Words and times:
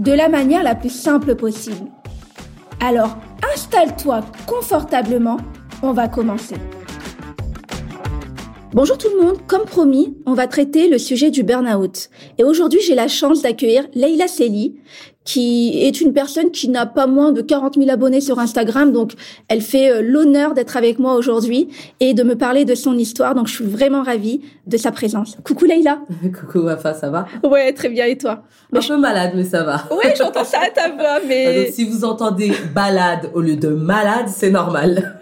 de 0.00 0.12
la 0.12 0.30
manière 0.30 0.62
la 0.62 0.74
plus 0.74 0.88
simple 0.88 1.36
possible. 1.36 1.90
Alors, 2.80 3.18
installe-toi 3.54 4.22
confortablement, 4.46 5.36
on 5.82 5.92
va 5.92 6.08
commencer. 6.08 6.56
Bonjour 8.72 8.96
tout 8.96 9.08
le 9.14 9.22
monde, 9.22 9.46
comme 9.46 9.66
promis, 9.66 10.16
on 10.24 10.32
va 10.32 10.46
traiter 10.46 10.88
le 10.88 10.96
sujet 10.96 11.30
du 11.30 11.42
burn-out. 11.42 12.08
Et 12.38 12.44
aujourd'hui, 12.44 12.80
j'ai 12.80 12.94
la 12.94 13.08
chance 13.08 13.42
d'accueillir 13.42 13.88
Leila 13.94 14.26
Seli, 14.26 14.80
qui 15.24 15.84
est 15.84 16.00
une 16.00 16.14
personne 16.14 16.50
qui 16.50 16.68
n'a 16.68 16.86
pas 16.86 17.06
moins 17.06 17.30
de 17.30 17.42
40 17.42 17.74
000 17.76 17.90
abonnés 17.90 18.22
sur 18.22 18.38
Instagram, 18.38 18.90
donc 18.90 19.12
elle 19.48 19.60
fait 19.60 19.90
euh, 19.90 20.02
l'honneur 20.02 20.54
d'être 20.54 20.76
avec 20.78 20.98
moi 20.98 21.14
aujourd'hui 21.14 21.68
et 22.00 22.14
de 22.14 22.22
me 22.22 22.36
parler 22.36 22.64
de 22.64 22.74
son 22.74 22.96
histoire, 22.96 23.34
donc 23.34 23.46
je 23.46 23.54
suis 23.54 23.64
vraiment 23.64 24.02
ravie 24.02 24.40
de 24.66 24.76
sa 24.78 24.92
présence. 24.92 25.36
Coucou 25.44 25.66
Leila 25.66 25.98
Coucou 26.40 26.60
Wafa, 26.60 26.94
ça 26.94 27.10
va? 27.10 27.26
Ouais, 27.44 27.72
très 27.74 27.90
bien, 27.90 28.06
et 28.06 28.16
toi? 28.16 28.42
Un 28.72 28.80
peu 28.80 28.96
malade, 28.96 29.32
mais 29.34 29.44
ça 29.44 29.62
va. 29.62 29.84
Oui, 29.90 30.10
j'entends 30.16 30.44
ça 30.44 30.60
à 30.66 30.70
ta 30.70 30.88
voix, 30.88 31.20
mais... 31.28 31.64
donc 31.64 31.74
si 31.74 31.84
vous 31.84 32.04
entendez 32.04 32.52
balade 32.74 33.30
au 33.34 33.40
lieu 33.40 33.56
de 33.56 33.68
malade, 33.68 34.28
c'est 34.28 34.50
normal. 34.50 35.20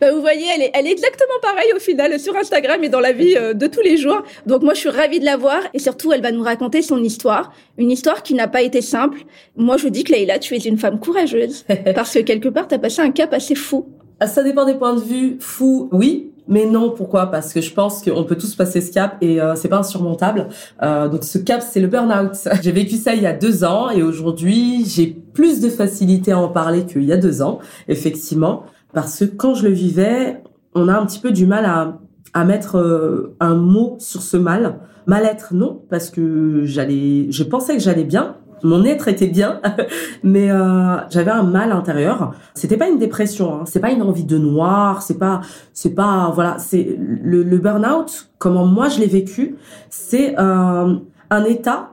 bah, 0.00 0.12
vous 0.12 0.20
voyez, 0.20 0.46
elle 0.54 0.62
est, 0.62 0.70
elle 0.72 0.86
est 0.86 0.92
exactement 0.92 1.34
pareille 1.42 1.72
au 1.74 1.80
final 1.80 2.18
sur 2.20 2.36
Instagram 2.36 2.82
et 2.84 2.88
dans 2.88 3.00
la 3.00 3.12
vie 3.12 3.34
euh, 3.36 3.54
de 3.54 3.66
tous 3.66 3.80
les 3.80 3.96
jours. 3.96 4.22
Donc 4.46 4.62
moi, 4.62 4.74
je 4.74 4.80
suis 4.80 4.88
ravie 4.88 5.18
de 5.18 5.24
la 5.24 5.36
voir 5.36 5.60
et 5.72 5.80
surtout, 5.80 6.12
elle 6.12 6.22
va 6.22 6.30
nous 6.30 6.42
raconter 6.42 6.82
son 6.82 7.02
histoire, 7.02 7.52
une 7.76 7.90
histoire 7.90 8.22
qui 8.22 8.34
n'a 8.34 8.46
pas 8.46 8.62
été 8.62 8.82
simple. 8.84 9.18
Moi, 9.56 9.76
je 9.76 9.88
dis 9.88 10.04
que 10.04 10.12
Leïla, 10.12 10.38
tu 10.38 10.54
es 10.54 10.58
une 10.58 10.78
femme 10.78 11.00
courageuse 11.00 11.64
parce 11.94 12.14
que 12.14 12.20
quelque 12.20 12.48
part, 12.48 12.68
tu 12.68 12.74
as 12.74 12.78
passé 12.78 13.02
un 13.02 13.10
cap 13.10 13.32
assez 13.32 13.56
fou. 13.56 13.86
Ah, 14.20 14.28
ça 14.28 14.42
dépend 14.44 14.64
des 14.64 14.74
points 14.74 14.94
de 14.94 15.00
vue. 15.00 15.36
Fou, 15.40 15.88
oui, 15.90 16.30
mais 16.46 16.66
non, 16.66 16.90
pourquoi? 16.90 17.26
Parce 17.30 17.52
que 17.52 17.60
je 17.60 17.72
pense 17.72 18.00
qu'on 18.00 18.22
peut 18.22 18.36
tous 18.36 18.54
passer 18.54 18.80
ce 18.80 18.92
cap 18.92 19.16
et 19.20 19.40
euh, 19.40 19.56
c'est 19.56 19.68
pas 19.68 19.78
insurmontable. 19.78 20.48
Euh, 20.82 21.08
donc 21.08 21.24
ce 21.24 21.38
cap, 21.38 21.62
c'est 21.62 21.80
le 21.80 21.88
burn-out. 21.88 22.36
J'ai 22.62 22.72
vécu 22.72 22.94
ça 22.94 23.14
il 23.14 23.22
y 23.22 23.26
a 23.26 23.32
deux 23.32 23.64
ans 23.64 23.90
et 23.90 24.02
aujourd'hui, 24.02 24.84
j'ai 24.86 25.06
plus 25.06 25.60
de 25.60 25.68
facilité 25.68 26.30
à 26.30 26.38
en 26.38 26.48
parler 26.48 26.86
qu'il 26.86 27.04
y 27.04 27.12
a 27.12 27.16
deux 27.16 27.42
ans, 27.42 27.58
effectivement 27.88 28.64
parce 28.94 29.18
que 29.18 29.24
quand 29.24 29.54
je 29.54 29.64
le 29.64 29.74
vivais, 29.74 30.42
on 30.74 30.88
a 30.88 30.94
un 30.94 31.04
petit 31.04 31.18
peu 31.18 31.32
du 31.32 31.46
mal 31.46 31.66
à, 31.66 31.98
à 32.32 32.44
mettre 32.44 32.76
euh, 32.76 33.36
un 33.40 33.54
mot 33.54 33.96
sur 33.98 34.22
ce 34.22 34.36
mal. 34.36 34.78
Mal-être, 35.06 35.52
non, 35.52 35.82
parce 35.90 36.08
que 36.08 36.62
j'allais, 36.64 37.30
je 37.30 37.42
pensais 37.42 37.74
que 37.76 37.82
j'allais 37.82 38.04
bien, 38.04 38.38
mon 38.64 38.84
être 38.84 39.08
était 39.08 39.28
bien, 39.28 39.60
mais 40.22 40.50
euh, 40.50 40.96
j'avais 41.10 41.30
un 41.30 41.42
mal 41.42 41.70
intérieur. 41.70 42.34
C'était 42.54 42.76
pas 42.76 42.88
une 42.88 42.98
dépression, 42.98 43.60
hein. 43.60 43.64
c'est 43.66 43.80
pas 43.80 43.90
une 43.90 44.02
envie 44.02 44.24
de 44.24 44.38
noir, 44.38 45.02
c'est 45.02 45.18
pas, 45.18 45.42
c'est 45.72 45.94
pas, 45.94 46.32
voilà, 46.34 46.58
c'est 46.58 46.96
le, 46.98 47.42
le 47.42 47.58
burn-out. 47.58 48.30
Comment 48.38 48.66
moi 48.66 48.88
je 48.88 48.98
l'ai 48.98 49.06
vécu, 49.06 49.56
c'est 49.90 50.34
euh, 50.38 50.96
un 51.30 51.44
état 51.44 51.90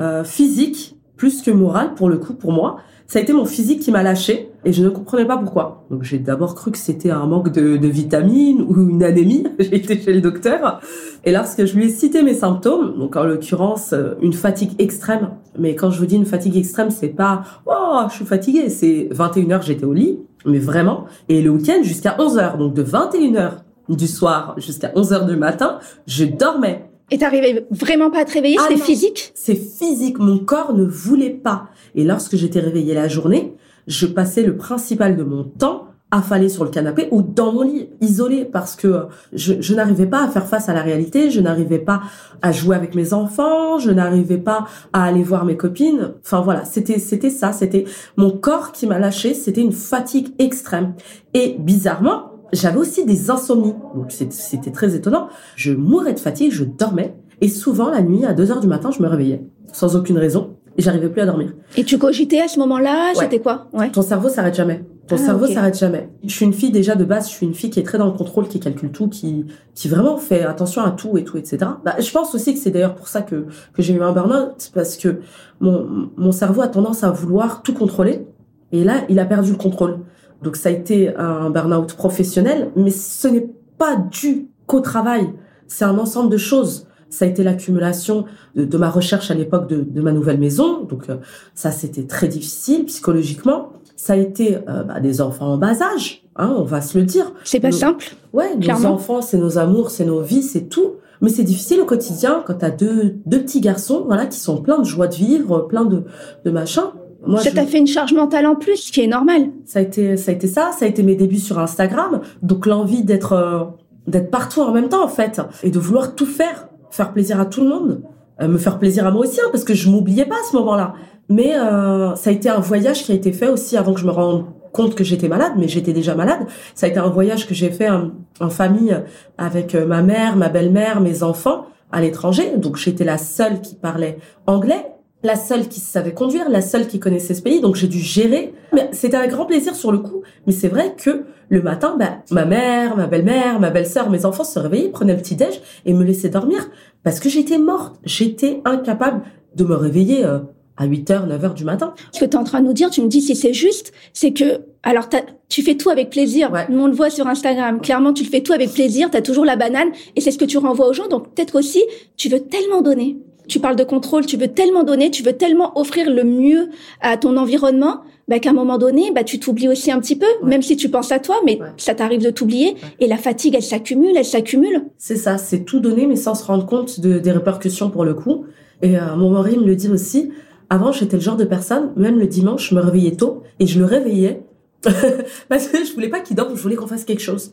euh, 0.00 0.24
physique 0.24 0.96
plus 1.16 1.42
que 1.42 1.50
moral 1.50 1.94
pour 1.94 2.08
le 2.08 2.18
coup 2.18 2.34
pour 2.34 2.52
moi 2.52 2.78
ça 3.06 3.18
a 3.18 3.22
été 3.22 3.32
mon 3.32 3.44
physique 3.44 3.80
qui 3.80 3.90
m'a 3.90 4.02
lâché 4.02 4.50
et 4.64 4.72
je 4.72 4.82
ne 4.82 4.88
comprenais 4.88 5.24
pas 5.24 5.36
pourquoi. 5.36 5.84
Donc 5.90 6.02
j'ai 6.02 6.18
d'abord 6.18 6.54
cru 6.54 6.70
que 6.70 6.78
c'était 6.78 7.10
un 7.10 7.26
manque 7.26 7.50
de, 7.50 7.86
vitamines 7.86 8.62
ou 8.62 8.90
une 8.90 9.02
anémie. 9.02 9.46
j'ai 9.58 9.76
été 9.76 10.00
chez 10.00 10.12
le 10.12 10.20
docteur 10.20 10.80
et 11.24 11.32
lorsque 11.32 11.64
je 11.64 11.76
lui 11.76 11.86
ai 11.86 11.88
cité 11.90 12.22
mes 12.22 12.34
symptômes, 12.34 12.98
donc 12.98 13.16
en 13.16 13.24
l'occurrence 13.24 13.92
euh, 13.92 14.14
une 14.22 14.32
fatigue 14.32 14.80
extrême, 14.80 15.30
mais 15.58 15.74
quand 15.74 15.90
je 15.90 15.98
vous 15.98 16.06
dis 16.06 16.16
une 16.16 16.26
fatigue 16.26 16.56
extrême, 16.56 16.90
c'est 16.90 17.08
pas 17.08 17.42
oh 17.66 18.02
je 18.08 18.14
suis 18.14 18.24
fatiguée, 18.24 18.68
c'est 18.68 19.08
21h 19.12 19.62
j'étais 19.62 19.84
au 19.84 19.92
lit, 19.92 20.18
mais 20.46 20.58
vraiment 20.58 21.04
et 21.28 21.42
le 21.42 21.50
week-end 21.50 21.82
jusqu'à 21.82 22.16
11h, 22.18 22.58
donc 22.58 22.74
de 22.74 22.82
21h 22.82 23.62
du 23.88 24.06
soir 24.06 24.54
jusqu'à 24.58 24.88
11h 24.88 25.26
du 25.26 25.36
matin, 25.36 25.78
je 26.06 26.24
dormais. 26.24 26.88
Et 27.12 27.18
t'arrivais 27.18 27.66
vraiment 27.70 28.10
pas 28.10 28.20
à 28.20 28.24
te 28.24 28.32
réveiller, 28.32 28.56
ah 28.58 28.64
c'est 28.68 28.78
physique? 28.78 29.32
C'est 29.34 29.54
physique, 29.54 30.18
mon 30.18 30.38
corps 30.38 30.72
ne 30.72 30.84
voulait 30.84 31.28
pas. 31.28 31.68
Et 31.94 32.04
lorsque 32.04 32.36
j'étais 32.36 32.60
réveillée 32.60 32.94
la 32.94 33.06
journée, 33.06 33.54
je 33.86 34.06
passais 34.06 34.42
le 34.42 34.56
principal 34.56 35.14
de 35.14 35.22
mon 35.22 35.44
temps 35.44 35.88
affalée 36.10 36.48
sur 36.48 36.64
le 36.64 36.70
canapé 36.70 37.08
ou 37.10 37.20
dans 37.20 37.52
mon 37.52 37.62
lit, 37.62 37.90
isolée, 38.00 38.46
parce 38.46 38.76
que 38.76 39.06
je, 39.34 39.54
je 39.60 39.74
n'arrivais 39.74 40.06
pas 40.06 40.24
à 40.24 40.28
faire 40.28 40.46
face 40.46 40.70
à 40.70 40.74
la 40.74 40.80
réalité, 40.80 41.30
je 41.30 41.40
n'arrivais 41.40 41.78
pas 41.78 42.00
à 42.40 42.50
jouer 42.50 42.76
avec 42.76 42.94
mes 42.94 43.12
enfants, 43.12 43.78
je 43.78 43.90
n'arrivais 43.90 44.38
pas 44.38 44.66
à 44.94 45.04
aller 45.04 45.22
voir 45.22 45.44
mes 45.44 45.58
copines. 45.58 46.12
Enfin 46.24 46.40
voilà, 46.40 46.64
c'était 46.64 46.98
c'était 46.98 47.30
ça, 47.30 47.52
c'était 47.52 47.84
mon 48.16 48.30
corps 48.30 48.72
qui 48.72 48.86
m'a 48.86 48.98
lâché, 48.98 49.34
c'était 49.34 49.60
une 49.60 49.72
fatigue 49.72 50.28
extrême. 50.38 50.94
Et 51.34 51.56
bizarrement, 51.58 52.31
j'avais 52.52 52.78
aussi 52.78 53.04
des 53.04 53.30
insomnies. 53.30 53.74
Donc 53.94 54.12
c'était 54.12 54.70
très 54.70 54.94
étonnant. 54.94 55.28
Je 55.56 55.72
mourais 55.72 56.14
de 56.14 56.20
fatigue, 56.20 56.52
je 56.52 56.64
dormais. 56.64 57.14
Et 57.40 57.48
souvent, 57.48 57.90
la 57.90 58.02
nuit, 58.02 58.24
à 58.24 58.34
2 58.34 58.52
heures 58.52 58.60
du 58.60 58.68
matin, 58.68 58.90
je 58.90 59.02
me 59.02 59.08
réveillais. 59.08 59.44
Sans 59.72 59.96
aucune 59.96 60.18
raison. 60.18 60.56
Et 60.76 60.82
j'arrivais 60.82 61.08
plus 61.08 61.20
à 61.20 61.26
dormir. 61.26 61.52
Et 61.76 61.84
tu 61.84 61.98
cogitais 61.98 62.40
à 62.40 62.48
ce 62.48 62.58
moment-là? 62.60 63.12
C'était 63.14 63.40
quoi? 63.40 63.66
Ouais. 63.72 63.90
Ton 63.90 64.02
cerveau 64.02 64.28
s'arrête 64.28 64.54
jamais. 64.54 64.84
Ton 65.08 65.16
ah, 65.16 65.18
cerveau 65.18 65.46
s'arrête 65.46 65.76
jamais. 65.76 66.08
Je 66.24 66.32
suis 66.32 66.44
une 66.44 66.52
fille 66.52 66.70
déjà 66.70 66.94
de 66.94 67.04
base, 67.04 67.28
je 67.28 67.34
suis 67.34 67.44
une 67.44 67.54
fille 67.54 67.70
qui 67.70 67.80
est 67.80 67.82
très 67.82 67.98
dans 67.98 68.06
le 68.06 68.12
contrôle, 68.12 68.46
qui 68.46 68.60
calcule 68.60 68.92
tout, 68.92 69.08
qui 69.08 69.44
qui 69.74 69.88
vraiment 69.88 70.16
fait 70.16 70.44
attention 70.44 70.82
à 70.82 70.92
tout 70.92 71.18
et 71.18 71.24
tout, 71.24 71.36
etc. 71.36 71.58
Bah, 71.84 71.96
je 71.98 72.10
pense 72.12 72.34
aussi 72.34 72.54
que 72.54 72.60
c'est 72.60 72.70
d'ailleurs 72.70 72.94
pour 72.94 73.08
ça 73.08 73.20
que 73.20 73.46
que 73.74 73.82
j'ai 73.82 73.94
eu 73.94 74.02
un 74.02 74.12
burn-out, 74.12 74.70
parce 74.72 74.96
que 74.96 75.20
mon 75.60 76.10
mon 76.16 76.32
cerveau 76.32 76.62
a 76.62 76.68
tendance 76.68 77.02
à 77.02 77.10
vouloir 77.10 77.62
tout 77.62 77.74
contrôler. 77.74 78.24
Et 78.70 78.84
là, 78.84 79.02
il 79.08 79.18
a 79.18 79.26
perdu 79.26 79.50
le 79.50 79.58
contrôle. 79.58 79.98
Donc 80.42 80.56
ça 80.56 80.68
a 80.68 80.72
été 80.72 81.14
un 81.16 81.50
burn-out 81.50 81.94
professionnel, 81.94 82.70
mais 82.76 82.90
ce 82.90 83.28
n'est 83.28 83.48
pas 83.78 83.96
dû 83.96 84.48
qu'au 84.66 84.80
travail. 84.80 85.32
C'est 85.66 85.84
un 85.84 85.98
ensemble 85.98 86.30
de 86.30 86.36
choses. 86.36 86.86
Ça 87.08 87.26
a 87.26 87.28
été 87.28 87.42
l'accumulation 87.42 88.24
de, 88.54 88.78
ma 88.78 88.88
recherche 88.88 89.30
à 89.30 89.34
l'époque 89.34 89.68
de, 89.68 90.00
ma 90.00 90.12
nouvelle 90.12 90.38
maison. 90.38 90.84
Donc 90.84 91.10
euh, 91.10 91.16
ça, 91.54 91.70
c'était 91.70 92.06
très 92.06 92.28
difficile 92.28 92.86
psychologiquement. 92.86 93.72
Ça 93.96 94.14
a 94.14 94.16
été 94.16 94.56
euh, 94.56 94.82
bah, 94.82 95.00
des 95.00 95.20
enfants 95.20 95.52
en 95.52 95.58
bas 95.58 95.82
âge, 95.82 96.24
hein, 96.36 96.54
on 96.56 96.64
va 96.64 96.80
se 96.80 96.98
le 96.98 97.04
dire. 97.04 97.32
C'est 97.44 97.60
pas 97.60 97.70
simple. 97.70 98.16
Ouais, 98.32 98.56
nos 98.56 98.86
enfants, 98.86 99.20
c'est 99.20 99.36
nos 99.36 99.58
amours, 99.58 99.90
c'est 99.90 100.06
nos 100.06 100.20
vies, 100.20 100.42
c'est 100.42 100.68
tout. 100.68 100.94
Mais 101.20 101.28
c'est 101.28 101.44
difficile 101.44 101.80
au 101.80 101.84
quotidien 101.84 102.42
quand 102.44 102.54
tu 102.54 102.64
as 102.64 102.70
deux, 102.70 103.16
deux 103.26 103.42
petits 103.42 103.60
garçons 103.60 104.04
voilà, 104.06 104.26
qui 104.26 104.38
sont 104.38 104.60
pleins 104.60 104.80
de 104.80 104.84
joie 104.84 105.06
de 105.06 105.14
vivre, 105.14 105.60
pleins 105.68 105.84
de, 105.84 106.04
de 106.44 106.50
machin. 106.50 106.92
Moi, 107.24 107.40
ça 107.40 107.52
t'a 107.52 107.66
fait 107.66 107.78
une 107.78 107.86
charge 107.86 108.12
mentale 108.12 108.46
en 108.46 108.56
plus, 108.56 108.76
ce 108.76 108.92
qui 108.92 109.00
est 109.00 109.06
normal. 109.06 109.50
Ça 109.64 109.78
a 109.78 109.82
été, 109.82 110.16
ça 110.16 110.32
a 110.32 110.34
été 110.34 110.46
ça. 110.46 110.70
Ça 110.76 110.84
a 110.84 110.88
été 110.88 111.02
mes 111.02 111.14
débuts 111.14 111.38
sur 111.38 111.58
Instagram. 111.58 112.20
Donc 112.42 112.66
l'envie 112.66 113.04
d'être, 113.04 113.32
euh, 113.32 113.64
d'être 114.06 114.30
partout 114.30 114.60
en 114.60 114.72
même 114.72 114.88
temps 114.88 115.04
en 115.04 115.08
fait, 115.08 115.40
et 115.62 115.70
de 115.70 115.78
vouloir 115.78 116.14
tout 116.14 116.26
faire, 116.26 116.68
faire 116.90 117.12
plaisir 117.12 117.40
à 117.40 117.46
tout 117.46 117.62
le 117.62 117.68
monde, 117.68 118.02
euh, 118.40 118.48
me 118.48 118.58
faire 118.58 118.78
plaisir 118.78 119.06
à 119.06 119.10
moi 119.10 119.22
aussi, 119.22 119.40
hein, 119.40 119.48
parce 119.52 119.64
que 119.64 119.74
je 119.74 119.88
m'oubliais 119.88 120.26
pas 120.26 120.34
à 120.34 120.50
ce 120.50 120.56
moment-là. 120.56 120.94
Mais 121.28 121.56
euh, 121.56 122.14
ça 122.16 122.30
a 122.30 122.32
été 122.32 122.48
un 122.48 122.60
voyage 122.60 123.04
qui 123.04 123.12
a 123.12 123.14
été 123.14 123.32
fait 123.32 123.48
aussi 123.48 123.76
avant 123.76 123.94
que 123.94 124.00
je 124.00 124.06
me 124.06 124.10
rende 124.10 124.46
compte 124.72 124.94
que 124.94 125.04
j'étais 125.04 125.28
malade, 125.28 125.52
mais 125.58 125.68
j'étais 125.68 125.92
déjà 125.92 126.14
malade. 126.14 126.40
Ça 126.74 126.86
a 126.86 126.88
été 126.88 126.98
un 126.98 127.08
voyage 127.08 127.46
que 127.46 127.54
j'ai 127.54 127.70
fait 127.70 127.90
en, 127.90 128.10
en 128.40 128.50
famille 128.50 128.96
avec 129.38 129.74
ma 129.74 130.02
mère, 130.02 130.36
ma 130.36 130.48
belle-mère, 130.48 131.00
mes 131.00 131.22
enfants 131.22 131.66
à 131.92 132.00
l'étranger. 132.00 132.54
Donc 132.56 132.76
j'étais 132.76 133.04
la 133.04 133.18
seule 133.18 133.60
qui 133.60 133.74
parlait 133.76 134.18
anglais 134.46 134.91
la 135.22 135.36
seule 135.36 135.68
qui 135.68 135.80
savait 135.80 136.14
conduire, 136.14 136.48
la 136.48 136.62
seule 136.62 136.86
qui 136.86 136.98
connaissait 136.98 137.34
ce 137.34 137.42
pays, 137.42 137.60
donc 137.60 137.76
j'ai 137.76 137.88
dû 137.88 137.98
gérer. 137.98 138.54
Mais 138.72 138.88
c'était 138.92 139.16
un 139.16 139.26
grand 139.26 139.46
plaisir 139.46 139.74
sur 139.74 139.92
le 139.92 139.98
coup. 139.98 140.22
Mais 140.46 140.52
c'est 140.52 140.68
vrai 140.68 140.94
que 140.96 141.24
le 141.48 141.62
matin, 141.62 141.96
bah, 141.98 142.18
ma 142.30 142.44
mère, 142.44 142.96
ma 142.96 143.06
belle-mère, 143.06 143.60
ma 143.60 143.70
belle-sœur, 143.70 144.10
mes 144.10 144.24
enfants 144.24 144.44
se 144.44 144.58
réveillaient, 144.58 144.88
prenaient 144.88 145.14
le 145.14 145.20
petit 145.20 145.36
déj 145.36 145.60
et 145.84 145.94
me 145.94 146.04
laissaient 146.04 146.30
dormir 146.30 146.68
parce 147.02 147.20
que 147.20 147.28
j'étais 147.28 147.58
morte. 147.58 147.96
J'étais 148.04 148.60
incapable 148.64 149.22
de 149.54 149.64
me 149.64 149.74
réveiller 149.74 150.24
euh, 150.24 150.38
à 150.76 150.86
8h, 150.86 151.28
9h 151.28 151.54
du 151.54 151.64
matin. 151.64 151.94
Ce 152.12 152.20
que 152.20 152.24
tu 152.24 152.32
es 152.32 152.36
en 152.36 152.44
train 152.44 152.60
de 152.60 152.66
nous 152.66 152.72
dire, 152.72 152.90
tu 152.90 153.02
me 153.02 153.08
dis 153.08 153.20
si 153.20 153.36
c'est 153.36 153.52
juste, 153.52 153.92
c'est 154.12 154.32
que 154.32 154.62
alors 154.82 155.08
tu 155.48 155.62
fais 155.62 155.76
tout 155.76 155.90
avec 155.90 156.10
plaisir. 156.10 156.50
Ouais. 156.50 156.66
On 156.70 156.86
le 156.86 156.94
voit 156.94 157.10
sur 157.10 157.26
Instagram. 157.26 157.80
Clairement, 157.80 158.12
tu 158.12 158.24
le 158.24 158.30
fais 158.30 158.40
tout 158.40 158.52
avec 158.52 158.72
plaisir, 158.72 159.10
tu 159.10 159.16
as 159.16 159.22
toujours 159.22 159.44
la 159.44 159.56
banane 159.56 159.88
et 160.16 160.20
c'est 160.20 160.30
ce 160.30 160.38
que 160.38 160.44
tu 160.44 160.58
renvoies 160.58 160.88
aux 160.88 160.92
gens. 160.92 161.08
Donc 161.08 161.34
peut-être 161.34 161.56
aussi, 161.56 161.82
tu 162.16 162.28
veux 162.28 162.40
tellement 162.40 162.80
donner 162.80 163.18
tu 163.48 163.60
parles 163.60 163.76
de 163.76 163.84
contrôle, 163.84 164.26
tu 164.26 164.36
veux 164.36 164.48
tellement 164.48 164.84
donner, 164.84 165.10
tu 165.10 165.22
veux 165.22 165.32
tellement 165.32 165.78
offrir 165.78 166.10
le 166.10 166.24
mieux 166.24 166.70
à 167.00 167.16
ton 167.16 167.36
environnement, 167.36 168.00
bah, 168.28 168.38
qu'à 168.38 168.50
un 168.50 168.54
moment 168.54 168.78
donné, 168.78 169.10
bah, 169.12 169.24
tu 169.24 169.38
t'oublies 169.38 169.68
aussi 169.68 169.90
un 169.90 170.00
petit 170.00 170.16
peu, 170.16 170.26
même 170.44 170.62
si 170.62 170.76
tu 170.76 170.88
penses 170.88 171.12
à 171.12 171.18
toi, 171.18 171.36
mais 171.44 171.58
ça 171.76 171.94
t'arrive 171.94 172.22
de 172.22 172.30
t'oublier. 172.30 172.76
Et 173.00 173.06
la 173.06 173.16
fatigue, 173.16 173.54
elle 173.54 173.62
s'accumule, 173.62 174.16
elle 174.16 174.24
s'accumule. 174.24 174.84
C'est 174.96 175.16
ça, 175.16 175.38
c'est 175.38 175.64
tout 175.64 175.80
donner, 175.80 176.06
mais 176.06 176.16
sans 176.16 176.34
se 176.34 176.44
rendre 176.44 176.66
compte 176.66 177.00
de, 177.00 177.18
des 177.18 177.32
répercussions 177.32 177.90
pour 177.90 178.04
le 178.04 178.14
coup. 178.14 178.46
Et 178.80 178.96
euh, 178.96 179.16
mon 179.16 179.30
mari 179.30 179.56
me 179.56 179.64
le 179.64 179.76
dit 179.76 179.88
aussi, 179.88 180.30
Avant, 180.70 180.92
j'étais 180.92 181.16
le 181.16 181.22
genre 181.22 181.36
de 181.36 181.44
personne, 181.44 181.92
même 181.96 182.18
le 182.18 182.26
dimanche, 182.26 182.70
je 182.70 182.74
me 182.74 182.80
réveillais 182.80 183.16
tôt 183.16 183.42
et 183.60 183.66
je 183.66 183.78
le 183.78 183.84
réveillais 183.84 184.42
parce 185.48 185.68
que 185.68 185.84
je 185.84 185.92
voulais 185.92 186.08
pas 186.08 186.20
qu'il 186.20 186.34
dorme, 186.34 186.56
je 186.56 186.62
voulais 186.62 186.76
qu'on 186.76 186.86
fasse 186.86 187.04
quelque 187.04 187.22
chose. 187.22 187.52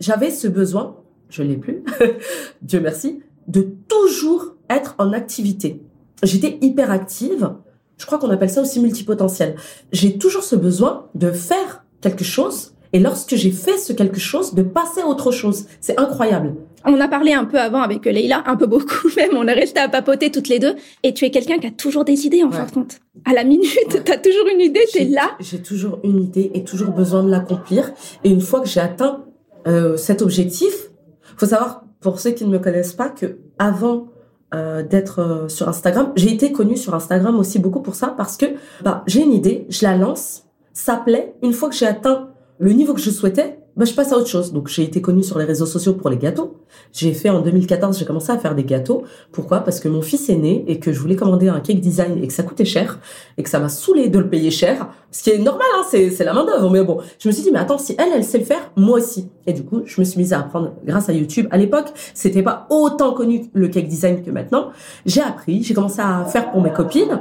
J'avais 0.00 0.30
ce 0.30 0.48
besoin, 0.48 0.96
je 1.28 1.42
l'ai 1.42 1.56
plus, 1.56 1.84
Dieu 2.62 2.80
merci, 2.80 3.20
de 3.46 3.66
toujours 3.88 4.56
être 4.70 4.94
en 4.98 5.12
activité. 5.12 5.82
J'étais 6.22 6.58
hyper 6.60 6.90
active. 6.90 7.50
Je 7.96 8.06
crois 8.06 8.18
qu'on 8.18 8.30
appelle 8.30 8.50
ça 8.50 8.62
aussi 8.62 8.80
multipotentiel. 8.80 9.56
J'ai 9.92 10.18
toujours 10.18 10.44
ce 10.44 10.56
besoin 10.56 11.06
de 11.14 11.30
faire 11.30 11.84
quelque 12.00 12.24
chose 12.24 12.74
et 12.92 13.00
lorsque 13.00 13.34
j'ai 13.34 13.50
fait 13.50 13.76
ce 13.76 13.92
quelque 13.92 14.20
chose, 14.20 14.54
de 14.54 14.62
passer 14.62 15.00
à 15.02 15.06
autre 15.06 15.30
chose. 15.30 15.66
C'est 15.80 15.98
incroyable. 16.00 16.54
On 16.84 16.98
a 17.00 17.08
parlé 17.08 17.32
un 17.34 17.44
peu 17.44 17.58
avant 17.58 17.82
avec 17.82 18.04
Leïla, 18.04 18.44
un 18.46 18.56
peu 18.56 18.66
beaucoup 18.66 19.08
même. 19.16 19.30
On 19.34 19.46
est 19.46 19.52
resté 19.52 19.80
à 19.80 19.88
papoter 19.88 20.30
toutes 20.30 20.48
les 20.48 20.58
deux. 20.58 20.74
Et 21.02 21.12
tu 21.12 21.24
es 21.24 21.30
quelqu'un 21.30 21.58
qui 21.58 21.66
a 21.66 21.70
toujours 21.70 22.04
des 22.04 22.26
idées, 22.26 22.42
en 22.42 22.50
fin 22.50 22.64
de 22.64 22.70
compte. 22.70 23.00
À 23.24 23.34
la 23.34 23.44
minute, 23.44 23.88
tu 24.04 24.12
as 24.12 24.18
toujours 24.18 24.46
une 24.52 24.60
idée, 24.60 24.84
tu 24.90 24.98
es 24.98 25.04
là. 25.04 25.30
J'ai 25.40 25.60
toujours 25.60 25.98
une 26.04 26.22
idée 26.22 26.50
et 26.54 26.64
toujours 26.64 26.90
besoin 26.90 27.22
de 27.22 27.30
l'accomplir. 27.30 27.92
Et 28.24 28.30
une 28.30 28.40
fois 28.40 28.60
que 28.60 28.68
j'ai 28.68 28.80
atteint 28.80 29.24
euh, 29.66 29.96
cet 29.96 30.22
objectif, 30.22 30.90
faut 31.36 31.46
savoir, 31.46 31.84
pour 32.00 32.20
ceux 32.20 32.30
qui 32.30 32.44
ne 32.44 32.50
me 32.50 32.58
connaissent 32.58 32.94
pas, 32.94 33.08
que 33.08 33.38
avant 33.58 34.08
euh, 34.54 34.82
d'être 34.82 35.18
euh, 35.20 35.48
sur 35.48 35.68
Instagram, 35.68 36.12
j'ai 36.16 36.32
été 36.32 36.52
connue 36.52 36.76
sur 36.76 36.94
Instagram 36.94 37.38
aussi 37.38 37.58
beaucoup 37.58 37.80
pour 37.80 37.94
ça 37.94 38.14
parce 38.16 38.36
que 38.36 38.46
bah, 38.82 39.02
j'ai 39.06 39.22
une 39.22 39.32
idée, 39.32 39.66
je 39.68 39.84
la 39.84 39.96
lance, 39.96 40.44
ça 40.72 40.96
plaît. 40.96 41.34
Une 41.42 41.52
fois 41.52 41.68
que 41.68 41.74
j'ai 41.74 41.86
atteint 41.86 42.30
le 42.58 42.72
niveau 42.72 42.94
que 42.94 43.00
je 43.00 43.10
souhaitais, 43.10 43.57
bah, 43.78 43.84
je 43.84 43.94
passe 43.94 44.12
à 44.12 44.16
autre 44.16 44.26
chose. 44.26 44.52
Donc, 44.52 44.66
j'ai 44.68 44.82
été 44.82 45.00
connue 45.00 45.22
sur 45.22 45.38
les 45.38 45.44
réseaux 45.44 45.66
sociaux 45.66 45.94
pour 45.94 46.10
les 46.10 46.16
gâteaux. 46.16 46.56
J'ai 46.92 47.14
fait 47.14 47.30
en 47.30 47.40
2014, 47.40 47.96
j'ai 47.96 48.04
commencé 48.04 48.32
à 48.32 48.38
faire 48.38 48.56
des 48.56 48.64
gâteaux. 48.64 49.04
Pourquoi? 49.30 49.60
Parce 49.60 49.78
que 49.78 49.88
mon 49.88 50.02
fils 50.02 50.28
est 50.28 50.36
né 50.36 50.64
et 50.66 50.80
que 50.80 50.92
je 50.92 50.98
voulais 50.98 51.14
commander 51.14 51.48
un 51.48 51.60
cake 51.60 51.80
design 51.80 52.22
et 52.22 52.26
que 52.26 52.32
ça 52.32 52.42
coûtait 52.42 52.64
cher 52.64 52.98
et 53.36 53.44
que 53.44 53.48
ça 53.48 53.60
m'a 53.60 53.68
saoulé 53.68 54.08
de 54.08 54.18
le 54.18 54.28
payer 54.28 54.50
cher. 54.50 54.88
Ce 55.12 55.22
qui 55.22 55.30
est 55.30 55.38
normal, 55.38 55.66
hein, 55.76 55.84
c'est, 55.88 56.24
la 56.24 56.32
main 56.32 56.44
d'œuvre. 56.44 56.70
Mais 56.70 56.82
bon, 56.82 56.98
je 57.20 57.28
me 57.28 57.32
suis 57.32 57.44
dit, 57.44 57.50
mais 57.52 57.60
attends, 57.60 57.78
si 57.78 57.94
elle, 57.98 58.08
elle 58.12 58.24
sait 58.24 58.38
le 58.38 58.44
faire, 58.44 58.72
moi 58.74 58.98
aussi. 58.98 59.28
Et 59.46 59.52
du 59.52 59.62
coup, 59.62 59.82
je 59.84 60.00
me 60.00 60.04
suis 60.04 60.18
mise 60.18 60.32
à 60.32 60.40
apprendre 60.40 60.72
grâce 60.84 61.08
à 61.08 61.12
YouTube. 61.12 61.46
À 61.52 61.56
l'époque, 61.56 61.92
c'était 62.14 62.42
pas 62.42 62.66
autant 62.70 63.12
connu 63.12 63.48
le 63.52 63.68
cake 63.68 63.86
design 63.86 64.22
que 64.24 64.30
maintenant. 64.32 64.70
J'ai 65.06 65.22
appris, 65.22 65.62
j'ai 65.62 65.74
commencé 65.74 66.00
à 66.00 66.24
faire 66.24 66.50
pour 66.50 66.60
mes 66.60 66.72
copines. 66.72 67.20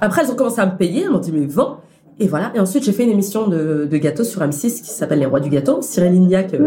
Après, 0.00 0.22
elles 0.22 0.30
ont 0.30 0.36
commencé 0.36 0.60
à 0.60 0.66
me 0.66 0.76
payer. 0.76 1.02
Elles 1.02 1.10
m'ont 1.10 1.18
dit, 1.18 1.32
mais 1.32 1.46
vends. 1.46 1.80
Et 2.18 2.28
voilà. 2.28 2.50
Et 2.54 2.60
ensuite, 2.60 2.82
j'ai 2.82 2.92
fait 2.92 3.04
une 3.04 3.10
émission 3.10 3.46
de, 3.46 3.86
de 3.90 3.96
gâteau 3.98 4.24
sur 4.24 4.40
M6 4.40 4.82
qui 4.82 4.90
s'appelle 4.90 5.18
Les 5.18 5.26
Rois 5.26 5.40
du 5.40 5.50
Gâteau. 5.50 5.82
Cyril 5.82 6.12
Lignac 6.12 6.54
euh, 6.54 6.60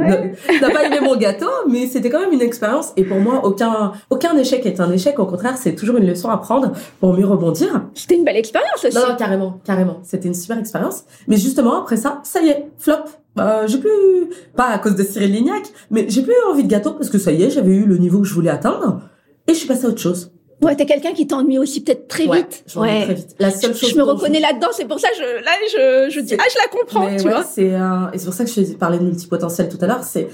n'a 0.62 0.70
pas 0.70 0.86
aimé 0.86 1.00
mon 1.02 1.16
gâteau, 1.16 1.50
mais 1.68 1.88
c'était 1.88 2.12
quand 2.12 2.20
même 2.20 2.34
une 2.34 2.42
expérience. 2.42 2.94
Et 2.98 3.04
pour 3.04 3.18
moi, 3.18 3.44
aucun, 3.44 3.94
aucun 4.12 4.38
échec 4.38 4.66
est 4.68 4.80
un 4.80 4.92
échec. 4.92 5.18
Au 5.18 5.26
contraire, 5.26 5.58
c'est 5.58 5.74
toujours 5.74 5.98
une 5.98 6.06
leçon 6.06 6.30
à 6.30 6.38
prendre 6.38 6.74
pour 7.00 7.14
mieux 7.14 7.26
rebondir. 7.26 7.86
C'était 7.96 8.16
une 8.16 8.26
belle 8.26 8.38
expérience 8.38 8.86
aussi. 8.86 8.96
Non, 8.96 9.10
non, 9.10 9.16
carrément, 9.16 9.60
carrément. 9.64 10.00
C'était 10.04 10.28
une 10.28 10.36
super 10.36 10.60
expérience. 10.60 11.06
Mais 11.28 11.38
justement, 11.38 11.82
après 11.82 11.98
ça, 11.98 12.22
ça 12.24 12.42
y 12.42 12.50
est, 12.50 12.68
flop. 12.78 12.94
Euh, 13.40 13.68
j'ai 13.68 13.80
plus, 13.80 14.30
pas 14.56 14.68
à 14.68 14.78
cause 14.78 14.96
de 14.96 15.04
Cyril 15.04 15.32
Lignac, 15.32 15.64
mais 15.90 16.06
j'ai 16.10 16.22
plus 16.22 16.34
envie 16.52 16.64
de 16.64 16.68
gâteau 16.70 16.92
parce 16.92 17.10
que 17.10 17.18
ça 17.18 17.32
y 17.32 17.42
est, 17.42 17.50
j'avais 17.50 17.74
eu 17.74 17.86
le 17.86 17.98
niveau 17.98 18.20
que 18.20 18.28
je 18.28 18.34
voulais 18.36 18.52
atteindre. 18.52 19.02
Et 19.48 19.54
je 19.54 19.58
suis 19.58 19.68
passée 19.68 19.86
à 19.86 19.90
autre 19.90 20.02
chose. 20.02 20.32
Ouais, 20.62 20.76
t'es 20.76 20.86
quelqu'un 20.86 21.14
qui 21.14 21.26
t'ennuie 21.26 21.58
aussi 21.58 21.82
peut-être 21.82 22.08
très 22.08 22.24
vite. 22.24 22.64
Ouais, 22.76 23.04
très 23.06 23.14
vite. 23.14 23.36
La 23.40 23.52
seule 23.52 23.76
chose 23.76 23.92
je 23.92 23.96
me 23.96 24.04
reconnais 24.04 24.40
là-dedans, 24.40 24.68
c'est 24.74 24.86
pour 24.86 25.00
ça 25.00 25.08
je 25.18 25.44
là 25.44 25.52
je 25.72 26.14
je 26.14 26.20
dis 26.20 26.36
ah 26.38 26.44
je 26.52 26.58
la 26.58 26.68
comprends, 26.68 27.16
tu 27.16 27.30
vois. 27.30 27.44
C'est 27.44 27.72
et 28.14 28.18
c'est 28.18 28.26
pour 28.26 28.34
ça 28.34 28.46
que 28.46 28.52
je 28.52 28.74
parlais 28.74 28.98
de 29.00 29.04
multipotentiel 29.04 29.70
tout 29.70 29.78
à 29.82 29.88
l'heure, 29.88 30.04
c'est 30.04 30.28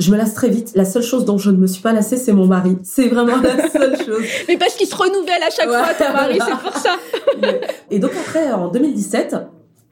je 0.00 0.10
me 0.10 0.16
lasse 0.16 0.34
très 0.34 0.48
vite. 0.48 0.72
La 0.74 0.84
seule 0.84 1.02
chose 1.02 1.24
dont 1.24 1.38
je 1.38 1.50
ne 1.50 1.56
me 1.58 1.66
suis 1.66 1.82
pas 1.82 1.92
lassée, 1.92 2.16
c'est 2.16 2.32
mon 2.32 2.46
mari. 2.46 2.78
C'est 2.82 3.08
vraiment 3.08 3.36
la 3.36 3.68
seule 3.70 3.96
chose. 3.98 4.24
Mais 4.48 4.56
parce 4.56 4.74
qu'il 4.74 4.86
se 4.86 4.96
renouvelle 4.96 5.42
à 5.42 5.50
chaque 5.50 5.68
fois, 5.68 5.94
ton 5.94 6.12
mari, 6.12 6.38
c'est 6.44 6.58
pour 6.58 6.76
ça. 6.76 6.96
et 7.90 7.98
donc 7.98 8.12
après, 8.18 8.50
en 8.50 8.68
2017, 8.68 9.36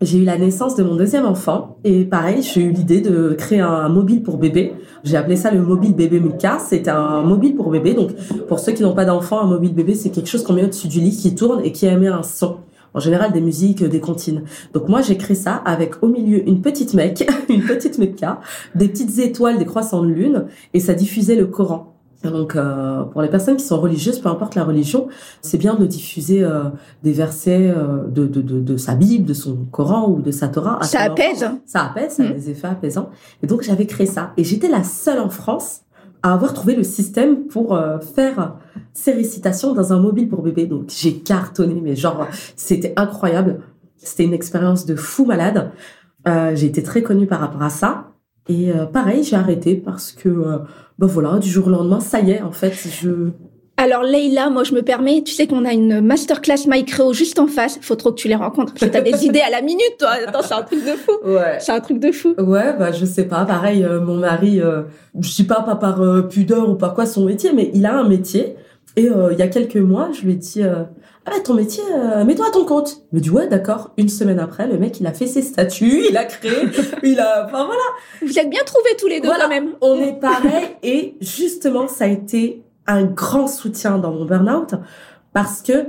j'ai 0.00 0.18
eu 0.18 0.24
la 0.24 0.38
naissance 0.38 0.76
de 0.76 0.84
mon 0.84 0.94
deuxième 0.94 1.26
enfant 1.26 1.78
et 1.82 2.04
pareil, 2.04 2.42
j'ai 2.42 2.62
eu 2.62 2.70
l'idée 2.70 3.00
de 3.00 3.34
créer 3.36 3.58
un 3.58 3.88
mobile 3.88 4.22
pour 4.22 4.38
bébé. 4.38 4.74
J'ai 5.02 5.16
appelé 5.16 5.34
ça 5.34 5.50
le 5.50 5.60
mobile 5.60 5.94
bébé 5.94 6.20
Mika. 6.20 6.58
C'est 6.60 6.86
un 6.86 7.22
mobile 7.22 7.56
pour 7.56 7.70
bébé. 7.70 7.94
Donc 7.94 8.14
pour 8.46 8.60
ceux 8.60 8.72
qui 8.72 8.82
n'ont 8.82 8.94
pas 8.94 9.04
d'enfant, 9.04 9.40
un 9.40 9.46
mobile 9.46 9.74
bébé, 9.74 9.94
c'est 9.94 10.10
quelque 10.10 10.28
chose 10.28 10.44
qu'on 10.44 10.52
met 10.52 10.64
au-dessus 10.64 10.86
du 10.86 11.00
lit 11.00 11.16
qui 11.16 11.34
tourne 11.34 11.64
et 11.64 11.72
qui 11.72 11.86
émet 11.86 12.06
un 12.06 12.22
son. 12.22 12.58
En 12.94 13.00
général, 13.00 13.32
des 13.32 13.40
musiques, 13.40 13.84
des 13.84 14.00
comptines. 14.00 14.44
Donc 14.72 14.88
moi, 14.88 15.02
j'ai 15.02 15.16
créé 15.16 15.36
ça 15.36 15.54
avec 15.54 16.02
au 16.02 16.08
milieu 16.08 16.48
une 16.48 16.62
petite 16.62 16.94
mec, 16.94 17.28
une 17.48 17.62
petite 17.62 17.98
Mecca, 17.98 18.40
des 18.74 18.88
petites 18.88 19.18
étoiles, 19.18 19.58
des 19.58 19.66
croissants 19.66 20.02
de 20.02 20.08
lune, 20.08 20.46
et 20.74 20.80
ça 20.80 20.94
diffusait 20.94 21.36
le 21.36 21.46
Coran. 21.46 21.97
Donc, 22.24 22.56
euh, 22.56 23.04
pour 23.04 23.22
les 23.22 23.28
personnes 23.28 23.56
qui 23.56 23.64
sont 23.64 23.80
religieuses, 23.80 24.18
peu 24.18 24.28
importe 24.28 24.56
la 24.56 24.64
religion, 24.64 25.08
c'est 25.40 25.58
bien 25.58 25.74
de 25.74 25.86
diffuser 25.86 26.42
euh, 26.42 26.64
des 27.04 27.12
versets 27.12 27.72
euh, 27.74 28.06
de, 28.08 28.26
de, 28.26 28.42
de, 28.42 28.60
de, 28.60 28.76
sa 28.76 28.96
Bible, 28.96 29.24
de 29.24 29.34
son 29.34 29.66
Coran 29.70 30.10
ou 30.10 30.20
de 30.20 30.32
sa 30.32 30.48
Torah. 30.48 30.82
Ça 30.82 31.00
apaise. 31.00 31.48
Ça 31.64 31.84
apaise, 31.84 32.12
ça 32.12 32.24
a 32.24 32.26
mm. 32.26 32.32
des 32.32 32.50
effets 32.50 32.66
apaisants. 32.66 33.10
Et 33.42 33.46
donc, 33.46 33.62
j'avais 33.62 33.86
créé 33.86 34.06
ça. 34.06 34.32
Et 34.36 34.42
j'étais 34.42 34.68
la 34.68 34.82
seule 34.82 35.20
en 35.20 35.30
France 35.30 35.82
à 36.24 36.34
avoir 36.34 36.52
trouvé 36.52 36.74
le 36.74 36.82
système 36.82 37.46
pour 37.46 37.80
faire 38.12 38.56
ces 38.92 39.12
récitations 39.12 39.72
dans 39.72 39.92
un 39.92 40.00
mobile 40.00 40.28
pour 40.28 40.42
bébé. 40.42 40.66
Donc, 40.66 40.86
j'ai 40.88 41.18
cartonné, 41.18 41.80
mais 41.80 41.94
genre, 41.94 42.26
c'était 42.56 42.92
incroyable. 42.96 43.60
C'était 43.98 44.24
une 44.24 44.34
expérience 44.34 44.84
de 44.84 44.96
fou 44.96 45.24
malade. 45.24 45.70
j'ai 46.26 46.66
été 46.66 46.82
très 46.82 47.02
connue 47.02 47.28
par 47.28 47.38
rapport 47.38 47.62
à 47.62 47.70
ça. 47.70 48.08
Et 48.48 48.70
pareil, 48.92 49.24
j'ai 49.24 49.36
arrêté 49.36 49.74
parce 49.74 50.12
que 50.12 50.28
ben 50.98 51.06
voilà, 51.06 51.38
du 51.38 51.48
jour 51.48 51.66
au 51.66 51.70
lendemain, 51.70 52.00
ça 52.00 52.20
y 52.20 52.32
est, 52.32 52.42
en 52.42 52.50
fait, 52.52 52.72
je... 52.72 53.30
Alors 53.76 54.02
Leïla, 54.02 54.50
moi 54.50 54.64
je 54.64 54.74
me 54.74 54.82
permets, 54.82 55.22
tu 55.22 55.32
sais 55.32 55.46
qu'on 55.46 55.64
a 55.64 55.72
une 55.72 56.00
masterclass 56.00 56.66
MyCreo 56.66 57.12
juste 57.12 57.38
en 57.38 57.46
face, 57.46 57.78
faut 57.80 57.94
trop 57.94 58.10
que 58.10 58.16
tu 58.16 58.26
les 58.26 58.34
rencontres, 58.34 58.72
parce 58.72 58.86
que 58.86 58.90
t'as 58.90 59.00
des 59.00 59.24
idées 59.24 59.40
à 59.40 59.50
la 59.50 59.62
minute, 59.62 59.94
toi. 60.00 60.14
Attends, 60.26 60.42
c'est 60.42 60.54
un 60.54 60.62
truc 60.62 60.84
de 60.84 60.96
fou. 60.96 61.12
Ouais. 61.24 61.58
C'est 61.60 61.70
un 61.70 61.78
truc 61.78 62.00
de 62.00 62.10
fou. 62.10 62.34
Ouais, 62.38 62.76
bah 62.76 62.90
je 62.90 63.04
sais 63.04 63.26
pas, 63.26 63.44
pareil, 63.44 63.84
euh, 63.84 64.00
mon 64.00 64.16
mari, 64.16 64.60
euh, 64.60 64.82
je 65.20 65.30
sais 65.30 65.44
pas, 65.44 65.62
pas 65.62 65.76
par 65.76 66.02
euh, 66.02 66.22
pudeur 66.22 66.68
ou 66.68 66.74
par 66.74 66.92
quoi 66.92 67.06
son 67.06 67.24
métier, 67.24 67.52
mais 67.54 67.70
il 67.72 67.86
a 67.86 67.96
un 67.96 68.08
métier. 68.08 68.56
Et 68.96 69.08
il 69.30 69.38
y 69.38 69.42
a 69.42 69.46
quelques 69.46 69.76
mois, 69.76 70.08
je 70.12 70.22
lui 70.22 70.32
ai 70.32 70.34
dit, 70.34 70.62
ah 71.32 71.40
ton 71.40 71.54
métier, 71.54 71.82
mets-toi 72.24 72.48
à 72.48 72.50
ton 72.50 72.64
compte. 72.64 73.02
Il 73.12 73.16
me 73.16 73.20
dit 73.20 73.30
ouais, 73.30 73.48
d'accord. 73.48 73.92
Une 73.96 74.08
semaine 74.08 74.38
après, 74.38 74.66
le 74.66 74.78
mec, 74.78 75.00
il 75.00 75.06
a 75.06 75.12
fait 75.12 75.26
ses 75.26 75.42
statuts, 75.42 76.04
il 76.08 76.16
a 76.16 76.24
créé, 76.24 76.52
il 77.02 77.20
a, 77.20 77.46
enfin 77.46 77.66
voilà. 77.66 77.82
Vous 78.22 78.38
êtes 78.38 78.50
bien 78.50 78.62
trouvés 78.64 78.96
tous 78.98 79.06
les 79.06 79.20
deux 79.20 79.28
quand 79.28 79.48
même. 79.48 79.70
On 79.80 79.98
est 80.00 80.18
pareil 80.20 80.76
et 80.82 81.16
justement, 81.20 81.88
ça 81.88 82.04
a 82.04 82.08
été 82.08 82.62
un 82.86 83.04
grand 83.04 83.46
soutien 83.46 83.98
dans 83.98 84.12
mon 84.12 84.24
burn-out 84.24 84.74
parce 85.32 85.62
que 85.62 85.88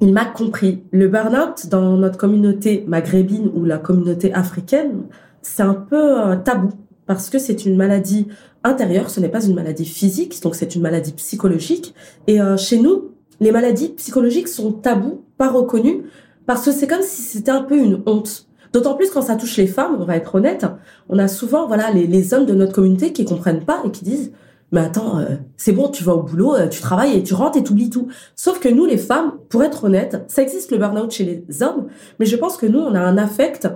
il 0.00 0.12
m'a 0.12 0.24
compris. 0.24 0.82
Le 0.90 1.08
burn-out 1.08 1.68
dans 1.68 1.96
notre 1.96 2.18
communauté 2.18 2.84
maghrébine 2.86 3.50
ou 3.54 3.64
la 3.64 3.78
communauté 3.78 4.34
africaine, 4.34 5.04
c'est 5.40 5.62
un 5.62 5.74
peu 5.74 6.18
un 6.18 6.36
tabou 6.36 6.70
parce 7.06 7.30
que 7.30 7.38
c'est 7.38 7.64
une 7.64 7.76
maladie 7.76 8.28
intérieure, 8.64 9.10
ce 9.10 9.20
n'est 9.20 9.28
pas 9.28 9.44
une 9.44 9.54
maladie 9.54 9.84
physique, 9.84 10.42
donc 10.42 10.54
c'est 10.54 10.74
une 10.74 10.82
maladie 10.82 11.12
psychologique. 11.12 11.94
Et 12.26 12.40
euh, 12.40 12.56
chez 12.56 12.78
nous, 12.78 13.13
les 13.40 13.52
maladies 13.52 13.90
psychologiques 13.90 14.48
sont 14.48 14.72
tabous, 14.72 15.24
pas 15.38 15.48
reconnues, 15.48 16.02
parce 16.46 16.64
que 16.64 16.72
c'est 16.72 16.86
comme 16.86 17.02
si 17.02 17.22
c'était 17.22 17.50
un 17.50 17.62
peu 17.62 17.76
une 17.76 18.02
honte. 18.06 18.46
D'autant 18.72 18.94
plus 18.94 19.10
quand 19.10 19.22
ça 19.22 19.36
touche 19.36 19.56
les 19.56 19.66
femmes, 19.66 19.96
on 20.00 20.04
va 20.04 20.16
être 20.16 20.34
honnête, 20.34 20.66
on 21.08 21.18
a 21.18 21.28
souvent 21.28 21.66
voilà 21.66 21.90
les, 21.90 22.06
les 22.06 22.34
hommes 22.34 22.46
de 22.46 22.54
notre 22.54 22.72
communauté 22.72 23.12
qui 23.12 23.24
comprennent 23.24 23.64
pas 23.64 23.80
et 23.84 23.90
qui 23.90 24.04
disent 24.04 24.32
mais 24.74 24.80
attends, 24.80 25.20
euh, 25.20 25.36
c'est 25.56 25.70
bon, 25.70 25.88
tu 25.88 26.02
vas 26.02 26.14
au 26.14 26.22
boulot, 26.22 26.56
euh, 26.56 26.66
tu 26.66 26.80
travailles 26.80 27.16
et 27.16 27.22
tu 27.22 27.32
rentres 27.32 27.56
et 27.56 27.62
t'oublies 27.62 27.90
tout. 27.90 28.08
Sauf 28.34 28.58
que 28.58 28.68
nous, 28.68 28.86
les 28.86 28.96
femmes, 28.96 29.34
pour 29.48 29.62
être 29.62 29.84
honnête, 29.84 30.24
ça 30.26 30.42
existe 30.42 30.72
le 30.72 30.78
burn-out 30.78 31.12
chez 31.12 31.24
les 31.24 31.62
hommes, 31.62 31.86
mais 32.18 32.26
je 32.26 32.34
pense 32.34 32.56
que 32.56 32.66
nous, 32.66 32.80
on 32.80 32.92
a 32.96 33.00
un 33.00 33.16
affect 33.16 33.68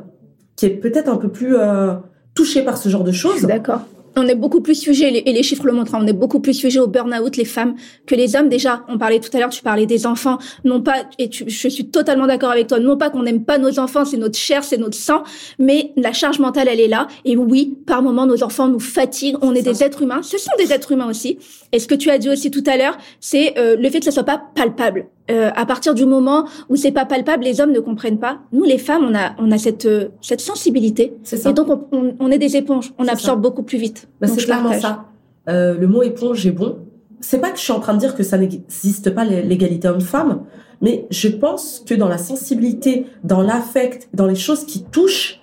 qui 0.57 0.67
est 0.67 0.71
peut-être 0.71 1.09
un 1.09 1.17
peu 1.17 1.29
plus 1.29 1.57
euh, 1.57 1.95
touché 2.35 2.65
par 2.65 2.79
ce 2.79 2.89
genre 2.89 3.05
de 3.05 3.13
choses. 3.13 3.43
D'accord 3.43 3.83
on 4.17 4.27
est 4.27 4.35
beaucoup 4.35 4.61
plus 4.61 4.75
sujet, 4.75 5.23
et 5.25 5.33
les 5.33 5.43
chiffres 5.43 5.67
le 5.67 5.73
montrent, 5.73 5.95
hein, 5.95 6.01
on 6.03 6.07
est 6.07 6.13
beaucoup 6.13 6.41
plus 6.41 6.55
sujet 6.55 6.81
au 6.81 6.87
burn-out, 6.87 7.37
les 7.37 7.45
femmes, 7.45 7.75
que 8.07 8.15
les 8.15 8.37
hommes. 8.37 8.49
Déjà, 8.49 8.85
on 8.89 8.99
parlait 8.99 9.21
tout 9.21 9.35
à 9.37 9.41
l'heure, 9.41 9.51
tu 9.51 9.63
parlais 9.63 9.87
des 9.87 10.07
enfants, 10.07 10.39
non 10.65 10.81
pas, 10.83 11.05
et 11.19 11.31
je 11.31 11.69
suis 11.69 11.89
totalement 11.91 12.27
d'accord 12.27 12.51
avec 12.51 12.67
toi, 12.67 12.81
non 12.81 12.97
pas 12.97 13.11
qu'on 13.11 13.23
n'aime 13.23 13.45
pas 13.45 13.59
nos 13.59 13.79
enfants, 13.79 14.05
c'est 14.05 14.17
notre 14.17 14.39
chair, 14.39 14.65
c'est 14.65 14.79
notre 14.79 14.97
sang, 14.97 15.23
mais 15.59 15.93
la 15.97 16.13
charge 16.13 16.39
mentale, 16.39 16.69
elle 16.69 16.81
est 16.81 16.89
là. 16.89 17.09
Et 17.25 17.37
oui, 17.37 17.77
par 17.87 18.03
moments, 18.03 18.27
nos 18.27 18.43
enfants 18.43 18.69
nous 18.69 18.81
fatiguent, 18.81 19.37
on 19.43 19.55
est, 19.55 19.63
des 19.63 19.83
êtres 19.83 20.03
humains, 20.03 20.23
ce 20.23 20.39
sont 20.39 20.53
des 20.59 20.73
êtres 20.73 20.93
humains 20.93 21.09
aussi. 21.09 21.39
Et 21.73 21.79
ce 21.79 21.87
que 21.87 21.95
tu 21.95 22.11
as 22.11 22.19
dit 22.19 22.29
aussi 22.29 22.51
tout 22.51 22.65
à 22.67 22.77
l'heure, 22.77 22.97
c'est 23.21 23.59
euh, 23.59 23.77
le 23.77 23.91
fait 23.91 23.99
que 23.99 24.05
ça 24.05 24.13
soit 24.13 24.25
pas 24.25 24.43
palpable. 24.55 25.07
Euh, 25.31 25.51
à 25.55 25.67
partir 25.67 25.95
du 25.95 26.07
moment 26.07 26.47
où 26.71 26.77
c'est 26.77 26.93
pas 26.93 27.05
palpable, 27.05 27.45
les 27.45 27.61
hommes 27.61 27.73
ne 27.73 27.81
comprennent 27.81 28.19
pas. 28.19 28.39
Nous, 28.53 28.65
les 28.65 28.79
femmes, 28.79 29.05
on 29.05 29.15
a, 29.15 29.35
on 29.39 29.51
a 29.51 29.59
cette, 29.59 29.85
euh, 29.85 30.09
cette 30.23 30.41
sensibilité. 30.41 31.15
Ça. 31.23 31.51
Et 31.51 31.53
donc, 31.53 31.69
on, 31.93 32.15
on, 32.19 32.31
est 32.31 32.39
des 32.39 32.57
éponges. 32.57 32.93
On 32.99 33.07
absorbe 33.07 33.43
beaucoup 33.43 33.63
plus 33.63 33.79
vite. 33.79 34.09
Bah, 34.21 34.27
c'est 34.27 34.45
clairement 34.45 34.73
ça. 34.73 35.05
Euh, 35.49 35.77
le 35.79 35.87
mot 35.87 36.03
éponge 36.03 36.47
est 36.47 36.53
bon. 36.53 36.79
C'est 37.21 37.41
pas 37.41 37.51
que 37.51 37.59
je 37.59 37.63
suis 37.63 37.73
en 37.73 37.81
train 37.81 37.95
de 37.95 37.99
dire 37.99 38.15
que 38.15 38.23
ça 38.23 38.39
n'existe 38.39 39.11
pas 39.11 39.25
l'égalité 39.25 39.89
homme-femme, 39.89 40.43
mais 40.81 41.07
je 41.11 41.27
pense 41.27 41.83
que 41.85 41.95
dans 41.95 42.07
la 42.07 42.19
sensibilité, 42.19 43.07
dans 43.25 43.43
l'affect, 43.43 44.09
dans 44.15 44.27
les 44.27 44.37
choses 44.37 44.65
qui 44.65 44.85
touchent, 44.85 45.41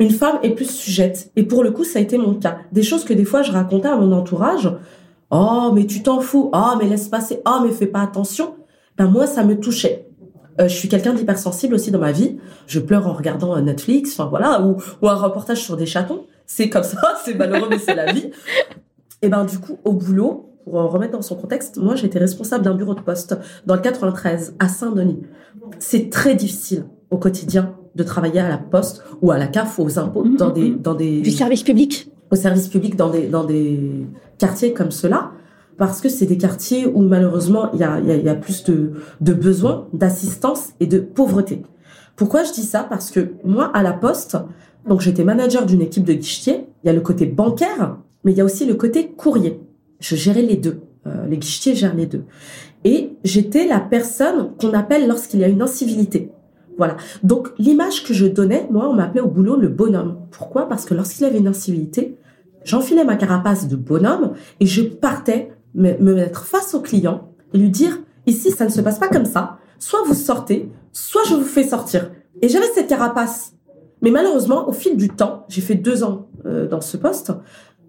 une 0.00 0.10
femme 0.10 0.40
est 0.42 0.50
plus 0.50 0.68
sujette. 0.68 1.30
Et 1.36 1.44
pour 1.44 1.62
le 1.62 1.70
coup, 1.70 1.84
ça 1.84 2.00
a 2.00 2.02
été 2.02 2.18
mon 2.18 2.34
cas. 2.34 2.58
Des 2.72 2.82
choses 2.82 3.04
que 3.04 3.14
des 3.14 3.24
fois 3.24 3.42
je 3.42 3.52
racontais 3.52 3.88
à 3.88 3.96
mon 3.96 4.10
entourage. 4.10 4.68
Oh, 5.30 5.70
mais 5.72 5.86
tu 5.86 6.02
t'en 6.02 6.20
fous. 6.20 6.50
Oh, 6.52 6.72
mais 6.78 6.88
laisse 6.88 7.06
passer. 7.06 7.40
Oh, 7.46 7.60
mais 7.62 7.70
fais 7.70 7.86
pas 7.86 8.00
attention 8.00 8.54
ben 8.96 9.08
moi 9.08 9.26
ça 9.26 9.44
me 9.44 9.58
touchait. 9.58 10.06
Euh, 10.60 10.68
je 10.68 10.74
suis 10.74 10.88
quelqu'un 10.88 11.14
d'hypersensible 11.14 11.74
aussi 11.74 11.90
dans 11.90 11.98
ma 11.98 12.12
vie. 12.12 12.36
Je 12.66 12.78
pleure 12.78 13.06
en 13.06 13.14
regardant 13.14 13.54
un 13.54 13.62
Netflix, 13.62 14.12
enfin 14.12 14.28
voilà, 14.28 14.62
ou, 14.62 14.76
ou 15.00 15.08
un 15.08 15.14
reportage 15.14 15.62
sur 15.62 15.76
des 15.76 15.86
chatons. 15.86 16.26
C'est 16.46 16.68
comme 16.68 16.82
ça, 16.82 16.98
c'est 17.24 17.34
malheureux, 17.34 17.68
mais 17.70 17.78
c'est 17.78 17.94
la 17.94 18.12
vie. 18.12 18.30
Et 19.22 19.28
ben 19.28 19.44
du 19.44 19.58
coup, 19.58 19.78
au 19.84 19.92
boulot, 19.92 20.50
pour 20.64 20.74
remettre 20.74 21.12
dans 21.12 21.22
son 21.22 21.36
contexte, 21.36 21.76
moi 21.78 21.94
j'étais 21.96 22.18
responsable 22.18 22.64
d'un 22.64 22.74
bureau 22.74 22.94
de 22.94 23.00
poste 23.00 23.36
dans 23.66 23.74
le 23.74 23.80
93 23.80 24.54
à 24.58 24.68
Saint-Denis. 24.68 25.22
C'est 25.78 26.10
très 26.10 26.34
difficile 26.34 26.84
au 27.10 27.16
quotidien 27.16 27.74
de 27.94 28.02
travailler 28.02 28.40
à 28.40 28.48
la 28.48 28.58
poste 28.58 29.02
ou 29.20 29.30
à 29.32 29.38
la 29.38 29.46
CAF 29.46 29.78
ou 29.78 29.82
aux 29.84 29.98
impôts 29.98 30.24
Mhm, 30.24 30.36
dans 30.36 30.50
des 30.50 30.70
mhm. 30.70 30.78
dans 30.82 30.94
des 30.94 31.20
Du 31.20 31.30
service 31.30 31.62
public. 31.62 32.10
au 32.30 32.36
service 32.36 32.68
public 32.68 32.96
dans 32.96 33.10
des 33.10 33.26
dans 33.26 33.44
des 33.44 34.06
quartiers 34.38 34.72
comme 34.72 34.90
cela 34.90 35.32
parce 35.82 36.00
que 36.00 36.08
c'est 36.08 36.26
des 36.26 36.38
quartiers 36.38 36.86
où 36.86 37.02
malheureusement 37.02 37.72
il 37.72 37.80
y 37.80 38.28
a 38.28 38.34
plus 38.36 38.62
de 38.62 38.92
de 39.20 39.32
besoins 39.32 39.88
d'assistance 39.92 40.74
et 40.78 40.86
de 40.86 41.00
pauvreté. 41.00 41.62
Pourquoi 42.14 42.44
je 42.44 42.52
dis 42.52 42.62
ça? 42.62 42.86
Parce 42.88 43.10
que 43.10 43.32
moi 43.42 43.68
à 43.74 43.82
la 43.82 43.92
poste, 43.92 44.36
donc 44.88 45.00
j'étais 45.00 45.24
manager 45.24 45.66
d'une 45.66 45.82
équipe 45.82 46.04
de 46.04 46.12
guichetiers, 46.12 46.66
il 46.84 46.86
y 46.86 46.90
a 46.90 46.92
le 46.92 47.00
côté 47.00 47.26
bancaire, 47.26 47.96
mais 48.22 48.30
il 48.30 48.38
y 48.38 48.40
a 48.40 48.44
aussi 48.44 48.64
le 48.64 48.74
côté 48.74 49.08
courrier. 49.08 49.58
Je 49.98 50.14
gérais 50.14 50.42
les 50.42 50.54
deux. 50.54 50.82
Euh, 51.08 51.26
les 51.26 51.36
guichetiers 51.36 51.74
gèrent 51.74 51.96
les 51.96 52.06
deux. 52.06 52.26
Et 52.84 53.16
j'étais 53.24 53.66
la 53.66 53.80
personne 53.80 54.52
qu'on 54.60 54.74
appelle 54.74 55.08
lorsqu'il 55.08 55.40
y 55.40 55.44
a 55.44 55.48
une 55.48 55.62
incivilité. 55.62 56.30
Voilà. 56.78 56.96
Donc 57.24 57.48
l'image 57.58 58.04
que 58.04 58.14
je 58.14 58.26
donnais, 58.26 58.68
moi, 58.70 58.88
on 58.88 58.92
m'appelait 58.92 59.20
au 59.20 59.28
boulot 59.28 59.56
le 59.56 59.66
bonhomme. 59.66 60.18
Pourquoi? 60.30 60.68
Parce 60.68 60.84
que 60.84 60.94
lorsqu'il 60.94 61.24
y 61.24 61.28
avait 61.28 61.38
une 61.38 61.48
incivilité, 61.48 62.18
j'enfilais 62.62 63.04
ma 63.04 63.16
carapace 63.16 63.66
de 63.66 63.74
bonhomme 63.74 64.34
et 64.60 64.66
je 64.66 64.82
partais 64.82 65.51
me, 65.74 65.96
me 65.98 66.14
mettre 66.14 66.44
face 66.44 66.74
au 66.74 66.80
client 66.80 67.32
et 67.52 67.58
lui 67.58 67.70
dire 67.70 67.98
ici 68.26 68.50
ça 68.50 68.64
ne 68.64 68.70
se 68.70 68.80
passe 68.80 68.98
pas 68.98 69.08
comme 69.08 69.24
ça. 69.26 69.58
Soit 69.78 70.02
vous 70.06 70.14
sortez, 70.14 70.70
soit 70.92 71.24
je 71.24 71.34
vous 71.34 71.44
fais 71.44 71.64
sortir. 71.64 72.10
Et 72.40 72.48
j'avais 72.48 72.68
cette 72.74 72.88
carapace. 72.88 73.54
Mais 74.00 74.10
malheureusement, 74.10 74.68
au 74.68 74.72
fil 74.72 74.96
du 74.96 75.08
temps, 75.08 75.44
j'ai 75.48 75.60
fait 75.60 75.74
deux 75.74 76.02
ans 76.02 76.28
euh, 76.44 76.66
dans 76.66 76.80
ce 76.80 76.96
poste. 76.96 77.32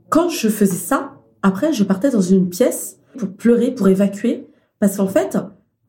Quand 0.10 0.30
je 0.30 0.48
faisais 0.48 0.76
ça, 0.76 1.14
après, 1.42 1.74
je 1.74 1.84
partais 1.84 2.12
dans 2.12 2.22
une 2.22 2.50
pièce 2.50 3.00
pour 3.18 3.30
pleurer, 3.30 3.72
pour 3.72 3.88
évacuer, 3.88 4.48
parce 4.80 4.98
qu'en 4.98 5.08
fait, 5.08 5.38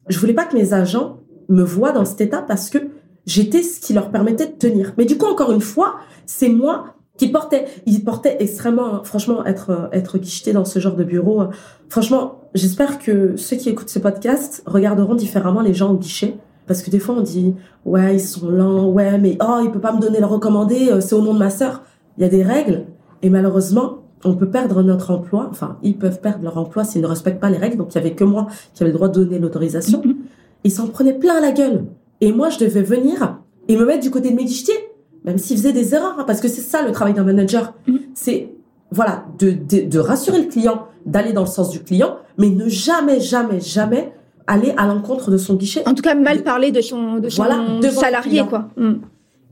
je 0.09 0.19
voulais 0.19 0.35
pas 0.35 0.45
que 0.45 0.57
mes 0.57 0.73
agents 0.73 1.21
me 1.49 1.63
voient 1.63 1.93
dans 1.93 2.05
cet 2.05 2.23
état 2.23 2.43
parce 2.43 2.71
que 2.71 2.79
j'étais 3.27 3.63
ce 3.63 3.81
qui 3.81 3.93
leur 3.93 4.11
permettait 4.11 4.47
de 4.47 4.53
tenir. 4.53 4.95
Mais 4.97 5.05
du 5.05 5.19
coup, 5.19 5.27
encore 5.27 5.53
une 5.53 5.61
fois, 5.61 5.97
c'est 6.27 6.49
moi 6.49 6.94
qui 7.17 7.29
portais. 7.29 7.67
Ils 7.87 8.03
portaient 8.05 8.37
extrêmement, 8.41 9.05
franchement, 9.05 9.45
être 9.45 9.89
être 9.93 10.19
guicheté 10.19 10.53
dans 10.53 10.65
ce 10.65 10.79
genre 10.79 10.97
de 10.97 11.05
bureau. 11.05 11.43
euh, 11.43 11.47
Franchement, 11.89 12.41
j'espère 12.55 12.99
que 12.99 13.37
ceux 13.37 13.57
qui 13.57 13.69
écoutent 13.69 13.89
ce 13.89 13.99
podcast 13.99 14.63
regarderont 14.67 15.15
différemment 15.15 15.61
les 15.61 15.75
gens 15.75 15.93
au 15.93 15.97
guichet. 15.97 16.37
Parce 16.67 16.83
que 16.83 16.91
des 16.91 16.99
fois, 16.99 17.15
on 17.17 17.21
dit, 17.21 17.55
ouais, 17.85 18.17
ils 18.17 18.21
sont 18.21 18.49
lents, 18.49 18.89
ouais, 18.89 19.19
mais 19.19 19.37
oh, 19.47 19.61
il 19.63 19.71
peut 19.71 19.81
pas 19.81 19.93
me 19.93 20.01
donner 20.01 20.19
le 20.19 20.27
recommandé, 20.27 20.89
euh, 20.91 21.01
c'est 21.01 21.15
au 21.15 21.21
nom 21.21 21.35
de 21.35 21.39
ma 21.39 21.51
sœur. 21.51 21.83
Il 22.17 22.23
y 22.23 22.25
a 22.25 22.29
des 22.31 22.43
règles. 22.43 22.87
Et 23.23 23.29
malheureusement, 23.29 23.99
on 24.25 24.35
peut 24.35 24.49
perdre 24.49 24.83
notre 24.83 25.11
emploi. 25.11 25.47
Enfin, 25.51 25.77
ils 25.83 25.99
peuvent 25.99 26.21
perdre 26.21 26.43
leur 26.43 26.57
emploi 26.57 26.85
s'ils 26.85 27.03
ne 27.03 27.07
respectent 27.07 27.41
pas 27.41 27.51
les 27.51 27.59
règles. 27.59 27.77
Donc, 27.77 27.95
il 27.95 27.97
y 27.97 28.01
avait 28.01 28.15
que 28.15 28.25
moi 28.25 28.47
qui 28.73 28.83
avait 28.83 28.93
le 28.93 28.97
droit 28.97 29.09
de 29.09 29.23
donner 29.23 29.39
l'autorisation. 29.39 30.01
Mhm. 30.05 30.17
Ils 30.65 30.71
s'en 30.73 30.87
prenaient 30.89 31.19
plein 31.19 31.41
la 31.41 31.53
gueule. 31.53 31.85
Et 32.23 32.33
moi, 32.33 32.49
je 32.49 32.59
devais 32.59 32.83
venir 32.83 33.39
et 33.69 33.77
me 33.77 33.85
mettre 33.85 34.03
du 34.03 34.11
côté 34.11 34.31
de 34.31 34.37
mes 34.37 34.45
guichetiers. 34.45 34.89
Même 35.25 35.39
s'ils 35.39 35.57
faisaient 35.57 35.73
des 35.73 35.95
erreurs. 35.95 36.17
hein, 36.19 36.25
parce 36.27 36.41
que 36.41 36.49
c'est 36.49 36.61
ça 36.61 36.83
le 36.83 36.93
travail 36.93 37.15
d'un 37.15 37.25
manager. 37.25 37.73
Mhm. 37.87 37.99
C'est, 38.15 38.51
voilà, 38.91 39.25
de, 39.39 39.51
de, 39.51 39.89
de 39.89 39.99
rassurer 39.99 40.41
le 40.43 40.49
client, 40.49 40.87
d'aller 41.07 41.33
dans 41.33 41.43
le 41.43 41.47
sens 41.49 41.71
du 41.71 41.81
client, 41.81 42.17
mais 42.39 42.51
ne 42.51 42.69
jamais, 42.69 43.21
jamais, 43.21 43.61
jamais 43.61 44.13
aller 44.47 44.75
à 44.77 44.87
l'encontre 44.87 45.31
de 45.31 45.37
son 45.39 45.55
guichet. 45.55 45.83
En 45.89 45.95
tout 45.95 46.03
cas, 46.03 46.15
mal 46.15 46.43
parler 46.43 46.71
de 46.71 46.81
son, 46.81 47.17
de 47.19 47.29
son 47.31 47.43
Voilà, 47.43 47.65
salarié, 47.93 48.43
quoi. 48.49 48.69
Mm. 48.77 48.95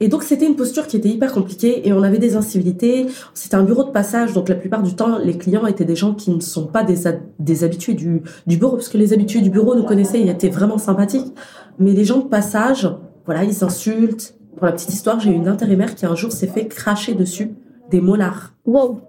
Et 0.00 0.09
donc 0.09 0.25
c'était 0.25 0.47
une 0.47 0.57
posture 0.57 0.88
qui 0.88 0.97
était 0.97 1.09
hyper 1.11 1.33
compliquée 1.33 1.87
et 1.87 1.93
on 1.93 2.02
avait 2.02 2.19
des 2.19 2.35
incivilités. 2.35 3.07
C'était 3.35 3.55
un 3.55 3.62
bureau 3.62 3.85
de 3.85 3.91
passage, 3.91 4.33
donc 4.33 4.49
la 4.49 4.57
plupart 4.57 4.83
du 4.83 4.97
temps, 4.97 5.17
les 5.19 5.38
clients 5.38 5.64
étaient 5.67 5.85
des 5.85 5.95
gens 5.95 6.12
qui 6.14 6.33
ne 6.33 6.41
sont 6.41 6.67
pas 6.67 6.83
des, 6.83 6.97
des 7.38 7.62
habitués 7.62 7.95
du, 7.95 8.21
du 8.49 8.57
bureau, 8.57 8.73
parce 8.76 8.88
que 8.88 8.99
les 8.99 9.12
habitués 9.12 9.43
du 9.43 9.50
bureau 9.50 9.76
nous 9.76 9.85
connaissaient, 9.85 10.21
ils 10.21 10.29
étaient 10.29 10.49
vraiment 10.50 10.76
sympathiques. 10.76 11.33
Mais 11.79 11.93
les 11.93 12.05
gens 12.05 12.19
de 12.19 12.25
passage, 12.25 12.88
voilà, 13.26 13.45
ils 13.45 13.55
s'insultent. 13.55 14.35
Pour 14.57 14.67
la 14.67 14.73
petite 14.73 14.93
histoire, 14.93 15.19
j'ai 15.21 15.31
eu 15.31 15.35
une 15.35 15.49
intérimaire 15.49 15.95
qui 15.95 16.07
un 16.07 16.15
jour 16.15 16.31
s'est 16.33 16.47
fait 16.47 16.67
cracher 16.69 17.15
dessus 17.15 17.53
des 17.91 18.01
molars. 18.01 18.55
Wow. 18.65 19.01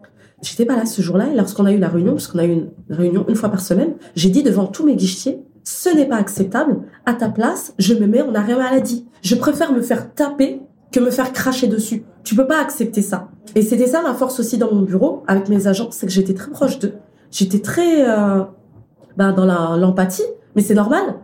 J'étais 0.41 0.65
pas 0.65 0.75
là 0.75 0.85
ce 0.85 1.01
jour-là 1.01 1.27
et 1.31 1.35
lorsqu'on 1.35 1.65
a 1.65 1.71
eu 1.71 1.77
la 1.77 1.87
réunion, 1.87 2.13
parce 2.13 2.27
qu'on 2.27 2.39
a 2.39 2.45
eu 2.45 2.51
une 2.51 2.69
réunion 2.89 3.25
une 3.27 3.35
fois 3.35 3.49
par 3.49 3.61
semaine, 3.61 3.93
j'ai 4.15 4.29
dit 4.29 4.43
devant 4.43 4.65
tous 4.65 4.85
mes 4.85 4.95
guichetiers, 4.95 5.39
ce 5.63 5.89
n'est 5.95 6.05
pas 6.07 6.17
acceptable. 6.17 6.81
À 7.05 7.13
ta 7.13 7.29
place, 7.29 7.73
je 7.79 7.93
me 7.93 8.07
mets 8.07 8.21
en 8.21 8.35
arrêt 8.35 8.55
maladie. 8.55 9.07
Je 9.21 9.35
préfère 9.35 9.71
me 9.71 9.81
faire 9.81 10.13
taper 10.13 10.61
que 10.91 10.99
me 10.99 11.11
faire 11.11 11.31
cracher 11.31 11.67
dessus. 11.67 12.03
Tu 12.23 12.35
peux 12.35 12.45
pas 12.47 12.59
accepter 12.61 13.01
ça. 13.01 13.29
Et 13.55 13.61
c'était 13.61 13.87
ça 13.87 14.01
ma 14.01 14.13
force 14.13 14.39
aussi 14.39 14.57
dans 14.57 14.73
mon 14.73 14.81
bureau 14.81 15.23
avec 15.27 15.47
mes 15.49 15.67
agents, 15.67 15.89
c'est 15.91 16.05
que 16.07 16.11
j'étais 16.11 16.33
très 16.33 16.51
proche 16.51 16.79
d'eux. 16.79 16.93
J'étais 17.31 17.59
très 17.59 18.07
euh, 18.09 18.43
bah, 19.17 19.31
dans 19.31 19.45
la- 19.45 19.77
l'empathie, 19.77 20.23
mais 20.55 20.61
c'est 20.61 20.75
normal. 20.75 21.15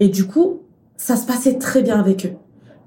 Et 0.00 0.08
du 0.08 0.26
coup, 0.26 0.62
ça 0.96 1.16
se 1.16 1.26
passait 1.26 1.58
très 1.58 1.82
bien 1.82 1.98
avec 2.00 2.26
eux. 2.26 2.32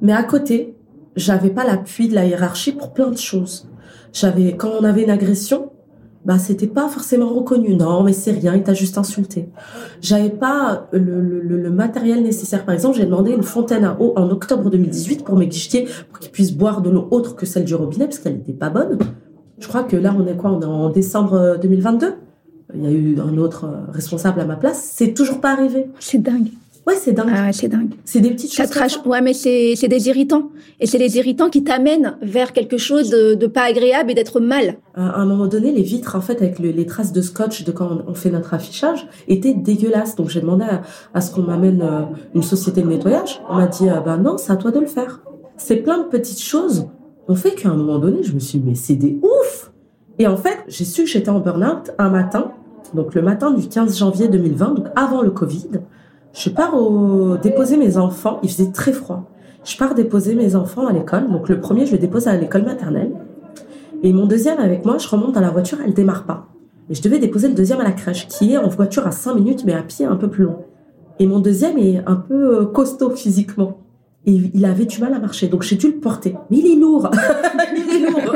Mais 0.01 0.13
à 0.13 0.23
côté, 0.23 0.75
j'avais 1.15 1.49
pas 1.49 1.65
l'appui 1.65 2.07
de 2.07 2.15
la 2.15 2.25
hiérarchie 2.25 2.71
pour 2.71 2.93
plein 2.93 3.09
de 3.09 3.17
choses. 3.17 3.67
J'avais 4.13 4.55
quand 4.55 4.71
on 4.79 4.83
avait 4.83 5.03
une 5.03 5.09
agression, 5.09 5.71
bah 6.25 6.37
c'était 6.37 6.67
pas 6.67 6.87
forcément 6.89 7.29
reconnu. 7.29 7.75
Non, 7.75 8.03
mais 8.03 8.13
c'est 8.13 8.31
rien, 8.31 8.55
il 8.55 8.63
t'a 8.63 8.73
juste 8.73 8.97
insulté. 8.97 9.49
J'avais 10.01 10.29
pas 10.29 10.87
le, 10.91 11.69
matériel 11.69 12.23
nécessaire. 12.23 12.65
Par 12.65 12.73
exemple, 12.73 12.97
j'ai 12.97 13.05
demandé 13.05 13.31
une 13.31 13.43
fontaine 13.43 13.85
à 13.85 13.97
eau 13.99 14.13
en 14.15 14.29
octobre 14.29 14.69
2018 14.69 15.23
pour 15.23 15.37
mes 15.37 15.47
guichetiers 15.47 15.87
pour 16.09 16.19
qu'ils 16.19 16.31
puissent 16.31 16.53
boire 16.53 16.81
de 16.81 16.89
l'eau 16.89 17.07
autre 17.11 17.35
que 17.35 17.45
celle 17.45 17.65
du 17.65 17.75
robinet 17.75 18.05
parce 18.05 18.19
qu'elle 18.19 18.35
n'était 18.35 18.53
pas 18.53 18.69
bonne. 18.69 18.97
Je 19.59 19.67
crois 19.67 19.83
que 19.83 19.95
là, 19.95 20.15
on 20.17 20.25
est 20.25 20.35
quoi? 20.35 20.51
On 20.51 20.61
est 20.61 20.65
en 20.65 20.89
décembre 20.89 21.33
euh, 21.33 21.57
2022. 21.57 22.13
Il 22.75 22.83
y 22.83 22.87
a 22.87 22.91
eu 22.91 23.19
un 23.19 23.37
autre 23.37 23.65
euh, 23.65 23.91
responsable 23.91 24.39
à 24.39 24.45
ma 24.45 24.55
place. 24.55 24.91
C'est 24.93 25.13
toujours 25.13 25.41
pas 25.41 25.51
arrivé. 25.51 25.87
C'est 25.99 26.21
dingue. 26.21 26.49
Ouais, 26.87 26.95
c'est 26.95 27.11
dingue. 27.11 27.29
Ah 27.31 27.45
ouais, 27.45 27.53
c'est 27.53 27.67
dingue. 27.67 27.91
C'est 28.05 28.19
des 28.19 28.31
petites 28.31 28.51
Ça 28.53 28.63
choses. 28.65 28.73
ça. 28.93 29.07
Ouais, 29.07 29.21
mais 29.21 29.33
c'est 29.33 29.75
c'est 29.75 29.87
des 29.87 30.07
irritants. 30.07 30.49
Et 30.79 30.87
c'est 30.87 30.97
les 30.97 31.17
irritants 31.17 31.49
qui 31.49 31.63
t'amènent 31.63 32.17
vers 32.21 32.51
quelque 32.53 32.77
chose 32.77 33.09
de, 33.09 33.35
de 33.35 33.47
pas 33.47 33.63
agréable 33.63 34.11
et 34.11 34.13
d'être 34.15 34.39
mal. 34.39 34.77
À 34.95 35.19
un 35.19 35.25
moment 35.25 35.47
donné, 35.47 35.71
les 35.71 35.81
vitres, 35.83 36.15
en 36.15 36.21
fait, 36.21 36.41
avec 36.41 36.57
le- 36.59 36.71
les 36.71 36.85
traces 36.85 37.11
de 37.11 37.21
scotch 37.21 37.63
de 37.63 37.71
quand 37.71 37.89
on, 38.07 38.13
fait 38.13 38.31
notre 38.31 38.53
affichage, 38.53 39.07
étaient 39.27 39.53
dégueulasses. 39.53 40.15
Donc 40.15 40.29
j'ai 40.29 40.41
demandé 40.41 40.65
à, 40.65 40.81
à 41.13 41.21
ce 41.21 41.31
qu'on 41.33 41.41
m'amène 41.43 41.81
euh, 41.81 42.01
une 42.33 42.43
société 42.43 42.81
de 42.81 42.87
nettoyage. 42.87 43.41
On 43.49 43.55
m'a 43.57 43.67
dit, 43.67 43.87
ah 43.89 44.01
ben 44.03 44.17
non, 44.17 44.37
c'est 44.37 44.51
à 44.51 44.55
toi 44.55 44.71
de 44.71 44.79
le 44.79 44.87
faire. 44.87 45.21
C'est 45.57 45.77
plein 45.77 45.99
de 45.99 46.03
petites 46.05 46.41
choses 46.41 46.87
ont 47.27 47.35
fait 47.35 47.51
qu'à 47.51 47.69
un 47.69 47.75
moment 47.75 47.99
donné, 47.99 48.23
je 48.23 48.33
me 48.33 48.39
suis 48.39 48.57
dit, 48.57 48.65
mais 48.69 48.75
c'est 48.75 48.95
des 48.95 49.19
ouf 49.21 49.71
Et 50.17 50.25
en 50.25 50.37
fait, 50.37 50.57
j'ai 50.67 50.85
su 50.85 51.03
que 51.03 51.09
j'étais 51.09 51.29
en 51.29 51.39
burn-out 51.41 51.91
un 51.99 52.09
matin, 52.09 52.53
donc 52.95 53.13
le 53.13 53.21
matin 53.21 53.51
du 53.51 53.67
15 53.67 53.95
janvier 53.99 54.29
2020, 54.29 54.73
donc 54.73 54.85
avant 54.95 55.21
le 55.21 55.29
Covid. 55.29 55.67
Je 56.39 56.49
pars 56.49 56.73
au, 56.73 57.35
déposer 57.35 57.75
mes 57.75 57.97
enfants, 57.97 58.39
il 58.43 58.49
faisait 58.49 58.71
très 58.71 58.93
froid. 58.93 59.29
Je 59.65 59.75
pars 59.75 59.93
déposer 59.93 60.35
mes 60.35 60.55
enfants 60.55 60.87
à 60.87 60.93
l'école. 60.93 61.29
Donc 61.29 61.49
le 61.49 61.59
premier, 61.59 61.85
je 61.85 61.91
le 61.91 61.97
dépose 61.97 62.29
à 62.29 62.35
l'école 62.37 62.63
maternelle. 62.63 63.11
Et 64.03 64.13
mon 64.13 64.25
deuxième 64.25 64.57
avec 64.57 64.85
moi, 64.85 64.97
je 64.97 65.09
remonte 65.09 65.33
dans 65.33 65.41
la 65.41 65.49
voiture, 65.49 65.79
elle 65.85 65.93
démarre 65.93 66.23
pas. 66.23 66.47
Et 66.89 66.95
je 66.95 67.01
devais 67.01 67.19
déposer 67.19 67.49
le 67.49 67.55
deuxième 67.55 67.81
à 67.81 67.83
la 67.83 67.91
crèche, 67.91 68.29
qui 68.29 68.53
est 68.53 68.57
en 68.57 68.69
voiture 68.69 69.05
à 69.05 69.11
5 69.11 69.35
minutes, 69.35 69.63
mais 69.65 69.73
à 69.73 69.81
pied 69.81 70.05
un 70.05 70.15
peu 70.15 70.29
plus 70.29 70.45
long. 70.45 70.59
Et 71.19 71.27
mon 71.27 71.39
deuxième 71.39 71.77
est 71.77 72.01
un 72.07 72.15
peu 72.15 72.61
euh, 72.61 72.65
costaud 72.67 73.09
physiquement. 73.09 73.81
Et 74.25 74.31
il 74.53 74.63
avait 74.63 74.85
du 74.85 75.01
mal 75.01 75.13
à 75.13 75.19
marcher, 75.19 75.49
donc 75.49 75.63
j'ai 75.63 75.75
dû 75.75 75.87
le 75.87 75.99
porter. 75.99 76.35
Mais 76.49 76.59
il 76.59 76.71
est 76.71 76.79
lourd 76.79 77.11
Il 77.75 77.95
est 77.95 78.09
lourd 78.09 78.33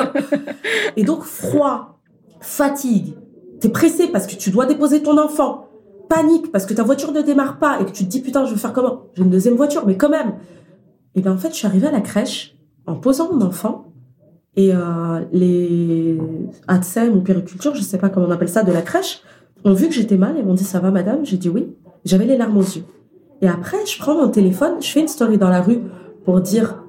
Et 0.97 1.03
donc 1.05 1.23
froid, 1.23 1.99
fatigue, 2.41 3.13
t'es 3.61 3.69
pressé 3.69 4.07
parce 4.07 4.27
que 4.27 4.35
tu 4.35 4.51
dois 4.51 4.65
déposer 4.65 5.01
ton 5.01 5.17
enfant, 5.17 5.69
panique 6.13 6.51
parce 6.51 6.65
que 6.65 6.73
ta 6.73 6.83
voiture 6.83 7.11
ne 7.11 7.21
démarre 7.21 7.57
pas 7.57 7.79
et 7.81 7.85
que 7.85 7.91
tu 7.91 8.03
te 8.05 8.09
dis 8.09 8.21
putain 8.21 8.45
je 8.45 8.53
vais 8.53 8.59
faire 8.59 8.73
comment? 8.73 9.03
J'ai 9.15 9.23
une 9.23 9.29
deuxième 9.29 9.55
voiture, 9.55 9.83
mais 9.85 9.97
quand 9.97 10.09
même 10.09 10.33
Et 11.15 11.21
bien 11.21 11.31
en 11.31 11.37
fait 11.37 11.49
je 11.49 11.55
suis 11.55 11.67
arrivée 11.67 11.87
à 11.87 11.91
la 11.91 12.01
crèche 12.01 12.55
en 12.85 12.95
posant 12.95 13.33
mon 13.33 13.41
enfant 13.41 13.85
et 14.55 14.71
euh, 14.73 15.21
les 15.31 16.19
ATSEM 16.67 17.15
ou 17.15 17.21
périculture, 17.21 17.73
je 17.73 17.81
sais 17.81 17.97
pas 17.97 18.09
comment 18.09 18.27
on 18.27 18.31
appelle 18.31 18.49
ça, 18.49 18.63
de 18.63 18.71
la 18.71 18.83
crèche, 18.83 19.21
ont 19.63 19.73
vu 19.73 19.87
que 19.87 19.93
j'étais 19.93 20.17
mal 20.17 20.37
et 20.37 20.43
m'ont 20.43 20.53
dit 20.53 20.63
ça 20.63 20.79
va 20.79 20.91
madame? 20.91 21.25
J'ai 21.25 21.37
dit 21.37 21.49
oui. 21.49 21.73
J'avais 22.05 22.25
les 22.25 22.37
larmes 22.37 22.57
aux 22.57 22.61
yeux. 22.61 22.83
Et 23.41 23.47
après, 23.47 23.77
je 23.85 23.97
prends 23.97 24.15
mon 24.15 24.29
téléphone, 24.29 24.73
je 24.81 24.87
fais 24.87 24.99
une 24.99 25.07
story 25.07 25.37
dans 25.37 25.49
la 25.49 25.61
rue 25.61 25.79
pour 26.25 26.39
dire 26.41 26.83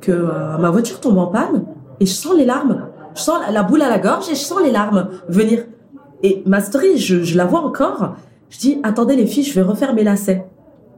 que 0.00 0.12
euh, 0.12 0.56
ma 0.58 0.70
voiture 0.70 1.00
tombe 1.00 1.18
en 1.18 1.26
panne 1.26 1.66
et 1.98 2.06
je 2.06 2.12
sens 2.12 2.34
les 2.34 2.46
larmes. 2.46 2.86
Je 3.14 3.20
sens 3.20 3.38
la, 3.52 3.62
boule 3.62 3.82
à 3.82 3.90
la 3.90 3.98
gorge 3.98 4.28
et 4.30 4.34
je 4.34 4.40
sens 4.40 4.60
les 4.62 4.72
larmes 4.72 5.08
venir. 5.28 5.64
Et 6.22 6.42
ma 6.46 6.60
story, 6.60 6.96
je 6.96 7.36
la 7.36 7.44
vois 7.44 7.60
encore. 7.60 8.14
Je 8.50 8.58
dis 8.58 8.78
attendez 8.82 9.16
les 9.16 9.26
filles, 9.26 9.44
je 9.44 9.54
vais 9.54 9.62
refaire 9.62 9.94
mes 9.94 10.04
lacets. 10.04 10.46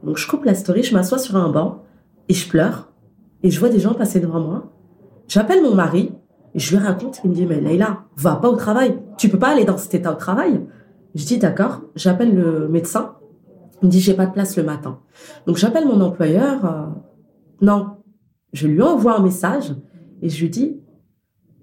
Donc 0.03 0.17
je 0.17 0.27
coupe 0.27 0.43
la 0.43 0.53
story, 0.53 0.83
je 0.83 0.93
m'assois 0.93 1.17
sur 1.17 1.37
un 1.37 1.49
banc 1.49 1.83
et 2.27 2.33
je 2.33 2.49
pleure. 2.49 2.91
Et 3.43 3.51
je 3.51 3.59
vois 3.59 3.69
des 3.69 3.79
gens 3.79 3.93
passer 3.93 4.19
devant 4.19 4.41
moi. 4.41 4.71
J'appelle 5.27 5.63
mon 5.63 5.73
mari 5.73 6.11
et 6.53 6.59
je 6.59 6.75
lui 6.75 6.83
raconte. 6.83 7.21
Il 7.23 7.29
me 7.29 7.35
dit 7.35 7.45
mais 7.45 7.61
Leïla, 7.61 8.03
va 8.17 8.35
pas 8.35 8.49
au 8.49 8.55
travail. 8.55 8.99
Tu 9.17 9.29
peux 9.29 9.39
pas 9.39 9.49
aller 9.49 9.63
dans 9.63 9.77
cet 9.77 9.93
état 9.93 10.11
au 10.11 10.15
travail. 10.15 10.61
Je 11.15 11.25
dis 11.25 11.37
d'accord. 11.37 11.81
J'appelle 11.95 12.35
le 12.35 12.67
médecin 12.67 13.15
Il 13.81 13.85
me 13.85 13.91
dit, 13.91 13.99
j'ai 13.99 14.13
pas 14.13 14.25
de 14.25 14.33
place 14.33 14.57
le 14.57 14.63
matin. 14.63 14.99
Donc 15.45 15.57
j'appelle 15.57 15.85
mon 15.85 16.01
employeur. 16.01 16.65
euh, 16.65 16.85
non, 17.61 17.97
je 18.51 18.67
lui 18.67 18.81
envoie 18.81 19.17
un 19.17 19.23
message 19.23 19.73
et 20.21 20.29
je 20.29 20.41
lui 20.41 20.49
dis, 20.49 20.79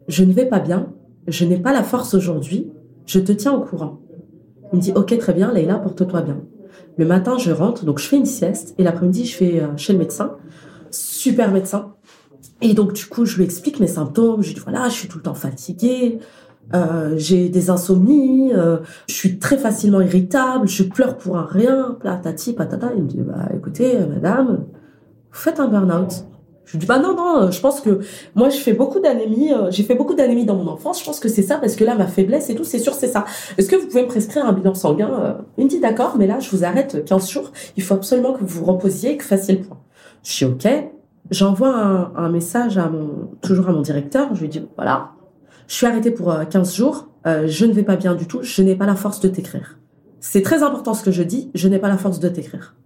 je 0.09 0.25
ne 0.25 0.33
vais 0.33 0.47
pas 0.47 0.61
bien, 0.61 0.93
je 1.27 1.45
n'ai 1.45 1.59
pas 1.59 1.73
la 1.73 1.83
force 1.83 2.15
aujourd'hui, 2.15 2.71
je 3.07 3.21
te 3.21 3.33
tiens 3.33 3.53
au 3.53 3.61
courant. 3.61 4.01
Il 4.73 4.77
me 4.77 4.83
dit, 4.83 4.93
ok, 4.95 5.17
très 5.19 5.33
bien, 5.33 5.53
Leïla, 5.53 5.77
porte-toi 5.77 6.23
bien. 6.23 6.41
Le 6.97 7.05
matin, 7.05 7.39
je 7.39 7.51
rentre, 7.51 7.85
donc 7.85 7.99
je 7.99 8.07
fais 8.07 8.17
une 8.17 8.27
sieste 8.27 8.75
et 8.79 8.83
l'après-midi, 8.83 9.27
je 9.27 9.39
vais 9.39 9.61
euh, 9.61 9.77
chez 9.77 9.93
le 9.93 9.99
médecin. 9.99 10.37
Super 10.91 11.51
médecin. 11.51 11.95
Et 12.63 12.75
donc, 12.75 12.93
du 12.93 13.07
coup, 13.07 13.25
je 13.25 13.37
lui 13.37 13.45
explique 13.45 13.81
mes 13.81 13.87
symptômes. 13.87 14.43
Je 14.43 14.49
lui 14.49 14.55
dis, 14.55 14.61
voilà, 14.61 14.89
je 14.89 14.95
suis 14.95 15.09
tout 15.09 15.19
le 15.19 15.23
temps 15.23 15.35
fatiguée, 15.35 16.19
euh, 16.75 17.15
j'ai 17.17 17.49
des 17.49 17.71
insomnies, 17.71 18.53
euh, 18.53 18.79
je 19.09 19.15
suis 19.15 19.39
très 19.39 19.59
facilement 19.59 20.01
irritable, 20.01 20.69
je 20.69 20.85
pleure 20.85 21.17
pour 21.17 21.37
un 21.37 21.45
rien, 21.45 21.97
platati, 21.99 22.53
patata. 22.53 22.91
Il 22.97 23.05
me 23.05 23.09
dit, 23.09 23.21
bah, 23.21 23.49
écoutez, 23.55 23.99
madame, 23.99 24.65
vous 25.33 25.39
faites 25.39 25.59
un 25.59 25.69
burn-out. 25.69 26.27
Je 26.71 26.77
lui 26.77 26.79
dis, 26.83 26.87
bah 26.87 27.01
non, 27.01 27.17
non, 27.17 27.43
euh, 27.43 27.51
je 27.51 27.61
pense 27.61 27.81
que 27.81 27.99
moi, 28.37 28.49
je 28.49 28.57
fais 28.59 28.73
beaucoup 28.73 29.01
d'anémie, 29.01 29.53
euh, 29.53 29.73
j'ai 29.73 29.83
fait 29.83 29.97
beaucoup 29.97 30.15
d'anémie 30.15 30.45
dans 30.45 30.55
mon 30.55 30.69
enfance, 30.69 31.01
je 31.01 31.05
pense 31.05 31.19
que 31.19 31.29
c'est 31.29 31.43
ça, 31.43 31.59
parce 31.59 31.75
que 31.75 31.83
là, 31.83 31.97
ma 31.97 32.07
faiblesse 32.07 32.49
et 32.49 32.55
tout, 32.55 32.63
c'est 32.63 32.79
sûr, 32.79 32.95
c'est 32.95 33.09
ça. 33.09 33.25
Est-ce 33.59 33.69
que 33.69 33.75
vous 33.75 33.89
pouvez 33.89 34.03
me 34.03 34.07
prescrire 34.07 34.47
un 34.47 34.53
bilan 34.53 34.75
sanguin 34.75 35.11
euh 35.21 35.33
Il 35.59 35.65
me 35.65 35.69
dit, 35.69 35.81
d'accord, 35.81 36.15
mais 36.17 36.29
là, 36.29 36.39
je 36.39 36.49
vous 36.51 36.63
arrête 36.63 37.05
15 37.05 37.29
jours, 37.29 37.51
il 37.77 37.83
faut 37.83 37.95
absolument 37.95 38.35
que 38.35 38.39
vous 38.39 38.47
vous 38.47 38.65
reposiez 38.65 39.17
que 39.17 39.25
vous 39.25 39.29
fassiez 39.29 39.57
le 39.57 39.63
point. 39.63 39.79
Je 40.23 40.31
suis 40.31 40.45
OK, 40.45 40.69
j'envoie 41.33 41.75
un, 42.15 42.29
message 42.29 42.79
à 42.79 42.89
mon, 42.89 43.31
toujours 43.43 43.69
à 43.69 43.73
mon 43.73 43.81
directeur, 43.81 44.33
je 44.37 44.43
lui 44.43 44.49
dis, 44.49 44.65
voilà, 44.77 45.11
je 45.67 45.75
suis 45.75 45.87
arrêtée 45.87 46.13
pour 46.13 46.31
euh, 46.31 46.45
15 46.45 46.73
jours, 46.73 47.09
je 47.25 47.67
ne 47.67 47.73
vais 47.73 47.83
pas 47.83 47.97
bien 47.97 48.15
du 48.15 48.27
tout, 48.27 48.39
je 48.43 48.63
n'ai 48.63 48.77
pas 48.77 48.87
la 48.87 48.95
force 48.95 49.19
de 49.19 49.29
t'écrire. 49.29 49.77
C'est 50.21 50.43
très 50.43 50.63
important 50.63 50.95
ce 50.95 51.03
que 51.03 51.11
je 51.11 51.25
dis, 51.25 51.51
je 51.55 51.67
n'ai 51.67 51.81
pas 51.81 51.89
la 51.89 51.99
force 51.99 52.21
de 52.21 52.29
t'écrire. 52.29 52.77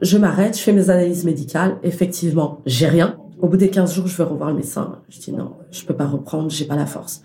Je 0.00 0.18
m'arrête, 0.18 0.56
je 0.56 0.62
fais 0.62 0.72
mes 0.72 0.90
analyses 0.90 1.24
médicales, 1.24 1.78
effectivement, 1.82 2.60
j'ai 2.66 2.86
rien. 2.86 3.16
Au 3.40 3.48
bout 3.48 3.56
des 3.56 3.70
15 3.70 3.94
jours, 3.94 4.06
je 4.06 4.16
vais 4.16 4.24
revoir 4.24 4.50
le 4.50 4.56
médecin. 4.56 5.00
Je 5.08 5.18
dis 5.18 5.32
non, 5.32 5.52
je 5.70 5.84
peux 5.84 5.94
pas 5.94 6.06
reprendre, 6.06 6.50
j'ai 6.50 6.66
pas 6.66 6.76
la 6.76 6.86
force. 6.86 7.22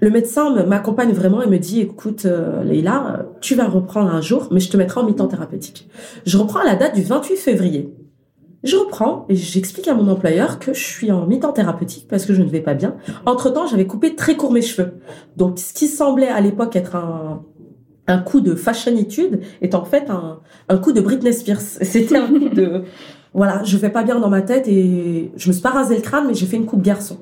Le 0.00 0.10
médecin 0.10 0.64
m'accompagne 0.64 1.12
vraiment 1.12 1.42
et 1.42 1.46
me 1.46 1.58
dit 1.58 1.80
écoute 1.80 2.24
euh, 2.24 2.62
Leïla, 2.62 3.26
tu 3.40 3.54
vas 3.56 3.66
reprendre 3.66 4.14
un 4.14 4.20
jour, 4.20 4.48
mais 4.50 4.60
je 4.60 4.70
te 4.70 4.76
mettrai 4.76 5.00
en 5.00 5.04
mi-temps 5.04 5.26
thérapeutique. 5.26 5.88
Je 6.24 6.38
reprends 6.38 6.60
à 6.60 6.64
la 6.64 6.76
date 6.76 6.94
du 6.94 7.02
28 7.02 7.36
février. 7.36 7.92
Je 8.64 8.76
reprends 8.76 9.26
et 9.28 9.36
j'explique 9.36 9.86
à 9.86 9.94
mon 9.94 10.08
employeur 10.08 10.58
que 10.58 10.72
je 10.72 10.82
suis 10.82 11.12
en 11.12 11.26
mi-temps 11.26 11.52
thérapeutique 11.52 12.06
parce 12.08 12.26
que 12.26 12.34
je 12.34 12.42
ne 12.42 12.48
vais 12.48 12.60
pas 12.60 12.74
bien. 12.74 12.96
Entre-temps, 13.26 13.66
j'avais 13.66 13.86
coupé 13.86 14.16
très 14.16 14.36
court 14.36 14.52
mes 14.52 14.62
cheveux. 14.62 14.94
Donc, 15.36 15.58
ce 15.58 15.72
qui 15.72 15.86
semblait 15.86 16.28
à 16.28 16.40
l'époque 16.40 16.74
être 16.74 16.96
un, 16.96 17.42
un 18.08 18.18
coup 18.18 18.40
de 18.40 18.54
fashionitude 18.54 19.40
est 19.60 19.74
en 19.74 19.84
fait 19.84 20.10
un, 20.10 20.40
un 20.68 20.78
coup 20.78 20.92
de 20.92 21.00
Britney 21.00 21.32
Spears. 21.32 21.60
C'était 21.60 22.16
un 22.16 22.26
coup 22.26 22.48
de... 22.48 22.82
Voilà, 23.34 23.62
je 23.62 23.76
vais 23.76 23.90
pas 23.90 24.02
bien 24.02 24.18
dans 24.18 24.30
ma 24.30 24.40
tête 24.40 24.66
et 24.68 25.30
je 25.36 25.48
me 25.48 25.52
suis 25.52 25.62
pas 25.62 25.68
rasé 25.68 25.94
le 25.94 26.00
crâne, 26.00 26.24
mais 26.26 26.34
j'ai 26.34 26.46
fait 26.46 26.56
une 26.56 26.64
coupe 26.64 26.82
garçon. 26.82 27.18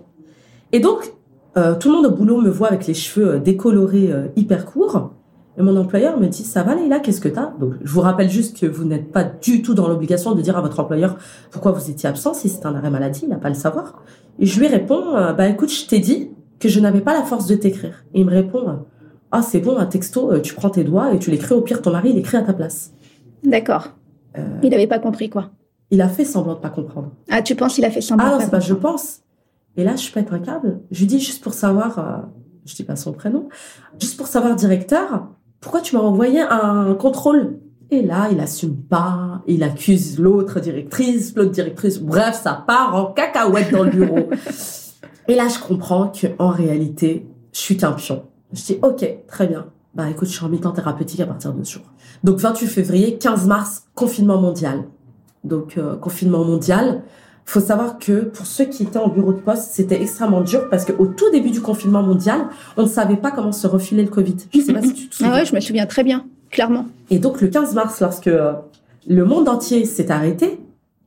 Et 0.73 0.79
donc, 0.79 1.13
euh, 1.59 1.75
tout 1.75 1.89
le 1.89 1.97
monde 1.97 2.07
au 2.07 2.11
boulot 2.13 2.41
me 2.41 2.49
voit 2.49 2.69
avec 2.69 2.87
les 2.87 2.95
cheveux 2.95 3.35
euh, 3.35 3.39
décolorés 3.39 4.13
euh, 4.13 4.29
hyper 4.37 4.67
courts. 4.67 5.11
Et 5.59 5.63
mon 5.63 5.77
employeur 5.77 6.19
me 6.21 6.27
dit, 6.27 6.45
ça 6.45 6.63
va 6.63 6.75
Leïla, 6.75 7.01
qu'est-ce 7.01 7.21
que 7.21 7.29
t'as? 7.29 7.53
Donc, 7.59 7.75
je 7.83 7.91
vous 7.91 8.03
rappelle 8.03 8.29
juste 8.29 8.59
que 8.61 8.67
vous 8.67 8.85
n'êtes 8.85 9.11
pas 9.11 9.25
du 9.25 9.63
tout 9.63 9.75
dans 9.75 9.89
l'obligation 9.89 10.35
de 10.35 10.43
dire 10.43 10.57
à 10.57 10.61
votre 10.61 10.79
employeur 10.81 11.17
pourquoi 11.51 11.73
vous 11.73 11.91
étiez 11.91 12.09
absent. 12.09 12.35
Si 12.35 12.49
c'est 12.49 12.67
un 12.67 12.75
arrêt 12.75 12.91
maladie, 12.91 13.21
il 13.23 13.31
n'a 13.31 13.37
pas 13.37 13.49
à 13.49 13.51
le 13.51 13.57
savoir. 13.57 14.03
Et 14.39 14.47
je 14.47 14.61
lui 14.61 14.69
réponds, 14.69 15.17
euh, 15.17 15.33
bah 15.33 15.49
écoute, 15.49 15.73
je 15.73 15.87
t'ai 15.87 15.99
dit 15.99 16.31
que 16.61 16.69
je 16.69 16.79
n'avais 16.79 17.01
pas 17.01 17.15
la 17.15 17.23
force 17.23 17.47
de 17.47 17.55
t'écrire. 17.55 18.05
Et 18.13 18.21
il 18.21 18.27
me 18.27 18.31
répond, 18.31 18.85
ah 19.33 19.43
c'est 19.43 19.61
bon, 19.61 19.77
un 19.77 19.87
texto, 19.87 20.33
euh, 20.33 20.41
tu 20.41 20.55
prends 20.55 20.71
tes 20.71 20.85
doigts 20.85 21.13
et 21.13 21.19
tu 21.19 21.31
l'écris. 21.31 21.55
Au 21.55 21.61
pire, 21.63 21.83
ton 21.83 21.91
mari, 21.91 22.11
il 22.11 22.19
écrit 22.19 22.37
à 22.37 22.43
ta 22.43 22.53
place. 22.53 22.93
D'accord. 23.43 23.89
Euh, 24.39 24.43
Il 24.63 24.71
n'avait 24.71 24.87
pas 24.87 24.99
compris 24.99 25.31
quoi. 25.31 25.51
il 25.91 26.01
a 26.03 26.09
fait 26.09 26.25
semblant 26.25 26.55
de 26.55 26.59
pas 26.61 26.71
comprendre. 26.71 27.11
Ah, 27.31 27.43
tu 27.43 27.55
penses 27.55 27.75
qu'il 27.75 27.85
a 27.85 27.91
fait 27.91 28.01
semblant 28.01 28.27
Ah 28.29 28.31
non, 28.33 28.41
c'est 28.41 28.51
pas 28.51 28.61
je 28.61 28.75
pense. 28.75 29.21
Et 29.77 29.85
là, 29.85 29.95
je 29.97 30.11
pète 30.11 30.33
un 30.33 30.39
câble. 30.39 30.81
Je 30.91 31.01
lui 31.01 31.07
dis 31.07 31.21
juste 31.21 31.43
pour 31.43 31.55
savoir, 31.55 31.99
euh, 31.99 32.27
je 32.65 32.75
dis 32.75 32.83
pas 32.85 32.97
son 32.97 33.13
prénom, 33.13 33.49
juste 34.01 34.17
pour 34.17 34.27
savoir, 34.27 34.57
directeur, 34.57 35.29
pourquoi 35.61 35.81
tu 35.81 35.97
m'as 35.97 36.03
envoyé 36.03 36.41
un 36.41 36.95
contrôle? 36.95 37.59
Et 37.91 38.03
là, 38.03 38.29
il 38.33 38.41
assume 38.41 38.77
pas, 38.77 39.43
il 39.47 39.63
accuse 39.63 40.19
l'autre 40.19 40.61
directrice, 40.61 41.35
l'autre 41.37 41.53
directrice, 41.53 42.01
bref, 42.01 42.41
ça 42.43 42.65
part 42.67 42.95
en 42.97 43.13
cacahuète 43.13 43.71
dans 43.71 43.85
le 43.85 43.91
bureau. 43.91 44.29
Et 45.29 45.35
là, 45.35 45.47
je 45.49 45.59
comprends 45.59 46.09
que 46.09 46.27
en 46.39 46.49
réalité, 46.49 47.27
je 47.53 47.59
suis 47.61 47.77
qu'un 47.77 47.93
pion. 47.93 48.25
Je 48.53 48.63
dis, 48.63 48.79
ok, 48.83 49.07
très 49.27 49.47
bien. 49.47 49.67
Bah 49.95 50.11
écoute, 50.11 50.29
je 50.29 50.35
suis 50.35 50.45
en 50.45 50.49
mi-temps 50.49 50.73
thérapeutique 50.73 51.21
à 51.21 51.27
partir 51.27 51.53
de 51.55 51.65
ce 51.65 51.75
jour. 51.75 51.83
Donc 52.23 52.39
28 52.39 52.67
février, 52.67 53.17
15 53.17 53.47
mars, 53.47 53.85
confinement 53.95 54.41
mondial. 54.41 54.85
Donc 55.45 55.79
euh, 55.79 55.97
confinement 55.97 56.45
mondial. 56.45 57.03
Faut 57.47 57.61
savoir 57.61 57.99
que 57.99 58.25
pour 58.25 58.45
ceux 58.45 58.65
qui 58.65 58.83
étaient 58.83 58.99
en 58.99 59.09
bureau 59.09 59.33
de 59.33 59.41
poste, 59.41 59.71
c'était 59.71 60.03
extrêmement 60.03 60.41
dur 60.41 60.69
parce 60.69 60.85
qu'au 60.85 61.07
tout 61.07 61.31
début 61.31 61.51
du 61.51 61.61
confinement 61.61 62.03
mondial, 62.03 62.49
on 62.77 62.83
ne 62.83 62.89
savait 62.89 63.17
pas 63.17 63.31
comment 63.31 63.53
se 63.53 63.67
refiler 63.67 64.03
le 64.03 64.11
Covid. 64.11 64.37
Je 64.53 64.61
sais 64.61 64.73
pas 64.73 64.83
si 64.83 64.93
tu 64.93 65.09
te 65.09 65.15
souviens. 65.15 65.33
Ah 65.33 65.37
ouais, 65.37 65.47
je 65.47 65.55
me 65.55 65.61
souviens 65.61 65.87
très 65.87 66.03
bien, 66.03 66.27
clairement. 66.51 66.87
Et 67.09 67.19
donc 67.19 67.41
le 67.41 67.49
15 67.49 67.75
mars, 67.75 68.01
lorsque 68.01 68.27
euh, 68.27 68.53
le 69.09 69.25
monde 69.25 69.49
entier 69.49 69.85
s'est 69.85 70.11
arrêté, 70.11 70.59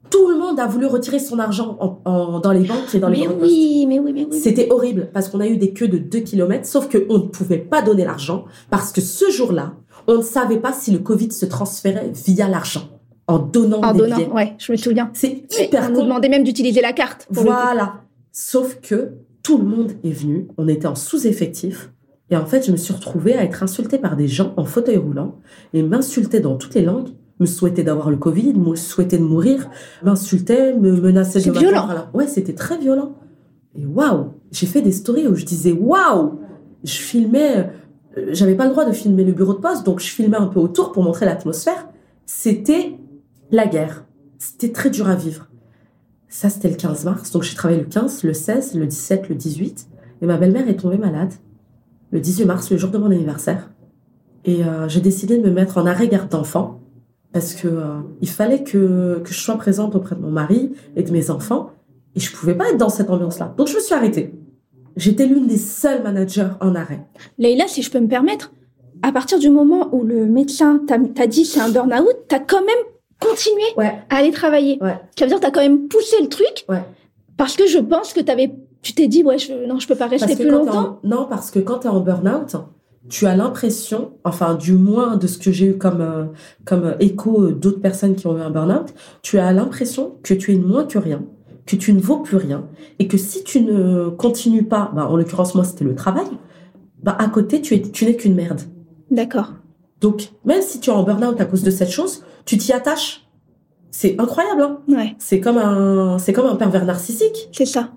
tout 0.10 0.28
le 0.30 0.38
monde 0.38 0.60
a 0.60 0.68
voulu 0.68 0.86
retirer 0.86 1.20
son 1.20 1.40
argent 1.40 1.78
en- 1.80 2.00
en- 2.10 2.40
dans 2.40 2.52
les 2.52 2.66
banques 2.68 2.94
et 2.94 3.00
dans 3.00 3.10
les 3.10 3.20
Mais 3.20 3.28
oui, 3.42 3.86
mais 3.88 4.00
oui, 4.00 4.12
mais 4.14 4.28
oui. 4.30 4.40
C'était 4.40 4.70
horrible 4.72 5.10
parce 5.14 5.30
qu'on 5.30 5.40
a 5.40 5.48
eu 5.48 5.58
des 5.58 5.72
queues 5.74 5.88
de 5.88 5.98
2 5.98 6.20
km, 6.20 6.66
sauf 6.66 6.90
qu'on 6.90 7.14
ne 7.18 7.28
pouvait 7.28 7.58
pas 7.58 7.82
donner 7.82 8.06
l'argent 8.06 8.46
parce 8.70 8.92
que 8.92 9.02
ce 9.02 9.30
jour-là, 9.30 9.74
on 10.08 10.18
ne 10.18 10.22
savait 10.24 10.58
pas 10.60 10.74
si 10.74 10.92
le 10.92 11.00
Covid 11.00 11.32
se 11.32 11.46
transférait 11.46 12.12
via 12.26 12.48
l'argent, 12.48 12.90
en 13.28 13.38
donnant 13.40 13.82
En 13.82 13.92
des 13.94 14.00
donnant, 14.00 14.16
billets. 14.16 14.30
ouais, 14.32 14.56
je 14.58 14.72
me 14.72 14.78
souviens. 14.78 15.10
C'est 15.14 15.44
hyper 15.60 15.88
on 15.90 15.94
nous 15.94 16.02
demandait 16.04 16.30
même 16.30 16.44
d'utiliser 16.44 16.82
la 16.82 16.94
carte. 16.94 17.28
Voilà. 17.30 17.96
Sauf 18.32 18.80
que 18.82 19.12
tout 19.44 19.58
le 19.58 19.66
monde 19.66 19.92
est 20.04 20.12
venu, 20.12 20.48
on 20.58 20.68
était 20.68 20.88
en 20.88 20.96
sous-effectif. 20.96 21.92
Et 22.32 22.36
en 22.38 22.46
fait, 22.46 22.66
je 22.66 22.72
me 22.72 22.78
suis 22.78 22.94
retrouvée 22.94 23.34
à 23.36 23.44
être 23.44 23.64
insultée 23.64 23.98
par 23.98 24.16
des 24.16 24.28
gens 24.28 24.54
en 24.58 24.64
fauteuil 24.66 24.98
roulant 24.98 25.36
et 25.74 25.82
m'insultaient 25.82 26.40
dans 26.40 26.56
toutes 26.58 26.76
les 26.76 26.84
langues, 26.84 27.10
me 27.40 27.46
souhaitaient 27.46 27.84
d'avoir 27.84 28.10
le 28.10 28.18
Covid, 28.18 28.54
me 28.54 28.76
souhaitaient 28.76 29.18
de 29.18 29.24
mourir, 29.24 29.70
m'insultaient, 30.04 30.74
me 30.74 30.92
menaçaient 31.00 31.40
de 31.40 31.44
violent. 31.60 31.88
la- 31.88 32.10
Ouais, 32.14 32.28
c'était 32.28 32.54
très 32.54 32.78
violent. 32.78 33.16
Et 33.76 33.86
waouh, 33.86 34.34
j'ai 34.52 34.66
fait 34.66 34.82
des 34.82 34.92
stories 34.92 35.28
où 35.28 35.36
je 35.36 35.46
disais 35.46 35.72
waouh, 35.72 36.40
je 36.84 36.94
filmais, 36.98 37.70
euh, 38.18 38.30
j'avais 38.32 38.56
pas 38.56 38.66
le 38.66 38.72
droit 38.72 38.86
de 38.86 38.92
filmer 38.92 39.24
le 39.24 39.32
bureau 39.32 39.54
de 39.54 39.60
poste, 39.60 39.86
donc 39.86 40.00
je 40.00 40.08
filmais 40.08 40.38
un 40.38 40.48
peu 40.48 40.60
autour 40.60 40.92
pour 40.92 41.04
montrer 41.04 41.26
l'atmosphère. 41.26 41.88
C'était 42.26 42.98
la 43.52 43.68
guerre. 43.68 44.06
C'était 44.38 44.72
très 44.72 44.90
dur 44.90 45.08
à 45.10 45.16
vivre. 45.16 45.48
Ça, 46.28 46.50
c'était 46.50 46.70
le 46.70 46.76
15 46.76 47.06
mars. 47.06 47.32
Donc, 47.32 47.44
j'ai 47.44 47.56
travaillé 47.56 47.80
le 47.82 47.88
15, 47.88 48.24
le 48.24 48.34
16, 48.34 48.76
le 48.76 48.86
17, 48.86 49.30
le 49.30 49.36
18. 49.36 49.88
Et 50.22 50.26
ma 50.28 50.38
belle-mère 50.38 50.68
est 50.70 50.76
tombée 50.76 50.98
malade 50.98 51.34
le 52.12 52.20
18 52.20 52.46
mars, 52.46 52.70
le 52.72 52.78
jour 52.78 52.90
de 52.92 52.98
mon 52.98 53.08
anniversaire. 53.12 53.70
Et 54.46 54.64
euh, 54.64 54.88
j'ai 54.88 55.02
décidé 55.02 55.38
de 55.38 55.44
me 55.44 55.52
mettre 55.52 55.78
en 55.78 55.86
arrêt 55.86 56.08
garde 56.08 56.30
d'enfant 56.30 56.80
parce 57.34 57.54
que 57.54 57.68
euh, 57.68 58.00
il 58.22 58.30
fallait 58.30 58.64
que, 58.64 59.20
que 59.24 59.30
je 59.34 59.40
sois 59.40 59.56
présente 59.58 59.96
auprès 59.96 60.16
de 60.16 60.22
mon 60.22 60.32
mari 60.32 60.72
et 60.96 61.04
de 61.04 61.12
mes 61.12 61.30
enfants. 61.30 61.72
Et 62.16 62.20
je 62.20 62.32
pouvais 62.36 62.56
pas 62.56 62.70
être 62.70 62.78
dans 62.78 62.90
cette 62.90 63.10
ambiance-là. 63.10 63.54
Donc, 63.58 63.68
je 63.68 63.76
me 63.76 63.80
suis 63.80 63.94
arrêtée. 63.94 64.34
J'étais 64.98 65.26
l'une 65.28 65.46
des 65.48 65.58
seules 65.58 66.02
managers 66.04 66.48
en 66.60 66.74
arrêt. 66.76 67.06
Leïla, 67.38 67.68
si 67.68 67.84
je 67.84 67.92
peux 67.92 68.00
me 68.00 68.08
permettre, 68.08 68.52
à 69.04 69.12
partir 69.12 69.38
du 69.40 69.50
moment 69.50 69.90
où 69.94 70.04
le 70.04 70.26
médecin 70.26 70.82
t'a 70.88 71.28
dit 71.28 71.46
c'est 71.46 71.60
un 71.62 71.70
burn-out, 71.70 72.16
t'as 72.28 72.40
quand 72.40 72.62
même 72.66 72.84
continué 73.20 73.62
Ouais, 73.78 73.94
à 74.10 74.18
aller 74.18 74.32
travailler. 74.32 74.78
ouais, 74.82 75.00
Ça 75.18 75.26
veut 75.26 75.30
dire 75.30 75.40
t'as 75.40 75.52
quand 75.52 75.62
même 75.62 75.88
poussé 75.88 76.16
le 76.22 76.28
truc 76.28 76.66
ouais. 76.68 76.84
parce 77.38 77.56
que 77.56 77.68
je 77.68 77.78
pense 77.78 78.12
que 78.12 78.20
t'avais, 78.22 78.52
tu 78.82 78.94
t'es 78.94 79.08
dit 79.08 79.24
ouais, 79.24 79.38
je, 79.38 79.54
non, 79.68 79.80
je 79.80 79.88
peux 79.88 79.96
pas 79.96 80.08
rester 80.08 80.26
Parce 80.28 80.40
plus 80.40 80.46
t'es 80.50 80.52
longtemps. 80.52 81.00
en- 81.04 81.08
Non, 81.08 81.28
parce 81.30 81.52
que 81.52 81.60
quand 81.60 81.80
tu 81.80 81.88
es 81.88 81.90
en 81.90 82.00
burn-out, 82.02 82.56
tu 83.10 83.26
as 83.26 83.36
l'impression, 83.36 84.12
enfin 84.24 84.54
du 84.56 84.74
moins 84.74 85.18
de 85.18 85.28
ce 85.28 85.38
que 85.38 85.52
j'ai 85.52 85.68
eu 85.68 85.78
comme, 85.78 86.02
euh, 86.02 86.26
comme 86.64 86.84
euh, 86.84 86.96
écho 87.00 87.44
euh, 87.44 87.52
d'autres 87.52 87.82
personnes 87.82 88.16
qui 88.16 88.28
ont 88.28 88.38
eu 88.38 88.42
un 88.42 88.52
burn-out, 88.52 88.94
tu 89.22 89.40
as 89.40 89.52
l'impression 89.52 90.16
que 90.24 90.34
tu 90.34 90.54
es 90.54 90.58
moins 90.58 90.86
que 90.86 91.00
rien, 91.00 91.24
que 91.66 91.76
tu 91.76 91.92
ne 91.92 92.00
vaux 92.00 92.20
plus 92.20 92.38
rien, 92.38 92.66
et 93.00 93.08
que 93.08 93.18
si 93.18 93.44
tu 93.44 93.62
ne 93.62 94.10
continues 94.10 94.64
pas, 94.64 94.92
bah, 94.96 95.08
en 95.10 95.18
l'occurrence 95.18 95.56
moi 95.56 95.64
c'était 95.64 95.86
le 95.86 95.96
travail, 95.96 96.28
bah, 97.02 97.16
à 97.20 97.28
côté 97.28 97.62
tu 97.62 97.74
es 97.74 97.82
tu 97.82 98.06
n'es 98.06 98.16
qu'une 98.16 98.36
merde. 98.36 98.62
D'accord. 99.10 99.54
Donc 100.02 100.30
même 100.46 100.62
si 100.62 100.80
tu 100.80 100.92
es 100.92 100.94
en 100.94 101.04
burn-out 101.04 101.42
à 101.42 101.46
cause 101.46 101.64
de 101.64 101.72
cette 101.72 101.90
chose, 101.90 102.24
tu 102.46 102.58
t'y 102.58 102.74
attaches. 102.74 103.26
C'est 103.92 104.20
incroyable, 104.20 104.62
hein 104.62 104.80
Ouais, 104.88 105.16
c'est 105.18 105.40
comme 105.40 105.58
un 105.58 106.20
c'est 106.20 106.32
comme 106.32 106.46
un 106.46 106.56
pervers 106.56 106.86
narcissique. 106.86 107.50
c'est 107.52 107.66
ça. 107.66 107.90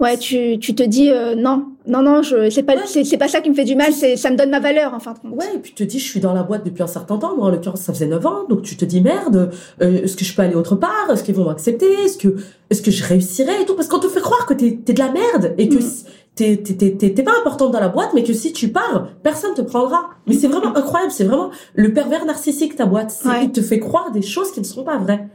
Ouais, 0.00 0.16
tu, 0.16 0.58
tu 0.58 0.74
te 0.74 0.82
dis 0.82 1.10
euh, 1.10 1.34
non, 1.34 1.66
non, 1.90 2.02
non, 2.02 2.22
je, 2.22 2.48
c'est 2.50 2.62
pas, 2.62 2.74
Ouais. 2.74 2.82
c'est, 2.86 3.04
c'est 3.04 3.18
pas 3.18 3.28
ça 3.28 3.40
qui 3.40 3.50
me 3.50 3.54
fait 3.54 3.64
du 3.64 3.74
mal, 3.76 3.92
c'est, 3.92 4.16
ça 4.16 4.30
me 4.30 4.36
donne 4.36 4.50
ma 4.50 4.60
valeur 4.60 4.94
en 4.94 5.00
fin 5.00 5.12
de 5.12 5.18
compte. 5.18 5.32
Ouais, 5.34 5.46
et 5.54 5.58
puis 5.58 5.72
tu 5.74 5.84
te 5.84 5.90
dis, 5.90 5.98
je 5.98 6.08
suis 6.08 6.20
dans 6.20 6.32
la 6.32 6.42
boîte 6.42 6.64
depuis 6.64 6.82
un 6.82 6.86
certain 6.86 7.18
temps. 7.18 7.36
Moi, 7.36 7.46
en 7.46 7.50
l'occurrence, 7.50 7.80
ça 7.80 7.92
faisait 7.92 8.06
9 8.06 8.24
ans. 8.26 8.44
Donc, 8.48 8.62
tu 8.62 8.76
te 8.76 8.84
dis, 8.84 9.00
merde, 9.00 9.50
euh, 9.82 10.02
est-ce 10.02 10.16
que 10.16 10.24
je 10.24 10.34
peux 10.34 10.42
aller 10.42 10.54
autre 10.54 10.76
part? 10.76 11.08
Est-ce 11.12 11.22
qu'ils 11.24 11.34
vont 11.34 11.44
m'accepter? 11.44 11.92
Est-ce 12.04 12.16
que, 12.18 12.36
est-ce 12.70 12.80
que 12.82 12.90
je 12.90 13.04
réussirai 13.04 13.62
et 13.62 13.64
tout? 13.66 13.74
Parce 13.74 13.88
qu'on 13.88 13.98
te 13.98 14.08
fait 14.08 14.20
croire 14.20 14.46
que 14.46 14.54
t'es, 14.54 14.78
t'es 14.84 14.92
de 14.94 14.98
la 15.00 15.10
merde 15.12 15.54
et 15.58 15.68
que 15.68 15.76
Mm. 15.76 15.80
si- 15.80 16.04
t'es 16.36 17.22
pas 17.22 17.32
importante 17.40 17.72
dans 17.72 17.80
la 17.80 17.88
boîte, 17.88 18.10
mais 18.14 18.22
que 18.22 18.32
si 18.32 18.52
tu 18.52 18.68
pars, 18.68 19.08
personne 19.22 19.54
te 19.54 19.60
prendra. 19.62 20.10
Mais 20.26 20.34
c'est 20.34 20.46
vraiment 20.48 20.74
incroyable, 20.76 21.12
c'est 21.12 21.24
vraiment 21.24 21.50
le 21.74 21.92
pervers 21.92 22.24
narcissique 22.24 22.76
ta 22.76 22.86
boîte. 22.86 23.22
Il 23.42 23.52
te 23.52 23.60
fait 23.60 23.78
croire 23.78 24.10
des 24.10 24.22
choses 24.22 24.50
qui 24.52 24.60
ne 24.60 24.64
sont 24.64 24.84
pas 24.84 24.96
vraies. 24.98 25.28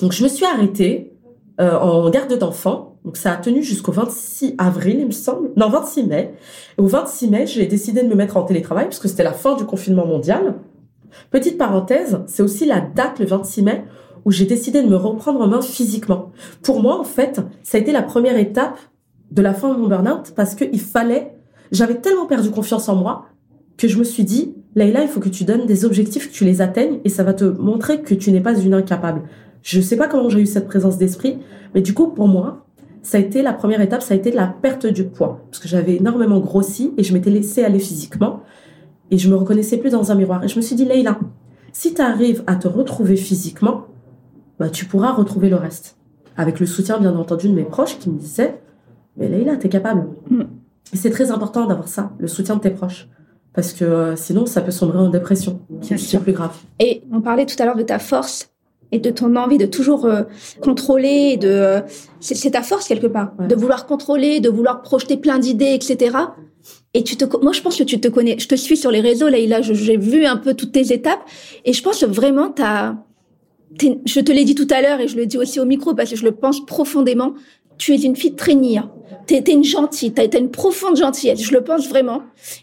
Donc 0.00 0.12
je 0.12 0.22
me 0.22 0.28
suis 0.28 0.44
arrêtée 0.44 1.12
euh, 1.60 1.76
en 1.76 2.08
garde 2.10 2.32
d'enfants. 2.38 2.97
Donc 3.08 3.16
ça 3.16 3.32
a 3.32 3.36
tenu 3.38 3.62
jusqu'au 3.62 3.90
26 3.90 4.56
avril, 4.58 4.98
il 5.00 5.06
me 5.06 5.12
semble. 5.12 5.48
Non, 5.56 5.70
26 5.70 6.04
mai. 6.04 6.34
au 6.76 6.86
26 6.86 7.30
mai, 7.30 7.46
j'ai 7.46 7.64
décidé 7.64 8.02
de 8.02 8.06
me 8.06 8.14
mettre 8.14 8.36
en 8.36 8.42
télétravail 8.42 8.84
parce 8.84 8.98
que 8.98 9.08
c'était 9.08 9.22
la 9.22 9.32
fin 9.32 9.56
du 9.56 9.64
confinement 9.64 10.04
mondial. 10.04 10.56
Petite 11.30 11.56
parenthèse, 11.56 12.20
c'est 12.26 12.42
aussi 12.42 12.66
la 12.66 12.80
date, 12.82 13.18
le 13.18 13.24
26 13.24 13.62
mai, 13.62 13.84
où 14.26 14.30
j'ai 14.30 14.44
décidé 14.44 14.82
de 14.82 14.88
me 14.88 14.96
reprendre 14.96 15.40
en 15.40 15.46
main 15.46 15.62
physiquement. 15.62 16.32
Pour 16.62 16.82
moi, 16.82 17.00
en 17.00 17.04
fait, 17.04 17.40
ça 17.62 17.78
a 17.78 17.80
été 17.80 17.92
la 17.92 18.02
première 18.02 18.36
étape 18.36 18.78
de 19.30 19.40
la 19.40 19.54
fin 19.54 19.72
de 19.72 19.78
mon 19.78 19.88
burn-out 19.88 20.34
parce 20.36 20.54
qu'il 20.54 20.78
fallait, 20.78 21.32
j'avais 21.72 21.94
tellement 21.94 22.26
perdu 22.26 22.50
confiance 22.50 22.90
en 22.90 22.94
moi 22.94 23.24
que 23.78 23.88
je 23.88 23.96
me 23.96 24.04
suis 24.04 24.24
dit, 24.24 24.54
Leïla, 24.74 25.00
il 25.00 25.08
faut 25.08 25.20
que 25.20 25.30
tu 25.30 25.44
donnes 25.44 25.64
des 25.64 25.86
objectifs, 25.86 26.28
que 26.28 26.34
tu 26.34 26.44
les 26.44 26.60
atteignes 26.60 27.00
et 27.06 27.08
ça 27.08 27.22
va 27.22 27.32
te 27.32 27.44
montrer 27.46 28.02
que 28.02 28.14
tu 28.14 28.32
n'es 28.32 28.42
pas 28.42 28.54
une 28.54 28.74
incapable. 28.74 29.22
Je 29.62 29.80
sais 29.80 29.96
pas 29.96 30.08
comment 30.08 30.28
j'ai 30.28 30.40
eu 30.40 30.46
cette 30.46 30.66
présence 30.66 30.98
d'esprit, 30.98 31.38
mais 31.74 31.80
du 31.80 31.94
coup, 31.94 32.08
pour 32.08 32.28
moi, 32.28 32.66
ça 33.02 33.18
a 33.18 33.20
été 33.20 33.42
la 33.42 33.52
première 33.52 33.80
étape, 33.80 34.02
ça 34.02 34.14
a 34.14 34.16
été 34.16 34.30
la 34.30 34.46
perte 34.46 34.86
du 34.86 35.04
poids. 35.04 35.40
Parce 35.50 35.58
que 35.60 35.68
j'avais 35.68 35.96
énormément 35.96 36.40
grossi 36.40 36.92
et 36.96 37.02
je 37.02 37.12
m'étais 37.12 37.30
laissée 37.30 37.64
aller 37.64 37.78
physiquement 37.78 38.42
et 39.10 39.18
je 39.18 39.28
me 39.30 39.36
reconnaissais 39.36 39.78
plus 39.78 39.90
dans 39.90 40.12
un 40.12 40.14
miroir. 40.14 40.44
Et 40.44 40.48
je 40.48 40.56
me 40.56 40.62
suis 40.62 40.76
dit, 40.76 40.84
Leïla, 40.84 41.18
si 41.72 41.94
tu 41.94 42.02
arrives 42.02 42.42
à 42.46 42.56
te 42.56 42.68
retrouver 42.68 43.16
physiquement, 43.16 43.86
bah, 44.58 44.68
tu 44.68 44.84
pourras 44.84 45.12
retrouver 45.12 45.48
le 45.48 45.56
reste. 45.56 45.96
Avec 46.36 46.60
le 46.60 46.66
soutien, 46.66 46.98
bien 46.98 47.16
entendu, 47.16 47.48
de 47.48 47.54
mes 47.54 47.64
proches 47.64 47.98
qui 47.98 48.10
me 48.10 48.18
disaient, 48.18 48.60
mais 49.16 49.28
Leïla, 49.28 49.56
t'es 49.56 49.68
capable. 49.68 50.06
Mm. 50.30 50.42
Et 50.92 50.96
c'est 50.96 51.10
très 51.10 51.30
important 51.30 51.66
d'avoir 51.66 51.88
ça, 51.88 52.12
le 52.18 52.28
soutien 52.28 52.56
de 52.56 52.60
tes 52.60 52.70
proches. 52.70 53.08
Parce 53.52 53.72
que 53.72 53.84
euh, 53.84 54.16
sinon, 54.16 54.46
ça 54.46 54.60
peut 54.60 54.70
sombrer 54.70 54.98
en 54.98 55.08
dépression, 55.08 55.60
qui 55.80 55.94
est 55.94 56.18
plus 56.20 56.32
grave. 56.32 56.56
Et 56.78 57.02
on 57.10 57.20
parlait 57.20 57.46
tout 57.46 57.56
à 57.58 57.64
l'heure 57.64 57.76
de 57.76 57.82
ta 57.82 57.98
force 57.98 58.50
et 58.92 58.98
de 58.98 59.10
ton 59.10 59.36
envie 59.36 59.58
de 59.58 59.66
toujours 59.66 60.06
euh, 60.06 60.22
contrôler, 60.60 61.36
de 61.36 61.48
euh, 61.48 61.80
c'est 62.20 62.50
ta 62.50 62.62
force 62.62 62.88
quelque 62.88 63.06
part, 63.06 63.32
de 63.38 63.54
vouloir 63.54 63.86
contrôler, 63.86 64.40
de 64.40 64.48
vouloir 64.48 64.82
projeter 64.82 65.16
plein 65.16 65.38
d'idées, 65.38 65.74
etc. 65.74 66.16
Et 66.94 67.04
tu 67.04 67.16
te, 67.16 67.24
moi 67.42 67.52
je 67.52 67.60
pense 67.60 67.76
que 67.76 67.84
tu 67.84 68.00
te 68.00 68.08
connais, 68.08 68.38
je 68.38 68.48
te 68.48 68.54
suis 68.54 68.76
sur 68.76 68.90
les 68.90 69.00
réseaux 69.00 69.28
là, 69.28 69.38
là 69.46 69.62
j'ai 69.62 69.96
vu 69.96 70.24
un 70.24 70.36
peu 70.36 70.54
toutes 70.54 70.72
tes 70.72 70.92
étapes 70.92 71.20
et 71.64 71.72
je 71.72 71.82
pense 71.82 72.00
que 72.00 72.06
vraiment 72.06 72.48
t'as, 72.48 72.94
je 73.80 74.20
te 74.20 74.32
l'ai 74.32 74.44
dit 74.44 74.54
tout 74.54 74.68
à 74.70 74.80
l'heure 74.80 75.00
et 75.00 75.08
je 75.08 75.16
le 75.16 75.26
dis 75.26 75.38
aussi 75.38 75.60
au 75.60 75.64
micro 75.64 75.94
parce 75.94 76.10
que 76.10 76.16
je 76.16 76.24
le 76.24 76.32
pense 76.32 76.64
profondément, 76.64 77.34
tu 77.76 77.94
es 77.94 77.98
une 77.98 78.16
fille 78.16 78.34
très 78.34 78.54
nia. 78.54 78.90
T'es 79.26 79.44
es 79.46 79.52
une 79.52 79.64
gentille, 79.64 80.12
t'as 80.12 80.24
été 80.24 80.38
une 80.38 80.50
profonde 80.50 80.96
gentillesse, 80.96 81.42
je 81.42 81.52
le 81.52 81.62
pense 81.62 81.88
vraiment. 81.88 82.22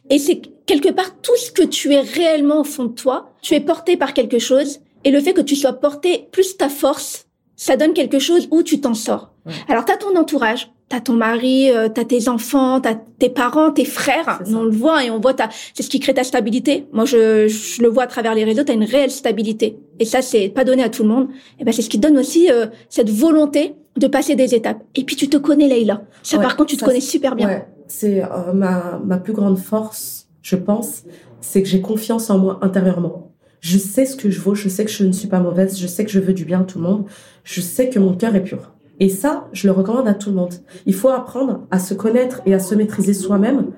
Et 0.09 0.17
c'est 0.17 0.41
quelque 0.65 0.89
part 0.89 1.21
tout 1.21 1.35
ce 1.37 1.51
que 1.51 1.63
tu 1.63 1.93
es 1.93 2.01
réellement 2.01 2.61
au 2.61 2.63
fond 2.63 2.85
de 2.85 2.93
toi, 2.93 3.31
tu 3.41 3.53
es 3.53 3.59
porté 3.59 3.97
par 3.97 4.13
quelque 4.13 4.39
chose 4.39 4.79
et 5.05 5.11
le 5.11 5.21
fait 5.21 5.33
que 5.33 5.41
tu 5.41 5.55
sois 5.55 5.73
porté 5.73 6.27
plus 6.31 6.57
ta 6.57 6.67
force, 6.67 7.27
ça 7.55 7.77
donne 7.77 7.93
quelque 7.93 8.19
chose 8.19 8.47
où 8.51 8.63
tu 8.63 8.81
t'en 8.81 8.93
sors. 8.93 9.31
Alors, 9.69 9.85
tu 9.85 9.91
as 9.91 9.97
ton 9.97 10.15
entourage, 10.17 10.71
tu 10.89 10.95
as 10.95 10.99
ton 10.99 11.13
mari, 11.13 11.71
euh, 11.71 11.87
tu 11.87 12.01
as 12.01 12.05
tes 12.05 12.27
enfants, 12.27 12.81
tu 12.81 12.89
as 12.89 12.95
tes 12.95 13.29
parents, 13.29 13.71
tes 13.71 13.85
frères. 13.85 14.41
On 14.47 14.63
le 14.63 14.71
voit 14.71 15.05
et 15.05 15.11
on 15.11 15.19
voit, 15.19 15.35
c'est 15.73 15.83
ce 15.83 15.89
qui 15.89 15.99
crée 15.99 16.13
ta 16.13 16.23
stabilité. 16.23 16.87
Moi, 16.91 17.05
je, 17.05 17.47
je 17.47 17.81
le 17.81 17.87
vois 17.87 18.03
à 18.03 18.07
travers 18.07 18.33
les 18.33 18.43
réseaux, 18.43 18.63
tu 18.63 18.71
as 18.71 18.75
une 18.75 18.83
réelle 18.83 19.11
stabilité. 19.11 19.77
Et 19.99 20.05
ça, 20.05 20.21
c'est 20.21 20.49
pas 20.49 20.63
donné 20.63 20.83
à 20.83 20.89
tout 20.89 21.03
le 21.03 21.09
monde. 21.09 21.27
Et 21.59 21.63
ben, 21.63 21.71
c'est 21.71 21.83
ce 21.83 21.89
qui 21.89 21.99
donne 21.99 22.17
aussi 22.17 22.51
euh, 22.51 22.65
cette 22.89 23.09
volonté 23.09 23.75
de 23.95 24.07
passer 24.07 24.35
des 24.35 24.55
étapes. 24.55 24.83
Et 24.95 25.03
puis, 25.03 25.15
tu 25.15 25.29
te 25.29 25.37
connais, 25.37 25.67
Leïla. 25.67 26.01
Ça, 26.23 26.39
par 26.39 26.57
contre, 26.57 26.71
tu 26.71 26.77
te 26.77 26.83
connais 26.83 26.99
super 26.99 27.35
bien. 27.35 27.47
Ouais. 27.47 27.67
C'est 27.87 28.23
euh, 28.23 28.53
ma, 28.53 28.99
ma 29.05 29.17
plus 29.17 29.33
grande 29.33 29.59
force, 29.59 30.27
je 30.41 30.55
pense, 30.55 31.03
c'est 31.39 31.61
que 31.61 31.69
j'ai 31.69 31.81
confiance 31.81 32.31
en 32.31 32.39
moi 32.39 32.59
intérieurement. 32.63 33.24
Je 33.65 33.79
sais 33.79 34.05
ce 34.05 34.15
que 34.15 34.29
je 34.29 34.39
vaux, 34.39 34.53
je 34.53 34.69
sais 34.69 34.85
que 34.85 34.91
je 34.91 35.03
ne 35.03 35.11
suis 35.11 35.27
pas 35.27 35.39
mauvaise, 35.39 35.79
je 35.79 35.87
sais 35.87 36.05
que 36.05 36.11
je 36.11 36.19
veux 36.19 36.33
du 36.33 36.45
bien 36.45 36.61
à 36.61 36.63
tout 36.65 36.77
le 36.77 36.83
monde, 36.83 37.05
je 37.43 37.61
sais 37.61 37.89
que 37.89 37.97
mon 37.97 38.13
cœur 38.13 38.35
est 38.35 38.43
pur. 38.43 38.75
Et 38.99 39.09
ça, 39.09 39.47
je 39.53 39.65
le 39.65 39.73
recommande 39.73 40.07
à 40.07 40.13
tout 40.13 40.29
le 40.29 40.35
monde. 40.35 40.53
Il 40.85 40.93
faut 40.93 41.09
apprendre 41.09 41.65
à 41.71 41.79
se 41.79 41.95
connaître 41.95 42.43
et 42.45 42.53
à 42.53 42.59
se 42.59 42.75
maîtriser 42.75 43.15
soi-même 43.15 43.71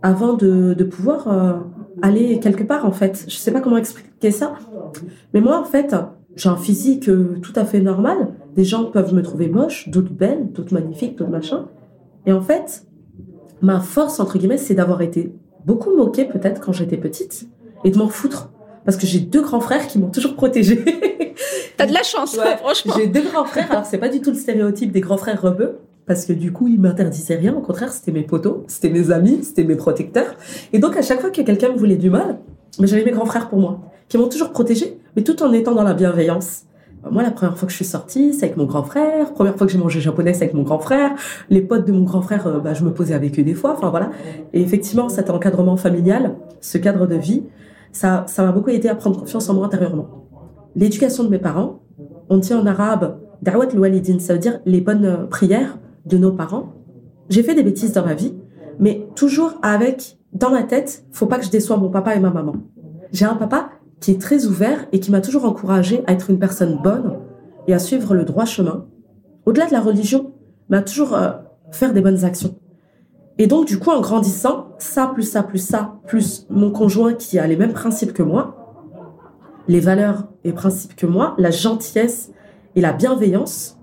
avant 0.00 0.32
de, 0.32 0.72
pouvoir 0.84 1.28
euh, 1.28 1.58
aller 2.00 2.40
quelque 2.40 2.64
part, 2.64 2.86
en 2.86 2.90
fait. 2.90 3.26
Je 3.28 3.36
sais 3.36 3.52
pas 3.52 3.60
comment 3.60 3.76
expliquer 3.76 4.30
ça. 4.30 4.54
Mais 5.34 5.42
moi, 5.42 5.60
en 5.60 5.64
fait, 5.64 5.94
j'ai 6.34 6.48
un 6.48 6.56
physique 6.56 7.10
euh, 7.10 7.38
tout 7.42 7.52
à 7.54 7.66
fait 7.66 7.80
normal. 7.82 8.32
Des 8.56 8.64
gens 8.64 8.86
peuvent 8.86 9.12
me 9.12 9.20
trouver 9.20 9.50
moche, 9.50 9.90
d'autres 9.90 10.10
belles, 10.10 10.52
d'autres 10.52 10.72
magnifiques, 10.72 11.18
d'autres 11.18 11.32
machins. 11.32 11.64
Et 12.24 12.32
en 12.32 12.40
fait, 12.40 12.86
ma 13.60 13.80
force, 13.80 14.20
entre 14.20 14.38
guillemets, 14.38 14.56
c'est 14.56 14.74
d'avoir 14.74 15.02
été 15.02 15.34
beaucoup 15.66 15.94
moquée 15.94 16.24
peut-être 16.24 16.62
quand 16.62 16.72
j'étais 16.72 16.96
petite 16.96 17.46
et 17.84 17.90
de 17.90 17.98
m'en 17.98 18.08
foutre 18.08 18.50
parce 18.88 18.96
que 18.96 19.06
j'ai 19.06 19.20
deux 19.20 19.42
grands 19.42 19.60
frères 19.60 19.86
qui 19.86 19.98
m'ont 19.98 20.08
toujours 20.08 20.34
protégée. 20.34 20.82
T'as 21.76 21.84
de 21.84 21.92
la 21.92 22.02
chance, 22.02 22.38
franchement. 22.58 22.94
J'ai 22.96 23.06
deux 23.06 23.20
grands 23.20 23.44
frères. 23.44 23.70
Alors 23.70 23.84
c'est 23.84 23.98
pas 23.98 24.08
du 24.08 24.22
tout 24.22 24.30
le 24.30 24.36
stéréotype 24.36 24.92
des 24.92 25.02
grands 25.02 25.18
frères 25.18 25.42
rebeux, 25.42 25.80
parce 26.06 26.24
que 26.24 26.32
du 26.32 26.52
coup 26.52 26.68
ils 26.68 26.80
m'interdisaient 26.80 27.36
rien. 27.36 27.54
Au 27.54 27.60
contraire, 27.60 27.92
c'était 27.92 28.12
mes 28.12 28.22
potos, 28.22 28.64
c'était 28.66 28.88
mes 28.88 29.10
amis, 29.10 29.40
c'était 29.42 29.64
mes 29.64 29.76
protecteurs. 29.76 30.34
Et 30.72 30.78
donc 30.78 30.96
à 30.96 31.02
chaque 31.02 31.20
fois 31.20 31.28
que 31.28 31.42
quelqu'un 31.42 31.68
me 31.68 31.76
voulait 31.76 31.96
du 31.96 32.08
mal, 32.08 32.38
mais 32.78 32.86
j'avais 32.86 33.04
mes 33.04 33.10
grands 33.10 33.26
frères 33.26 33.50
pour 33.50 33.58
moi, 33.58 33.78
qui 34.08 34.16
m'ont 34.16 34.30
toujours 34.30 34.52
protégée, 34.52 34.98
mais 35.16 35.22
tout 35.22 35.42
en 35.42 35.52
étant 35.52 35.74
dans 35.74 35.82
la 35.82 35.92
bienveillance. 35.92 36.62
Moi, 37.10 37.22
la 37.22 37.30
première 37.30 37.58
fois 37.58 37.66
que 37.66 37.72
je 37.72 37.76
suis 37.76 37.84
sortie, 37.84 38.32
c'est 38.32 38.46
avec 38.46 38.56
mon 38.56 38.64
grand 38.64 38.82
frère. 38.82 39.34
Première 39.34 39.56
fois 39.56 39.66
que 39.66 39.72
j'ai 39.72 39.78
mangé 39.78 40.00
japonais, 40.00 40.32
c'est 40.32 40.44
avec 40.44 40.54
mon 40.54 40.62
grand 40.62 40.78
frère. 40.78 41.12
Les 41.50 41.60
potes 41.60 41.86
de 41.86 41.92
mon 41.92 42.04
grand 42.04 42.22
frère, 42.22 42.46
euh, 42.46 42.58
bah, 42.58 42.74
je 42.74 42.84
me 42.84 42.92
posais 42.92 43.14
avec 43.14 43.38
eux 43.38 43.44
des 43.44 43.54
fois. 43.54 43.74
Enfin 43.76 43.90
voilà. 43.90 44.10
Et 44.52 44.62
effectivement, 44.62 45.08
cet 45.08 45.30
encadrement 45.30 45.76
familial, 45.76 46.34
ce 46.60 46.76
cadre 46.76 47.06
de 47.06 47.14
vie, 47.14 47.44
ça, 47.92 48.24
ça 48.26 48.44
m'a 48.44 48.52
beaucoup 48.52 48.70
aidé 48.70 48.88
à 48.88 48.94
prendre 48.94 49.18
confiance 49.18 49.48
en 49.48 49.54
moi 49.54 49.66
intérieurement. 49.66 50.28
L'éducation 50.76 51.24
de 51.24 51.28
mes 51.28 51.38
parents, 51.38 51.80
on 52.28 52.38
dit 52.38 52.54
en 52.54 52.66
arabe 52.66 53.18
da'wat 53.42 53.68
ça 54.18 54.32
veut 54.32 54.38
dire 54.38 54.60
les 54.66 54.80
bonnes 54.80 55.04
euh, 55.04 55.26
prières 55.26 55.78
de 56.06 56.18
nos 56.18 56.32
parents. 56.32 56.72
J'ai 57.28 57.42
fait 57.42 57.54
des 57.54 57.62
bêtises 57.62 57.92
dans 57.92 58.04
ma 58.04 58.14
vie, 58.14 58.34
mais 58.78 59.06
toujours 59.14 59.54
avec 59.62 60.18
dans 60.32 60.50
ma 60.50 60.62
tête, 60.62 61.04
faut 61.10 61.26
pas 61.26 61.38
que 61.38 61.44
je 61.44 61.50
déçoive 61.50 61.80
mon 61.80 61.90
papa 61.90 62.14
et 62.14 62.20
ma 62.20 62.30
maman. 62.30 62.54
J'ai 63.12 63.24
un 63.24 63.34
papa 63.34 63.70
qui 64.00 64.12
est 64.12 64.20
très 64.20 64.46
ouvert 64.46 64.86
et 64.92 65.00
qui 65.00 65.10
m'a 65.10 65.20
toujours 65.20 65.44
encouragé 65.44 66.02
à 66.06 66.12
être 66.12 66.30
une 66.30 66.38
personne 66.38 66.78
bonne 66.82 67.18
et 67.66 67.74
à 67.74 67.78
suivre 67.78 68.14
le 68.14 68.24
droit 68.24 68.44
chemin. 68.44 68.86
Au-delà 69.46 69.66
de 69.66 69.72
la 69.72 69.80
religion, 69.80 70.32
m'a 70.68 70.82
toujours 70.82 71.14
euh, 71.14 71.30
faire 71.70 71.92
des 71.92 72.00
bonnes 72.00 72.24
actions. 72.24 72.54
Et 73.38 73.46
donc, 73.46 73.66
du 73.66 73.78
coup, 73.78 73.90
en 73.90 74.00
grandissant, 74.00 74.68
ça, 74.78 75.06
plus 75.06 75.22
ça, 75.22 75.44
plus 75.44 75.64
ça, 75.64 75.94
plus 76.06 76.46
mon 76.50 76.72
conjoint 76.72 77.14
qui 77.14 77.38
a 77.38 77.46
les 77.46 77.56
mêmes 77.56 77.72
principes 77.72 78.12
que 78.12 78.22
moi, 78.22 78.56
les 79.68 79.80
valeurs 79.80 80.26
et 80.44 80.52
principes 80.52 80.96
que 80.96 81.06
moi, 81.06 81.34
la 81.38 81.50
gentillesse 81.52 82.32
et 82.74 82.80
la 82.80 82.92
bienveillance, 82.92 83.78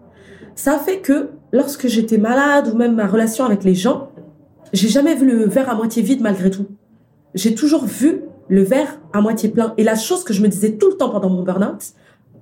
ça 0.56 0.76
a 0.76 0.80
fait 0.80 1.00
que 1.00 1.30
lorsque 1.54 1.88
j'étais 1.88 2.18
malade 2.18 2.72
ou 2.74 2.78
même 2.78 2.96
ma 2.96 3.08
relation 3.08 3.46
avec 3.46 3.64
les 3.64 3.76
gens, 3.76 4.12
j'ai 4.74 4.90
jamais 4.90 5.16
vu 5.16 5.26
le 5.26 5.46
verre 5.46 5.70
à 5.70 5.76
moitié 5.76 6.02
vide 6.02 6.22
malgré 6.22 6.50
tout. 6.50 6.68
J'ai 7.34 7.56
toujours 7.56 7.86
vu 7.86 8.22
le 8.50 8.62
verre 8.62 9.00
à 9.14 9.22
moitié 9.22 9.50
plein. 9.50 9.74
Et 9.78 9.84
la 9.84 9.96
chose 9.96 10.24
que 10.24 10.34
je 10.34 10.42
me 10.42 10.48
disais 10.48 10.74
tout 10.74 10.90
le 10.90 10.98
temps 10.98 11.10
pendant 11.10 11.30
mon 11.30 11.44
burn-out, 11.44 11.94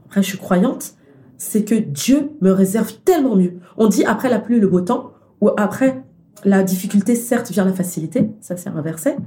après 0.05 0.23
je 0.23 0.29
suis 0.29 0.37
croyante, 0.37 0.95
c'est 1.37 1.63
que 1.63 1.75
Dieu 1.75 2.31
me 2.41 2.51
réserve 2.51 2.93
tellement 3.05 3.35
mieux. 3.35 3.53
On 3.77 3.87
dit 3.87 4.03
après 4.05 4.29
la 4.29 4.39
pluie 4.39 4.59
le 4.59 4.67
beau 4.67 4.81
temps, 4.81 5.11
ou 5.41 5.49
après 5.57 6.03
la 6.45 6.63
difficulté, 6.63 7.15
certes, 7.15 7.51
vient 7.51 7.65
la 7.65 7.73
facilité. 7.73 8.29
Ça, 8.41 8.57
c'est 8.57 8.69
un 8.69 8.81
verset. 8.81 9.17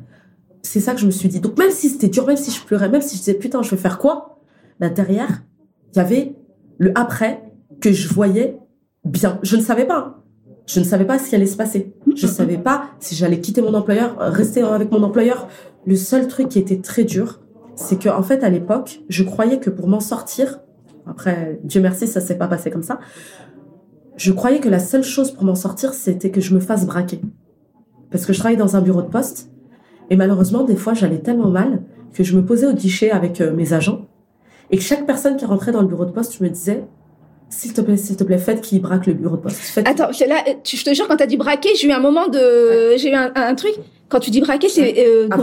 C'est 0.63 0.81
ça 0.81 0.95
que 0.95 1.01
je 1.01 1.07
me 1.07 1.11
suis 1.11 1.29
dit. 1.29 1.41
Donc, 1.41 1.59
même 1.59 1.71
si 1.71 1.89
c'était 1.89 2.09
dur, 2.09 2.27
même 2.27 2.37
si 2.37 2.51
je 2.51 2.65
pleurais, 2.65 2.89
même 2.89 3.03
si 3.03 3.17
je 3.17 3.21
disais, 3.21 3.35
putain, 3.35 3.63
je 3.63 3.71
vais 3.71 3.77
faire 3.77 3.99
quoi? 3.99 4.41
Là, 4.81 4.89
derrière, 4.89 5.43
il 5.93 5.99
y 5.99 6.01
avait 6.01 6.35
le 6.79 6.93
après 6.97 7.43
que 7.81 7.93
je 7.93 8.09
voyais 8.09 8.59
bien. 9.05 9.39
Je 9.43 9.57
ne 9.57 9.63
savais 9.63 9.87
pas. 9.87 10.23
Je 10.67 10.81
ne 10.81 10.85
savais 10.85 11.05
pas 11.05 11.19
ce 11.19 11.29
qui 11.29 11.35
allait 11.35 11.47
se 11.47 11.57
passer. 11.57 11.95
Je 12.15 12.27
ne 12.27 12.31
savais 12.31 12.59
pas 12.59 12.87
si 12.99 13.15
j'allais 13.15 13.41
quitter 13.41 13.63
mon 13.63 13.75
employeur, 13.75 14.17
rester 14.19 14.63
avec 14.63 14.91
mon 14.91 15.03
employeur. 15.03 15.49
Le 15.87 15.95
seul 15.95 16.27
truc 16.27 16.49
qui 16.49 16.59
était 16.59 16.81
très 16.81 17.05
dur, 17.05 17.41
c'est 17.77 17.99
que, 17.99 18.09
en 18.09 18.23
fait, 18.23 18.43
à 18.43 18.49
l'époque, 18.49 19.01
je 19.09 19.23
croyais 19.23 19.61
que 19.61 19.71
pour 19.71 19.87
m'en 19.89 20.01
sortir, 20.01 20.61
après, 21.07 21.61
Dieu 21.63 21.81
merci, 21.81 22.09
ça 22.09 22.21
s'est 22.21 22.37
pas 22.37 22.49
passé 22.49 22.71
comme 22.71 22.83
ça, 22.83 22.99
je 24.17 24.33
croyais 24.33 24.61
que 24.61 24.69
la 24.69 24.79
seule 24.79 25.03
chose 25.03 25.31
pour 25.31 25.45
m'en 25.45 25.55
sortir, 25.55 25.95
c'était 25.95 26.31
que 26.31 26.41
je 26.41 26.55
me 26.55 26.61
fasse 26.61 26.87
braquer. 26.87 27.21
Parce 28.11 28.25
que 28.25 28.33
je 28.33 28.39
travaille 28.39 28.57
dans 28.57 28.77
un 28.77 28.81
bureau 28.81 29.03
de 29.03 29.09
poste. 29.09 29.51
Et 30.11 30.17
malheureusement, 30.17 30.65
des 30.65 30.77
fois, 30.77 30.95
j'allais 30.95 31.19
tellement 31.19 31.51
mal 31.51 31.83
que 32.15 32.25
je 32.25 32.37
me 32.37 32.45
posais 32.45 32.67
au 32.67 32.73
guichet 32.73 33.11
avec 33.11 33.41
euh, 33.41 33.53
mes 33.53 33.73
agents. 33.73 34.07
Et 34.71 34.79
que 34.79 34.83
chaque 34.83 35.07
personne 35.07 35.37
qui 35.37 35.45
rentrait 35.45 35.73
dans 35.73 35.83
le 35.83 35.89
bureau 35.89 36.07
de 36.07 36.13
poste, 36.13 36.37
je 36.39 36.45
me 36.45 36.49
disais, 36.49 36.85
s'il 37.51 37.73
te 37.73 37.81
plaît, 37.81 37.97
s'il 37.97 38.17
te 38.17 38.25
plaît, 38.25 38.39
faites 38.39 38.61
qui 38.61 38.79
braque 38.79 39.07
le 39.07 39.13
bureau 39.13 39.37
de 39.37 39.43
poste. 39.43 39.79
Attends, 39.85 40.09
là, 40.27 40.45
je 40.65 40.85
te 40.85 40.95
jure, 40.95 41.07
quand 41.09 41.17
t'as 41.17 41.27
dit 41.27 41.37
braquer, 41.37 41.75
j'ai 41.77 41.89
eu 41.89 41.93
un 41.93 42.01
moment 42.01 42.29
de, 42.29 42.97
j'ai 42.97 43.11
eu 43.11 43.15
un, 43.15 43.55
truc. 43.55 43.75
Quand 44.09 44.21
tu 44.21 44.31
dis 44.31 44.41
braquer, 44.41 44.69
c'est 44.69 45.07
euh, 45.07 45.29
un, 45.31 45.37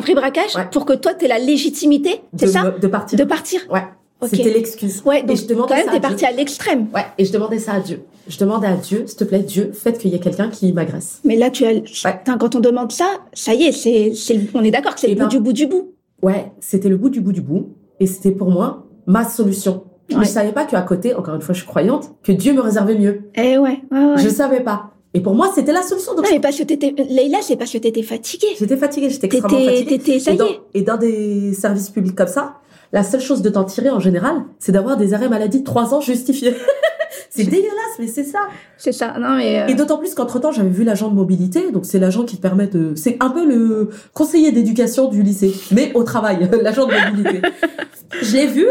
vrai 0.00 0.14
braquage, 0.14 0.54
pour 0.70 0.86
que 0.86 0.92
toi, 0.92 1.14
t'aies 1.14 1.28
la 1.28 1.38
légitimité, 1.38 2.22
c'est 2.36 2.46
ça 2.46 2.70
De 2.70 2.86
partir. 2.86 3.18
De 3.18 3.24
partir. 3.24 3.60
Ouais. 3.70 3.82
C'était 4.28 4.52
l'excuse. 4.52 5.02
Ouais, 5.04 5.22
donc 5.22 5.32
et 5.32 5.36
je 5.36 5.46
demandais 5.46 5.68
quand 5.74 5.76
même, 5.76 5.86
t'es 5.86 5.90
à 5.92 5.98
Dieu. 5.98 6.08
parti 6.08 6.24
à 6.26 6.32
l'extrême. 6.32 6.86
Ouais, 6.94 7.04
et 7.18 7.24
je 7.24 7.32
demandais 7.32 7.58
ça 7.58 7.72
à 7.74 7.80
Dieu. 7.80 8.02
Je 8.28 8.38
demandais 8.38 8.66
à 8.68 8.76
Dieu, 8.76 9.04
s'il 9.06 9.16
te 9.18 9.24
plaît, 9.24 9.40
Dieu, 9.40 9.70
faites 9.74 9.98
qu'il 9.98 10.10
y 10.10 10.14
ait 10.14 10.18
quelqu'un 10.20 10.48
qui 10.48 10.72
m'agresse. 10.72 11.20
Mais 11.24 11.36
là, 11.36 11.50
tu 11.50 11.64
as. 11.66 11.80
Putain, 11.80 12.38
quand 12.38 12.54
on 12.54 12.60
demande 12.60 12.90
ça, 12.92 13.06
ça 13.32 13.52
y 13.54 13.64
est, 13.64 13.72
c'est, 13.72 14.40
on 14.54 14.62
est 14.64 14.70
d'accord 14.70 14.94
que 14.94 15.00
c'est 15.00 15.08
Eh 15.10 15.14
le 15.14 15.18
ben, 15.20 15.24
bout 15.26 15.30
du 15.30 15.40
bout 15.40 15.52
du 15.52 15.66
bout. 15.66 15.92
Ouais, 16.22 16.52
c'était 16.60 16.88
le 16.88 16.96
bout 16.96 17.10
du 17.10 17.20
bout 17.20 17.32
du 17.32 17.42
bout. 17.42 17.68
Et 18.00 18.06
c'était 18.06 18.30
pour 18.32 18.50
moi 18.50 18.86
ma 19.06 19.24
solution. 19.24 19.84
Ouais. 20.10 20.16
Mais 20.18 20.24
je 20.24 20.30
savais 20.30 20.52
pas 20.52 20.64
qu'à 20.64 20.80
côté, 20.82 21.14
encore 21.14 21.34
une 21.34 21.40
fois, 21.42 21.54
je 21.54 21.60
suis 21.60 21.68
croyante, 21.68 22.10
que 22.22 22.32
Dieu 22.32 22.52
me 22.54 22.60
réservait 22.60 22.94
mieux. 22.96 23.30
Eh 23.36 23.58
ouais, 23.58 23.80
ouais, 23.90 23.98
ouais. 23.98 24.14
Je 24.18 24.28
savais 24.28 24.60
pas. 24.60 24.90
Et 25.16 25.20
pour 25.20 25.34
moi, 25.34 25.50
c'était 25.54 25.72
la 25.72 25.82
solution. 25.82 26.14
Donc, 26.14 26.24
Non, 26.24 26.30
mais 26.32 26.40
parce 26.40 26.56
que 26.58 26.64
t'étais, 26.64 26.92
Leïla, 27.08 27.38
c'est 27.40 27.56
parce 27.56 27.70
que 27.70 27.78
t'étais 27.78 28.02
fatiguée. 28.02 28.48
j'étais 28.58 28.76
fatiguée, 28.76 29.10
j'étais 29.10 29.26
extrêmement 29.26 29.64
fatiguée. 29.64 29.98
t'étais, 29.98 30.18
ça 30.18 30.32
et, 30.32 30.34
y 30.34 30.36
dans, 30.38 30.44
est. 30.46 30.60
et 30.74 30.82
dans 30.82 30.96
des 30.96 31.52
services 31.54 31.90
publics 31.90 32.16
comme 32.16 32.26
ça, 32.26 32.54
la 32.92 33.02
seule 33.02 33.20
chose 33.20 33.42
de 33.42 33.50
t'en 33.50 33.64
tirer 33.64 33.90
en 33.90 34.00
général, 34.00 34.36
c'est 34.58 34.72
d'avoir 34.72 34.96
des 34.96 35.14
arrêts 35.14 35.28
maladie 35.28 35.60
de 35.60 35.64
3 35.64 35.94
ans 35.94 36.00
justifiés. 36.00 36.54
c'est 37.30 37.44
dégueulasse, 37.44 37.98
mais 37.98 38.06
c'est 38.06 38.24
ça. 38.24 38.40
C'est 38.76 38.92
ça. 38.92 39.14
Non, 39.18 39.36
mais. 39.36 39.62
euh, 39.62 39.66
Et 39.66 39.74
d'autant 39.74 39.98
plus 39.98 40.14
qu'entre 40.14 40.38
temps, 40.40 40.52
j'avais 40.52 40.68
vu 40.68 40.84
l'agent 40.84 41.08
de 41.08 41.14
mobilité, 41.14 41.70
donc 41.72 41.84
c'est 41.86 41.98
l'agent 41.98 42.24
qui 42.24 42.36
te 42.36 42.42
permet 42.42 42.66
de, 42.66 42.94
c'est 42.94 43.16
un 43.20 43.30
peu 43.30 43.44
le 43.46 43.90
conseiller 44.12 44.52
d'éducation 44.52 45.08
du 45.08 45.22
lycée, 45.22 45.52
mais 45.72 45.92
au 45.94 46.02
travail, 46.04 46.48
l'agent 46.62 46.86
de 46.86 46.92
mobilité. 46.92 47.42
je 48.22 48.32
l'ai 48.36 48.46
vu, 48.46 48.66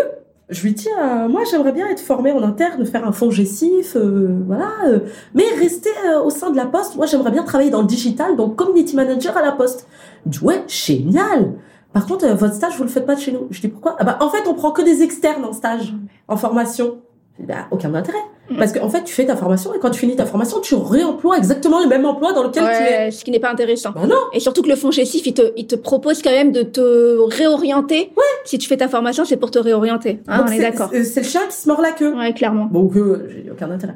je 0.50 0.62
lui 0.64 0.74
dis, 0.74 0.88
euh, 1.02 1.28
moi 1.28 1.42
j'aimerais 1.50 1.72
bien 1.72 1.88
être 1.88 2.02
formé 2.02 2.32
en 2.32 2.44
interne, 2.44 2.86
faire 2.86 3.06
un 3.08 3.12
fonds 3.12 3.32
gessif, 3.32 3.96
euh, 3.96 4.38
voilà, 4.46 4.72
euh, 4.88 5.00
mais 5.34 5.46
rester 5.60 5.90
au 6.24 6.30
sein 6.30 6.50
de 6.52 6.56
la 6.58 6.66
poste. 6.66 6.96
Moi 6.96 7.06
j'aimerais 7.06 7.32
bien 7.32 7.44
travailler 7.44 7.72
dans 7.72 7.82
le 7.82 7.88
digital, 7.88 8.36
donc 8.36 8.56
community 8.56 8.96
manager 8.96 9.36
à 9.38 9.42
la 9.42 9.52
poste. 9.54 9.88
Il 10.26 10.32
dit, 10.32 10.40
ouais, 10.40 10.64
génial. 10.68 11.54
Par 11.94 12.06
contre, 12.08 12.26
euh, 12.26 12.34
votre 12.34 12.56
stage, 12.56 12.76
vous 12.78 12.84
le 12.84 12.90
faites 12.90 13.06
pas 13.06 13.16
de 13.16 13.20
chez 13.22 13.32
nous. 13.32 13.48
Je 13.52 13.62
dis 13.62 13.68
pourquoi? 13.68 13.96
Ah 14.00 14.04
bah 14.04 14.18
en 14.22 14.30
fait, 14.30 14.48
on 14.48 14.54
prend 14.56 14.72
que 14.72 14.82
des 14.82 15.02
externes 15.04 15.46
en 15.46 15.54
stage, 15.54 15.94
en 16.28 16.38
formation. 16.38 16.98
Bah, 17.40 17.66
aucun 17.72 17.92
intérêt. 17.96 18.20
Mm. 18.52 18.58
Parce 18.58 18.72
qu'en 18.74 18.90
fait, 18.90 19.04
tu 19.04 19.12
fais 19.14 19.26
ta 19.26 19.36
formation 19.36 19.74
et 19.74 19.80
quand 19.80 19.90
tu 19.90 20.00
finis 20.00 20.16
ta 20.16 20.26
formation, 20.28 20.60
tu 20.60 20.76
réemploies 20.76 21.36
exactement 21.38 21.80
le 21.82 21.88
même 21.88 22.06
emploi 22.06 22.32
dans 22.32 22.44
lequel 22.44 22.64
tu 22.64 22.70
es. 22.70 22.98
ouais, 23.06 23.12
ce 23.12 23.24
qui 23.26 23.32
n'est 23.32 23.40
pas 23.40 23.50
intéressant. 23.52 23.90
Bah 23.92 24.06
non. 24.08 24.16
Et 24.34 24.40
surtout 24.40 24.62
que 24.62 24.70
le 24.70 24.76
fonds 24.76 24.92
Gessif, 24.92 25.26
il 25.26 25.34
te, 25.34 25.42
il 25.58 25.66
te 25.66 25.76
propose 25.76 26.22
quand 26.22 26.30
même 26.30 26.52
de 26.52 26.62
te 26.62 27.18
réorienter. 27.36 28.12
Si 28.46 28.60
tu 28.60 28.68
fais 28.68 28.78
ta 28.78 28.88
formation, 28.88 29.26
c'est 29.26 29.38
pour 29.38 29.50
te 29.50 29.58
réorienter. 29.58 30.20
Hein, 30.28 30.38
Donc 30.40 30.48
on 30.50 30.52
est 30.52 30.58
c'est- 30.58 30.62
d'accord. 30.62 30.90
c'est- 30.92 31.04
C'est 31.06 31.22
le 31.22 31.26
chien 31.28 31.42
qui 31.50 31.56
se 31.58 31.68
mord 31.68 31.82
la 31.82 31.92
queue. 31.92 32.16
Ouais, 32.16 32.34
clairement. 32.34 32.66
Donc 32.68 32.96
euh, 32.98 33.28
j'ai 33.30 33.50
aucun 33.52 33.72
intérêt. 33.72 33.96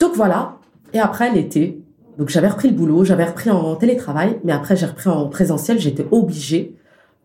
Donc 0.00 0.12
voilà. 0.14 0.56
Et 0.92 0.98
après 0.98 1.30
l'été, 1.30 1.80
donc 2.18 2.28
j'avais 2.30 2.48
repris 2.48 2.68
le 2.68 2.74
boulot, 2.74 3.04
j'avais 3.04 3.24
repris 3.24 3.50
en 3.50 3.76
télétravail, 3.76 4.40
mais 4.42 4.52
après 4.52 4.74
j'ai 4.76 4.86
repris 4.86 5.08
en 5.10 5.28
présentiel. 5.28 5.78
J'étais 5.78 6.06
obligée 6.10 6.74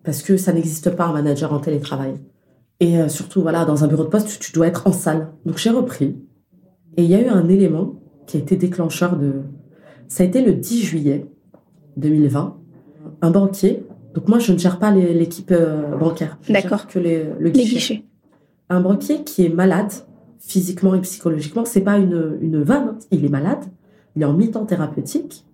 parce 0.04 0.22
que 0.22 0.38
ça 0.38 0.54
n'existe 0.54 0.90
pas 0.96 1.06
un 1.06 1.14
manager 1.14 1.54
en 1.54 1.60
télétravail. 1.60 2.16
Et 2.80 2.98
euh, 3.00 3.10
surtout 3.10 3.42
voilà, 3.42 3.66
dans 3.66 3.84
un 3.84 3.88
bureau 3.88 4.04
de 4.04 4.10
poste, 4.10 4.28
tu, 4.30 4.40
tu 4.40 4.52
dois 4.54 4.68
être 4.68 4.88
en 4.88 4.92
salle. 4.92 5.30
Donc 5.46 5.58
j'ai 5.58 5.70
repris. 5.70 6.16
Et 6.98 7.04
il 7.04 7.10
y 7.10 7.16
a 7.16 7.22
eu 7.22 7.28
un 7.28 7.48
élément 7.50 7.96
qui 8.26 8.38
a 8.38 8.40
été 8.40 8.56
déclencheur 8.56 9.18
de. 9.18 9.34
Ça 10.08 10.24
a 10.24 10.26
été 10.26 10.42
le 10.44 10.54
10 10.54 10.82
juillet 10.82 11.26
2020. 11.98 12.58
Un 13.22 13.32
banquier. 13.32 13.86
Donc 14.14 14.28
moi 14.28 14.40
je 14.40 14.54
ne 14.54 14.58
gère 14.58 14.80
pas 14.80 14.92
les- 14.92 15.14
l'équipe 15.14 15.52
euh, 15.52 15.96
bancaire. 15.98 16.38
D'accord. 16.50 16.88
Que 16.88 17.00
les, 17.00 17.24
le 17.40 17.46
Les 17.46 17.52
guichet 17.52 17.74
guichets. 17.76 18.04
un 18.70 18.82
banquier 18.82 19.24
qui 19.24 19.46
est 19.46 19.50
malade 19.50 19.92
physiquement 20.40 20.96
et 20.96 21.02
psychologiquement, 21.02 21.66
c'est 21.66 21.82
pas 21.82 21.98
une, 21.98 22.38
une 22.42 22.64
vanne, 22.64 22.96
il 23.12 23.26
est 23.26 23.30
malade, 23.30 23.60
il 24.16 24.22
est 24.22 24.26
en 24.26 24.34
mi-temps 24.34 24.66
thérapeutique, 24.66 25.46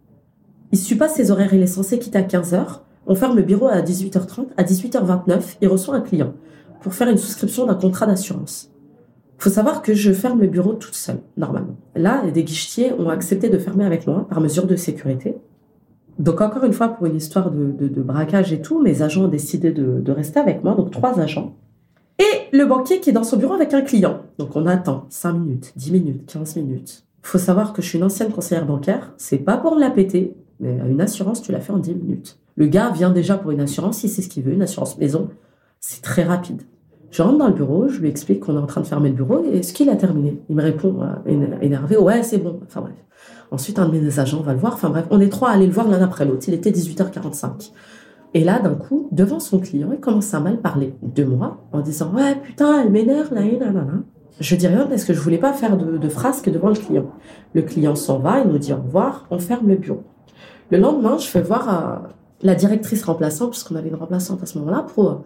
il 0.72 0.78
suit 0.78 0.96
pas 0.96 1.10
ses 1.10 1.32
horaires, 1.32 1.54
il 1.54 1.62
est 1.62 1.68
censé 1.68 1.98
quitter 1.98 2.20
à 2.20 2.22
15h, 2.22 2.82
on 3.08 3.16
ferme 3.16 3.36
le 3.36 3.44
bureau 3.44 3.68
à 3.68 3.82
18h30, 3.82 4.48
à 4.58 4.64
18h29, 4.64 5.58
il 5.62 5.68
reçoit 5.68 5.96
un 5.96 6.02
client 6.02 6.34
pour 6.82 6.94
faire 6.94 7.10
une 7.10 7.18
souscription 7.18 7.66
d'un 7.66 7.76
contrat 7.76 8.06
d'assurance. 8.06 8.72
faut 9.38 9.50
savoir 9.50 9.82
que 9.82 9.94
je 9.94 10.12
ferme 10.12 10.42
le 10.42 10.48
bureau 10.48 10.74
toute 10.74 10.96
seule, 10.96 11.20
normalement. 11.38 11.76
Là, 11.96 12.22
des 12.30 12.44
guichetiers 12.44 12.94
ont 12.94 13.10
accepté 13.10 13.50
de 13.50 13.58
fermer 13.58 13.86
avec 13.86 14.08
moi 14.08 14.28
par 14.30 14.40
mesure 14.40 14.68
de 14.68 14.76
sécurité. 14.76 15.36
Donc 16.20 16.42
encore 16.42 16.64
une 16.64 16.74
fois, 16.74 16.90
pour 16.90 17.08
une 17.08 17.16
histoire 17.16 17.52
de, 17.52 18.02
braquage 18.02 18.54
et 18.54 18.62
tout, 18.62 18.82
mes 18.82 19.02
agents 19.02 19.26
ont 19.26 19.30
décidé 19.30 19.72
de, 19.72 20.00
de 20.00 20.12
rester 20.12 20.40
avec 20.40 20.64
moi, 20.64 20.76
donc 20.76 20.92
trois 20.92 21.20
agents. 21.20 21.56
Et 22.20 22.56
le 22.56 22.66
banquier 22.66 23.00
qui 23.02 23.10
est 23.10 23.14
dans 23.14 23.24
son 23.24 23.38
bureau 23.38 23.54
avec 23.54 23.74
un 23.74 23.82
client. 23.82 24.22
Donc 24.38 24.56
on 24.56 24.66
attend 24.66 25.06
5 25.10 25.34
minutes, 25.34 25.74
10 25.76 25.92
minutes, 25.92 26.32
15 26.32 26.56
minutes. 26.56 27.06
faut 27.22 27.38
savoir 27.38 27.74
que 27.74 27.82
je 27.82 27.88
suis 27.90 27.98
une 27.98 28.06
ancienne 28.06 28.32
conseillère 28.32 28.66
bancaire. 28.66 29.14
C'est 29.18 29.40
pas 29.40 29.58
pour 29.58 29.76
me 29.76 29.82
la 29.82 29.90
péter, 29.90 30.34
mais 30.60 30.78
une 30.88 31.02
assurance, 31.02 31.42
tu 31.42 31.52
la 31.52 31.60
fais 31.60 31.74
en 31.74 31.80
10 31.80 31.96
minutes. 31.96 32.40
Le 32.56 32.68
gars 32.68 32.90
vient 32.92 33.12
déjà 33.12 33.38
pour 33.38 33.52
une 33.52 33.60
assurance, 33.62 34.04
il 34.04 34.10
sait 34.10 34.22
ce 34.22 34.30
qu'il 34.30 34.44
veut, 34.44 34.54
une 34.54 34.62
assurance 34.62 34.98
maison. 34.98 35.30
C'est 35.80 36.02
très 36.02 36.24
rapide. 36.24 36.62
Je 37.12 37.22
rentre 37.22 37.38
dans 37.38 37.48
le 37.48 37.54
bureau, 37.54 37.88
je 37.88 38.00
lui 38.00 38.10
explique 38.10 38.42
qu'on 38.42 38.56
est 38.56 38.60
en 38.62 38.66
train 38.66 38.82
de 38.82 38.88
fermer 38.88 39.10
le 39.10 39.16
bureau 39.16 39.44
et 39.46 39.58
est-ce 39.60 39.74
qu'il 39.74 39.90
a 39.90 39.96
terminé? 39.96 40.42
Il 40.50 40.56
me 40.56 40.62
répond 40.62 41.02
euh, 41.02 41.30
éner- 41.30 41.58
énervé, 41.62 41.98
ouais, 41.98 42.24
c'est 42.24 42.38
bon. 42.40 42.60
Enfin 42.66 42.82
bref. 42.82 42.96
Ensuite, 43.52 43.80
un 43.80 43.88
de 43.88 43.98
mes 43.98 44.20
agents 44.20 44.42
va 44.42 44.54
le 44.54 44.60
voir. 44.60 44.74
Enfin 44.74 44.90
bref, 44.90 45.06
on 45.12 45.20
est 45.22 45.30
trois 45.30 45.50
à 45.50 45.54
aller 45.54 45.68
le 45.68 45.72
voir 45.72 45.88
l'un 45.88 46.02
après 46.02 46.26
l'autre. 46.26 46.44
Il 46.48 46.54
était 46.54 46.72
18h45. 46.72 47.72
Et 48.34 48.44
là, 48.44 48.60
d'un 48.60 48.76
coup, 48.76 49.08
devant 49.12 49.40
son 49.40 49.60
client, 49.60 49.90
il 49.94 50.00
commence 50.00 50.34
à 50.34 50.40
mal 50.42 50.60
parler 50.60 50.94
de 51.04 51.24
moi 51.24 51.66
en 51.72 51.80
disant 51.82 52.12
Ouais, 52.14 52.36
putain, 52.36 52.82
elle 52.84 52.92
m'énerve, 52.92 53.34
là, 53.34 53.42
et 53.42 53.58
nanana. 53.58 54.04
Je 54.42 54.56
dis 54.58 54.68
rien 54.68 54.86
parce 54.88 55.06
que 55.06 55.14
je 55.14 55.20
voulais 55.22 55.38
pas 55.38 55.54
faire 55.54 55.78
de, 55.78 55.98
de 55.98 56.10
frasques 56.10 56.50
devant 56.52 56.68
le 56.68 56.76
client. 56.76 57.06
Le 57.54 57.62
client 57.62 57.96
s'en 57.96 58.20
va, 58.20 58.40
il 58.42 58.50
nous 58.52 58.58
dit 58.58 58.74
au 58.74 58.78
revoir, 58.78 59.26
on 59.30 59.40
ferme 59.40 59.68
le 59.70 59.76
bureau. 59.78 60.04
Le 60.72 60.80
lendemain, 60.80 61.18
je 61.18 61.28
fais 61.28 61.42
voir 61.42 61.70
euh, 61.70 62.08
la 62.42 62.56
directrice 62.56 63.04
remplaçante, 63.04 63.52
puisqu'on 63.52 63.76
avait 63.76 63.90
une 63.90 63.96
remplaçante 63.96 64.44
à 64.44 64.46
ce 64.46 64.58
moment-là, 64.60 64.86
pour 64.94 65.24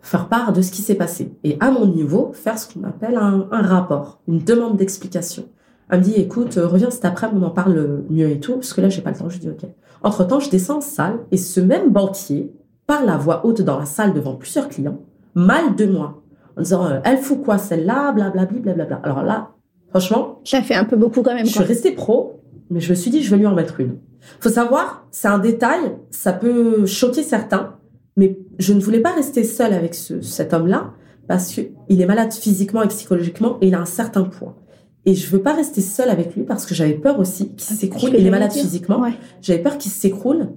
faire 0.00 0.28
part 0.28 0.52
de 0.52 0.62
ce 0.62 0.70
qui 0.70 0.82
s'est 0.82 0.94
passé. 0.94 1.32
Et 1.44 1.56
à 1.60 1.70
mon 1.70 1.86
niveau, 1.86 2.30
faire 2.32 2.58
ce 2.58 2.72
qu'on 2.72 2.84
appelle 2.84 3.16
un, 3.16 3.48
un 3.50 3.62
rapport, 3.62 4.20
une 4.28 4.38
demande 4.38 4.76
d'explication. 4.76 5.44
Elle 5.90 6.00
me 6.00 6.04
dit, 6.04 6.14
écoute, 6.14 6.56
euh, 6.56 6.66
reviens 6.66 6.90
cet 6.90 7.04
après-midi, 7.04 7.40
on 7.42 7.46
en 7.46 7.50
parle 7.50 8.04
mieux 8.10 8.30
et 8.30 8.40
tout, 8.40 8.54
parce 8.54 8.72
que 8.72 8.80
là, 8.80 8.88
j'ai 8.88 9.02
pas 9.02 9.10
le 9.10 9.16
temps. 9.16 9.28
Je 9.28 9.38
dis, 9.38 9.48
ok. 9.48 9.68
Entre-temps, 10.02 10.40
je 10.40 10.50
descends 10.50 10.78
en 10.78 10.80
salle, 10.80 11.18
et 11.30 11.36
ce 11.36 11.60
même 11.60 11.90
banquier 11.90 12.52
parle 12.86 13.08
à 13.08 13.16
voix 13.16 13.44
haute 13.46 13.62
dans 13.62 13.78
la 13.78 13.86
salle 13.86 14.12
devant 14.12 14.34
plusieurs 14.34 14.68
clients, 14.68 15.00
mal 15.34 15.74
de 15.76 15.86
moi, 15.86 16.22
en 16.56 16.62
disant, 16.62 16.86
euh, 16.86 17.00
elle 17.04 17.18
fout 17.18 17.42
quoi 17.42 17.58
celle-là, 17.58 18.12
blablabli, 18.12 18.60
blablabla. 18.60 19.00
Alors 19.02 19.22
là, 19.22 19.50
franchement, 19.90 20.40
Ça 20.44 20.62
fait 20.62 20.74
un 20.74 20.84
peu 20.84 20.96
beaucoup 20.96 21.22
quand 21.22 21.34
même. 21.34 21.46
je 21.46 21.52
suis 21.52 21.64
restée 21.64 21.92
pro, 21.92 22.40
mais 22.70 22.80
je 22.80 22.90
me 22.90 22.94
suis 22.94 23.10
dit, 23.10 23.22
je 23.22 23.30
vais 23.30 23.36
lui 23.36 23.46
en 23.46 23.54
mettre 23.54 23.80
une. 23.80 23.98
Faut 24.40 24.48
savoir, 24.48 25.06
c'est 25.10 25.28
un 25.28 25.38
détail, 25.38 25.96
ça 26.10 26.32
peut 26.32 26.86
choquer 26.86 27.22
certains, 27.22 27.76
mais 28.16 28.38
je 28.58 28.72
ne 28.72 28.80
voulais 28.80 29.00
pas 29.00 29.12
rester 29.12 29.44
seule 29.44 29.72
avec 29.72 29.94
ce, 29.94 30.20
cet 30.20 30.52
homme-là, 30.54 30.92
parce 31.28 31.48
qu'il 31.52 32.00
est 32.00 32.06
malade 32.06 32.32
physiquement 32.32 32.82
et 32.82 32.88
psychologiquement, 32.88 33.58
et 33.60 33.68
il 33.68 33.74
a 33.74 33.80
un 33.80 33.84
certain 33.86 34.22
poids. 34.24 34.56
Et 35.04 35.14
je 35.14 35.30
veux 35.30 35.40
pas 35.40 35.52
rester 35.54 35.80
seule 35.80 36.10
avec 36.10 36.34
lui 36.34 36.42
parce 36.42 36.66
que 36.66 36.74
j'avais 36.74 36.94
peur 36.94 37.20
aussi 37.20 37.50
qu'il 37.54 37.76
s'écroule. 37.76 38.10
que 38.10 38.16
Il 38.16 38.26
est 38.26 38.30
malade 38.30 38.50
dire. 38.50 38.62
physiquement. 38.62 39.00
Ouais. 39.00 39.12
J'avais 39.40 39.60
peur 39.62 39.78
qu'il 39.78 39.92
s'écroule 39.92 40.48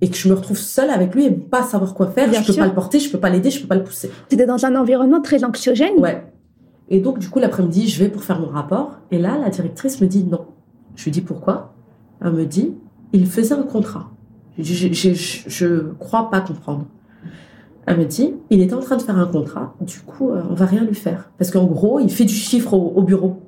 et 0.00 0.08
que 0.08 0.16
je 0.16 0.28
me 0.28 0.34
retrouve 0.34 0.56
seule 0.58 0.90
avec 0.90 1.12
lui 1.12 1.24
et 1.24 1.30
pas 1.32 1.64
savoir 1.64 1.92
quoi 1.92 2.06
faire. 2.06 2.28
Bien 2.30 2.40
je 2.40 2.46
peux 2.46 2.52
sûr. 2.52 2.62
pas 2.62 2.68
le 2.68 2.74
porter, 2.74 3.00
je 3.00 3.10
peux 3.10 3.18
pas 3.18 3.30
l'aider, 3.30 3.50
je 3.50 3.60
peux 3.60 3.66
pas 3.66 3.74
le 3.74 3.82
pousser. 3.82 4.10
T'étais 4.28 4.46
dans 4.46 4.64
un 4.64 4.76
environnement 4.76 5.20
très 5.20 5.42
anxiogène. 5.42 5.94
Ouais. 5.98 6.24
Et 6.88 7.00
donc, 7.00 7.18
du 7.18 7.28
coup, 7.28 7.40
l'après-midi, 7.40 7.88
je 7.88 7.98
vais 7.98 8.08
pour 8.08 8.22
faire 8.22 8.38
mon 8.38 8.46
rapport. 8.46 9.00
Et 9.10 9.18
là, 9.18 9.38
la 9.42 9.48
directrice 9.50 10.00
me 10.00 10.06
dit 10.06 10.22
non. 10.22 10.46
Je 10.94 11.02
lui 11.04 11.10
dis 11.10 11.20
pourquoi? 11.20 11.74
Elle 12.24 12.30
me 12.32 12.46
dit 12.46 12.74
il 13.12 13.26
faisait 13.26 13.54
un 13.54 13.62
contrat. 13.62 14.10
Je, 14.58 14.62
je, 14.72 14.92
je, 14.92 15.12
je, 15.14 15.42
je 15.48 15.66
crois 15.98 16.30
pas 16.30 16.40
comprendre. 16.40 16.86
Elle 17.86 17.98
me 17.98 18.04
dit 18.04 18.34
il 18.50 18.60
était 18.62 18.74
en 18.74 18.80
train 18.80 18.96
de 18.96 19.02
faire 19.02 19.18
un 19.18 19.26
contrat. 19.26 19.74
Du 19.80 20.00
coup, 20.00 20.30
euh, 20.30 20.42
on 20.50 20.54
va 20.54 20.66
rien 20.66 20.84
lui 20.84 20.94
faire. 20.94 21.30
Parce 21.38 21.50
qu'en 21.50 21.64
gros, 21.66 22.00
il 22.00 22.10
fait 22.10 22.24
du 22.24 22.34
chiffre 22.34 22.74
au, 22.74 22.92
au 22.96 23.02
bureau. 23.02 23.42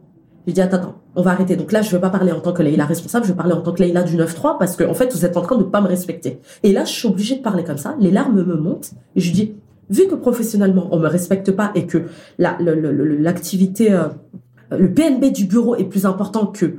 J'ai 0.47 0.53
dit 0.55 0.61
attends, 0.61 0.77
attends, 0.77 0.95
on 1.17 1.23
va 1.23 1.33
arrêter. 1.33 1.57
Donc 1.57 1.73
là, 1.73 1.83
je 1.83 1.91
veux 1.91 2.01
pas 2.01 2.11
parler 2.11 2.33
en 2.33 2.41
tant 2.41 2.53
que 2.53 2.63
Leïla 2.63 2.87
responsable, 2.87 3.25
je 3.27 3.31
veux 3.33 3.37
parler 3.37 3.53
en 3.53 3.61
tant 3.61 3.73
que 3.73 3.83
Leïla 3.83 4.03
du 4.03 4.17
9-3 4.17 4.57
parce 4.59 4.77
que, 4.77 4.85
en 4.85 4.95
fait, 4.95 5.13
vous 5.13 5.25
êtes 5.27 5.37
en 5.37 5.43
train 5.43 5.57
de 5.57 5.65
pas 5.65 5.81
me 5.81 5.89
respecter. 5.89 6.41
Et 6.63 6.73
là, 6.73 6.85
je 6.85 6.93
suis 6.93 7.09
obligée 7.09 7.37
de 7.37 7.43
parler 7.43 7.65
comme 7.65 7.77
ça. 7.79 7.97
Les 8.01 8.11
larmes 8.11 8.43
me 8.43 8.55
montent. 8.57 8.93
Et 9.17 9.21
je 9.21 9.33
dis 9.33 9.55
vu 9.91 10.07
que 10.07 10.15
professionnellement, 10.15 10.89
on 10.93 10.99
me 10.99 11.09
respecte 11.09 11.51
pas 11.53 11.71
et 11.75 11.87
que 11.87 12.05
la- 12.39 12.57
le- 12.61 12.75
le- 12.75 13.17
l'activité, 13.17 13.93
euh, 13.93 14.05
le 14.71 14.93
PNB 14.93 15.33
du 15.33 15.47
bureau 15.47 15.75
est 15.77 15.85
plus 15.85 16.07
important 16.07 16.47
que 16.47 16.77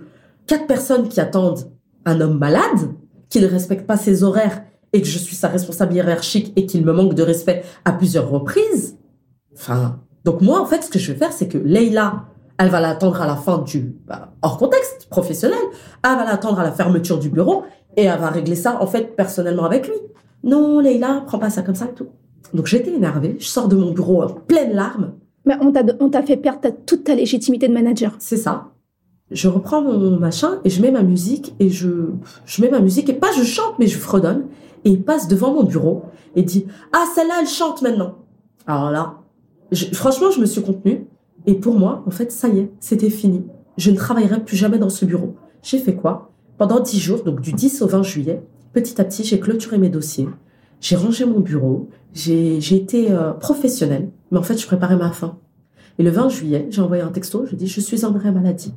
quatre 0.47 0.65
personnes 0.67 1.07
qui 1.09 1.19
attendent 1.19 1.59
un 2.05 2.21
homme 2.21 2.38
malade, 2.38 2.93
qui 3.29 3.39
ne 3.39 3.47
respecte 3.47 3.85
pas 3.85 3.97
ses 3.97 4.23
horaires 4.23 4.63
et 4.93 5.01
que 5.01 5.07
je 5.07 5.17
suis 5.17 5.35
sa 5.35 5.47
responsable 5.47 5.93
hiérarchique 5.93 6.51
et 6.55 6.65
qu'il 6.65 6.85
me 6.85 6.93
manque 6.93 7.13
de 7.13 7.23
respect 7.23 7.63
à 7.85 7.91
plusieurs 7.91 8.29
reprises. 8.29 8.97
Enfin, 9.53 9.99
donc 10.25 10.41
moi, 10.41 10.59
en 10.59 10.65
fait, 10.65 10.83
ce 10.83 10.89
que 10.89 10.99
je 10.99 11.12
vais 11.12 11.17
faire, 11.17 11.31
c'est 11.31 11.47
que 11.47 11.57
Leïla, 11.57 12.25
elle 12.57 12.69
va 12.69 12.79
l'attendre 12.81 13.21
à 13.21 13.27
la 13.27 13.35
fin 13.35 13.59
du, 13.59 13.95
bah, 14.07 14.33
hors 14.41 14.57
contexte 14.57 15.07
professionnel, 15.09 15.59
elle 16.03 16.17
va 16.17 16.25
l'attendre 16.25 16.59
à 16.59 16.63
la 16.63 16.71
fermeture 16.71 17.19
du 17.19 17.29
bureau 17.29 17.63
et 17.95 18.03
elle 18.03 18.19
va 18.19 18.29
régler 18.29 18.55
ça, 18.55 18.81
en 18.81 18.88
fait, 18.88 19.15
personnellement 19.15 19.65
avec 19.65 19.88
lui. 19.88 19.95
Non, 20.43 20.79
Leïla, 20.79 21.23
prends 21.27 21.39
pas 21.39 21.49
ça 21.49 21.62
comme 21.62 21.75
ça 21.75 21.85
et 21.85 21.93
tout. 21.93 22.07
Donc 22.53 22.65
j'étais 22.65 22.91
énervée, 22.91 23.35
je 23.39 23.45
sors 23.45 23.67
de 23.67 23.75
mon 23.75 23.91
bureau 23.91 24.23
en 24.23 24.29
pleine 24.29 24.73
larmes, 24.73 25.13
Mais 25.45 25.55
on 25.62 25.71
t'a 25.71 25.83
on 25.99 26.09
t'a 26.09 26.23
fait 26.23 26.38
perdre 26.38 26.69
toute 26.85 27.03
ta 27.03 27.15
légitimité 27.15 27.67
de 27.67 27.73
manager. 27.73 28.15
c'est 28.19 28.38
ça. 28.38 28.71
Je 29.31 29.47
reprends 29.47 29.81
mon 29.81 30.17
machin 30.17 30.59
et 30.63 30.69
je 30.69 30.81
mets 30.81 30.91
ma 30.91 31.03
musique 31.03 31.53
et 31.59 31.69
je, 31.69 31.89
je 32.45 32.61
mets 32.61 32.69
ma 32.69 32.79
musique 32.79 33.09
et 33.09 33.13
pas 33.13 33.31
je 33.37 33.43
chante 33.43 33.77
mais 33.77 33.87
je 33.87 33.97
fredonne 33.97 34.45
et 34.85 34.89
il 34.89 35.03
passe 35.03 35.27
devant 35.27 35.53
mon 35.53 35.63
bureau 35.63 36.03
et 36.35 36.41
dit 36.41 36.65
ah 36.93 37.05
celle-là 37.13 37.35
elle 37.41 37.47
chante 37.47 37.81
maintenant. 37.81 38.15
Alors 38.65 38.89
là 38.89 39.19
franchement, 39.93 40.31
je 40.31 40.39
me 40.39 40.45
suis 40.45 40.61
contenue. 40.61 41.05
Et 41.45 41.55
pour 41.55 41.77
moi, 41.77 42.03
en 42.05 42.11
fait, 42.11 42.31
ça 42.31 42.47
y 42.47 42.59
est, 42.59 42.71
c'était 42.79 43.09
fini. 43.09 43.43
Je 43.77 43.91
ne 43.91 43.95
travaillerai 43.95 44.43
plus 44.43 44.57
jamais 44.57 44.77
dans 44.77 44.89
ce 44.89 45.05
bureau. 45.05 45.35
J'ai 45.63 45.79
fait 45.79 45.95
quoi? 45.95 46.31
Pendant 46.57 46.79
dix 46.79 46.99
jours, 46.99 47.23
donc 47.23 47.41
du 47.41 47.53
10 47.53 47.81
au 47.81 47.87
20 47.87 48.03
juillet, 48.03 48.43
petit 48.73 48.99
à 48.99 49.05
petit, 49.05 49.23
j'ai 49.23 49.39
clôturé 49.39 49.77
mes 49.77 49.89
dossiers. 49.89 50.27
J'ai 50.81 50.95
rangé 50.95 51.25
mon 51.25 51.39
bureau. 51.39 51.89
J'ai 52.13 52.57
été 52.75 53.11
euh, 53.11 53.31
professionnelle. 53.31 54.09
Mais 54.31 54.37
en 54.37 54.43
fait, 54.43 54.57
je 54.57 54.67
préparais 54.67 54.97
ma 54.97 55.11
fin. 55.11 55.37
Et 55.97 56.03
le 56.03 56.09
20 56.09 56.29
juillet, 56.29 56.67
j'ai 56.69 56.81
envoyé 56.81 57.01
un 57.01 57.11
texto. 57.11 57.45
Je 57.45 57.55
dis, 57.55 57.67
je 57.67 57.79
suis 57.79 58.05
en 58.05 58.15
arrêt 58.15 58.31
maladie. 58.31 58.73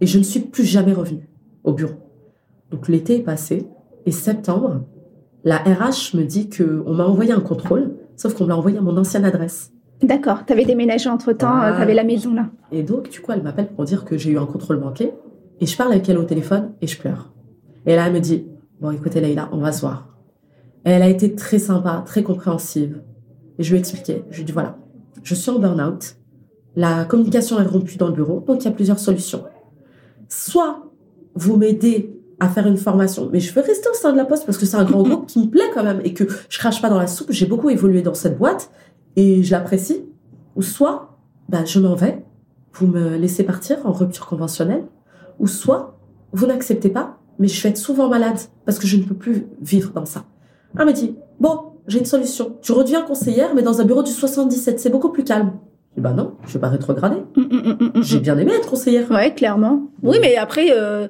Et 0.00 0.06
je 0.06 0.18
ne 0.18 0.22
suis 0.22 0.40
plus 0.40 0.64
jamais 0.64 0.92
revenue 0.92 1.28
au 1.64 1.72
bureau. 1.72 1.94
Donc 2.70 2.88
l'été 2.88 3.16
est 3.16 3.22
passé. 3.22 3.66
Et 4.06 4.12
septembre, 4.12 4.82
la 5.44 5.58
RH 5.58 6.14
me 6.14 6.24
dit 6.24 6.48
qu'on 6.48 6.94
m'a 6.94 7.06
envoyé 7.06 7.32
un 7.32 7.40
contrôle, 7.40 7.94
sauf 8.16 8.34
qu'on 8.34 8.44
me 8.44 8.48
l'a 8.48 8.56
envoyé 8.56 8.78
à 8.78 8.80
mon 8.80 8.96
ancienne 8.96 9.24
adresse. 9.24 9.72
D'accord, 10.02 10.46
tu 10.46 10.52
avais 10.52 10.64
déménagé 10.64 11.10
entre-temps, 11.10 11.60
tu 11.60 11.82
avais 11.82 11.94
la 11.94 12.04
maison 12.04 12.32
là. 12.32 12.48
Et 12.72 12.82
donc, 12.82 13.10
du 13.10 13.20
coup, 13.20 13.32
elle 13.32 13.42
m'appelle 13.42 13.68
pour 13.68 13.84
dire 13.84 14.04
que 14.06 14.16
j'ai 14.16 14.30
eu 14.30 14.38
un 14.38 14.46
contrôle 14.46 14.78
manqué. 14.78 15.12
Et 15.60 15.66
je 15.66 15.76
parle 15.76 15.92
avec 15.92 16.08
elle 16.08 16.16
au 16.16 16.24
téléphone 16.24 16.72
et 16.80 16.86
je 16.86 16.98
pleure. 16.98 17.34
Et 17.84 17.94
là, 17.94 18.06
elle 18.06 18.14
me 18.14 18.20
dit, 18.20 18.46
bon, 18.80 18.90
écoutez, 18.92 19.20
Leïla, 19.20 19.50
on 19.52 19.58
va 19.58 19.72
se 19.72 19.82
voir. 19.82 20.08
Et 20.86 20.90
elle 20.90 21.02
a 21.02 21.08
été 21.08 21.34
très 21.34 21.58
sympa, 21.58 22.02
très 22.06 22.22
compréhensive. 22.22 23.02
Et 23.58 23.62
je 23.62 23.70
lui 23.70 23.76
ai 23.76 23.80
expliqué. 23.80 24.24
Je 24.30 24.36
lui 24.36 24.42
ai 24.42 24.44
dit, 24.46 24.52
voilà, 24.52 24.78
je 25.22 25.34
suis 25.34 25.50
en 25.50 25.58
burn-out. 25.58 26.16
La 26.76 27.04
communication 27.04 27.60
est 27.60 27.66
rompue 27.66 27.98
dans 27.98 28.06
le 28.06 28.14
bureau, 28.14 28.42
donc 28.46 28.62
il 28.62 28.64
y 28.64 28.68
a 28.68 28.70
plusieurs 28.70 28.98
solutions. 28.98 29.44
Soit 30.30 30.90
vous 31.34 31.56
m'aidez 31.56 32.16
à 32.40 32.48
faire 32.48 32.66
une 32.66 32.78
formation, 32.78 33.28
mais 33.30 33.38
je 33.38 33.52
veux 33.52 33.60
rester 33.60 33.88
au 33.90 33.94
sein 33.94 34.12
de 34.12 34.16
la 34.16 34.24
poste 34.24 34.46
parce 34.46 34.56
que 34.56 34.64
c'est 34.64 34.76
un 34.76 34.84
grand 34.84 35.02
groupe 35.02 35.26
qui 35.26 35.40
me 35.40 35.50
plaît 35.50 35.70
quand 35.74 35.84
même 35.84 36.00
et 36.04 36.14
que 36.14 36.24
je 36.48 36.58
crache 36.58 36.80
pas 36.80 36.88
dans 36.88 36.98
la 36.98 37.06
soupe. 37.06 37.30
J'ai 37.30 37.44
beaucoup 37.44 37.68
évolué 37.68 38.00
dans 38.00 38.14
cette 38.14 38.38
boîte 38.38 38.70
et 39.16 39.42
je 39.42 39.50
l'apprécie. 39.50 40.06
Ou 40.56 40.62
soit, 40.62 41.18
bah, 41.50 41.64
je 41.66 41.78
m'en 41.78 41.94
vais, 41.94 42.24
vous 42.72 42.86
me 42.86 43.16
laissez 43.16 43.44
partir 43.44 43.78
en 43.84 43.92
rupture 43.92 44.26
conventionnelle, 44.26 44.84
ou 45.38 45.46
soit 45.46 45.98
vous 46.32 46.46
n'acceptez 46.46 46.88
pas, 46.88 47.18
mais 47.38 47.48
je 47.48 47.62
vais 47.62 47.68
être 47.68 47.76
souvent 47.76 48.08
malade 48.08 48.38
parce 48.64 48.78
que 48.78 48.86
je 48.86 48.96
ne 48.96 49.02
peux 49.02 49.14
plus 49.14 49.46
vivre 49.60 49.92
dans 49.92 50.06
ça. 50.06 50.24
Elle 50.78 50.86
m'a 50.86 50.92
dit, 50.92 51.16
bon, 51.40 51.58
j'ai 51.86 51.98
une 51.98 52.04
solution. 52.04 52.56
Tu 52.62 52.72
redeviens 52.72 53.02
conseillère, 53.02 53.54
mais 53.54 53.62
dans 53.62 53.80
un 53.80 53.84
bureau 53.84 54.02
du 54.02 54.12
77, 54.12 54.80
c'est 54.80 54.90
beaucoup 54.90 55.10
plus 55.10 55.24
calme. 55.24 55.52
Bah 55.96 56.12
non, 56.12 56.34
je 56.46 56.54
vais 56.54 56.60
pas 56.60 56.68
rétrograder. 56.68 57.22
Mm, 57.36 57.40
mm, 57.42 57.90
mm, 57.94 58.02
j'ai 58.02 58.20
bien 58.20 58.38
aimé 58.38 58.52
être 58.54 58.68
conseillère. 58.68 59.10
Ouais, 59.10 59.34
clairement. 59.34 59.82
Oui, 60.02 60.18
mais 60.20 60.36
après, 60.36 60.68
euh, 60.70 61.08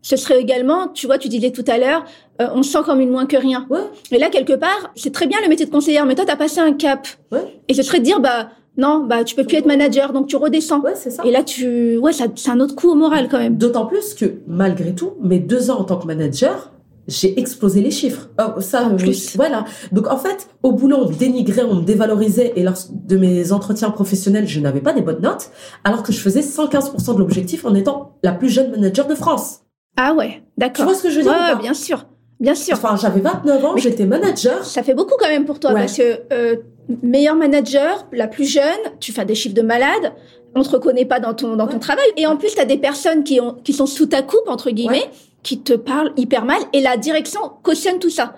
ce 0.00 0.16
serait 0.16 0.40
également, 0.40 0.88
tu 0.88 1.06
vois, 1.06 1.18
tu 1.18 1.28
disais 1.28 1.50
tout 1.50 1.64
à 1.68 1.78
l'heure, 1.78 2.04
euh, 2.40 2.48
on 2.54 2.62
se 2.62 2.72
sent 2.72 2.80
comme 2.84 3.00
une 3.00 3.10
moins 3.10 3.26
que 3.26 3.36
rien. 3.36 3.66
Ouais. 3.70 3.80
Et 4.10 4.18
là, 4.18 4.30
quelque 4.30 4.54
part, 4.54 4.90
c'est 4.96 5.12
très 5.12 5.26
bien 5.26 5.38
le 5.42 5.48
métier 5.48 5.66
de 5.66 5.70
conseillère, 5.70 6.06
mais 6.06 6.14
toi, 6.14 6.24
t'as 6.26 6.36
passé 6.36 6.60
un 6.60 6.72
cap. 6.72 7.06
Ouais. 7.30 7.60
Et 7.68 7.74
ce 7.74 7.82
serait 7.82 8.00
de 8.00 8.04
dire, 8.04 8.20
bah, 8.20 8.48
non, 8.76 9.04
bah, 9.06 9.22
tu 9.22 9.36
peux 9.36 9.44
plus 9.44 9.58
être 9.58 9.66
manager, 9.66 10.12
donc 10.12 10.26
tu 10.26 10.36
redescends. 10.36 10.80
Ouais, 10.80 10.94
c'est 10.94 11.10
ça. 11.10 11.22
Et 11.24 11.30
là, 11.30 11.44
tu, 11.44 11.98
ouais, 11.98 12.12
ça, 12.12 12.24
c'est 12.34 12.50
un 12.50 12.58
autre 12.58 12.74
coup 12.74 12.90
au 12.90 12.94
moral 12.94 13.28
quand 13.30 13.38
même. 13.38 13.56
D'autant 13.56 13.86
plus 13.86 14.14
que, 14.14 14.24
malgré 14.46 14.94
tout, 14.94 15.12
mes 15.22 15.38
deux 15.38 15.70
ans 15.70 15.78
en 15.78 15.84
tant 15.84 15.98
que 15.98 16.06
manager, 16.06 16.71
j'ai 17.08 17.38
explosé 17.38 17.80
les 17.80 17.90
chiffres. 17.90 18.28
Oh, 18.38 18.60
ça, 18.60 18.90
plus. 18.96 19.36
voilà. 19.36 19.64
Donc 19.90 20.06
en 20.06 20.16
fait, 20.16 20.48
au 20.62 20.72
boulot, 20.72 20.98
on 21.02 21.08
me 21.08 21.14
dénigrait, 21.14 21.62
on 21.62 21.76
me 21.76 21.84
dévalorisait, 21.84 22.52
et 22.56 22.62
lors 22.62 22.76
de 22.90 23.16
mes 23.16 23.52
entretiens 23.52 23.90
professionnels, 23.90 24.46
je 24.46 24.60
n'avais 24.60 24.80
pas 24.80 24.92
des 24.92 25.02
bonnes 25.02 25.22
notes, 25.22 25.50
alors 25.84 26.02
que 26.02 26.12
je 26.12 26.20
faisais 26.20 26.40
115% 26.40 27.14
de 27.14 27.18
l'objectif 27.18 27.64
en 27.64 27.74
étant 27.74 28.18
la 28.22 28.32
plus 28.32 28.48
jeune 28.48 28.70
manager 28.70 29.06
de 29.06 29.14
France. 29.14 29.60
Ah 29.96 30.14
ouais, 30.14 30.42
d'accord. 30.56 30.76
Tu 30.76 30.82
vois 30.84 30.94
ce 30.94 31.02
que 31.02 31.10
je 31.10 31.16
veux 31.16 31.22
dire 31.22 31.32
Ouais, 31.32 31.60
bien 31.60 31.74
sûr. 31.74 32.06
Bien 32.40 32.54
sûr. 32.56 32.74
Enfin, 32.74 32.96
j'avais 32.96 33.20
29 33.20 33.64
ans, 33.64 33.76
j'étais 33.76 34.04
manager. 34.04 34.64
Ça 34.64 34.82
fait 34.82 34.94
beaucoup 34.94 35.14
quand 35.18 35.28
même 35.28 35.44
pour 35.44 35.60
toi 35.60 35.72
parce 35.72 35.96
que 35.96 36.20
euh, 36.32 36.56
meilleur 37.02 37.36
manager, 37.36 38.08
la 38.12 38.26
plus 38.26 38.50
jeune, 38.50 38.62
tu 38.98 39.12
fais 39.12 39.24
des 39.24 39.36
chiffres 39.36 39.54
de 39.54 39.62
malade, 39.62 40.12
on 40.54 40.62
te 40.62 40.70
reconnaît 40.70 41.04
pas 41.04 41.20
dans 41.20 41.34
ton 41.34 41.54
dans 41.54 41.68
ton 41.68 41.78
travail 41.78 42.04
et 42.16 42.26
en 42.26 42.36
plus 42.36 42.54
tu 42.54 42.60
as 42.60 42.64
des 42.64 42.78
personnes 42.78 43.22
qui 43.22 43.40
ont 43.40 43.54
qui 43.62 43.72
sont 43.72 43.86
sous 43.86 44.06
ta 44.06 44.22
coupe 44.22 44.48
entre 44.48 44.70
guillemets. 44.70 45.08
Qui 45.42 45.60
te 45.60 45.72
parlent 45.72 46.12
hyper 46.16 46.44
mal 46.44 46.60
et 46.72 46.80
la 46.80 46.96
direction 46.96 47.40
cautionne 47.62 47.98
tout 47.98 48.10
ça. 48.10 48.34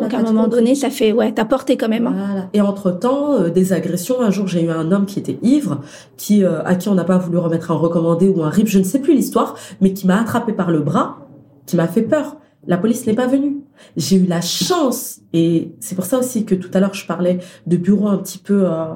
Donc 0.00 0.14
à 0.14 0.18
un 0.18 0.22
moment 0.22 0.46
donné, 0.46 0.74
ça 0.74 0.90
fait 0.90 1.12
ouais, 1.12 1.32
t'as 1.32 1.44
porté 1.44 1.76
quand 1.76 1.88
même. 1.88 2.06
Hein. 2.06 2.14
Voilà. 2.14 2.48
Et 2.52 2.60
entre 2.60 2.92
temps, 2.92 3.34
euh, 3.34 3.50
des 3.50 3.72
agressions. 3.72 4.20
Un 4.20 4.30
jour, 4.30 4.46
j'ai 4.46 4.62
eu 4.62 4.70
un 4.70 4.92
homme 4.92 5.06
qui 5.06 5.18
était 5.18 5.38
ivre, 5.42 5.80
qui 6.16 6.44
euh, 6.44 6.62
à 6.64 6.76
qui 6.76 6.88
on 6.88 6.94
n'a 6.94 7.04
pas 7.04 7.18
voulu 7.18 7.38
remettre 7.38 7.70
un 7.72 7.76
recommandé 7.76 8.28
ou 8.28 8.42
un 8.42 8.50
RIP, 8.50 8.68
je 8.68 8.78
ne 8.78 8.84
sais 8.84 9.00
plus 9.00 9.14
l'histoire, 9.14 9.56
mais 9.80 9.92
qui 9.92 10.06
m'a 10.06 10.20
attrapé 10.20 10.52
par 10.52 10.70
le 10.70 10.80
bras, 10.80 11.18
qui 11.66 11.76
m'a 11.76 11.88
fait 11.88 12.02
peur. 12.02 12.36
La 12.66 12.78
police 12.78 13.06
n'est 13.06 13.14
pas 13.14 13.26
venue. 13.26 13.58
J'ai 13.96 14.16
eu 14.16 14.26
la 14.26 14.40
chance, 14.40 15.20
et 15.32 15.72
c'est 15.80 15.94
pour 15.94 16.04
ça 16.04 16.18
aussi 16.18 16.44
que 16.44 16.54
tout 16.54 16.70
à 16.72 16.80
l'heure 16.80 16.94
je 16.94 17.06
parlais 17.06 17.40
de 17.66 17.76
bureau 17.76 18.06
un 18.06 18.16
petit 18.18 18.38
peu, 18.38 18.64
euh, 18.64 18.94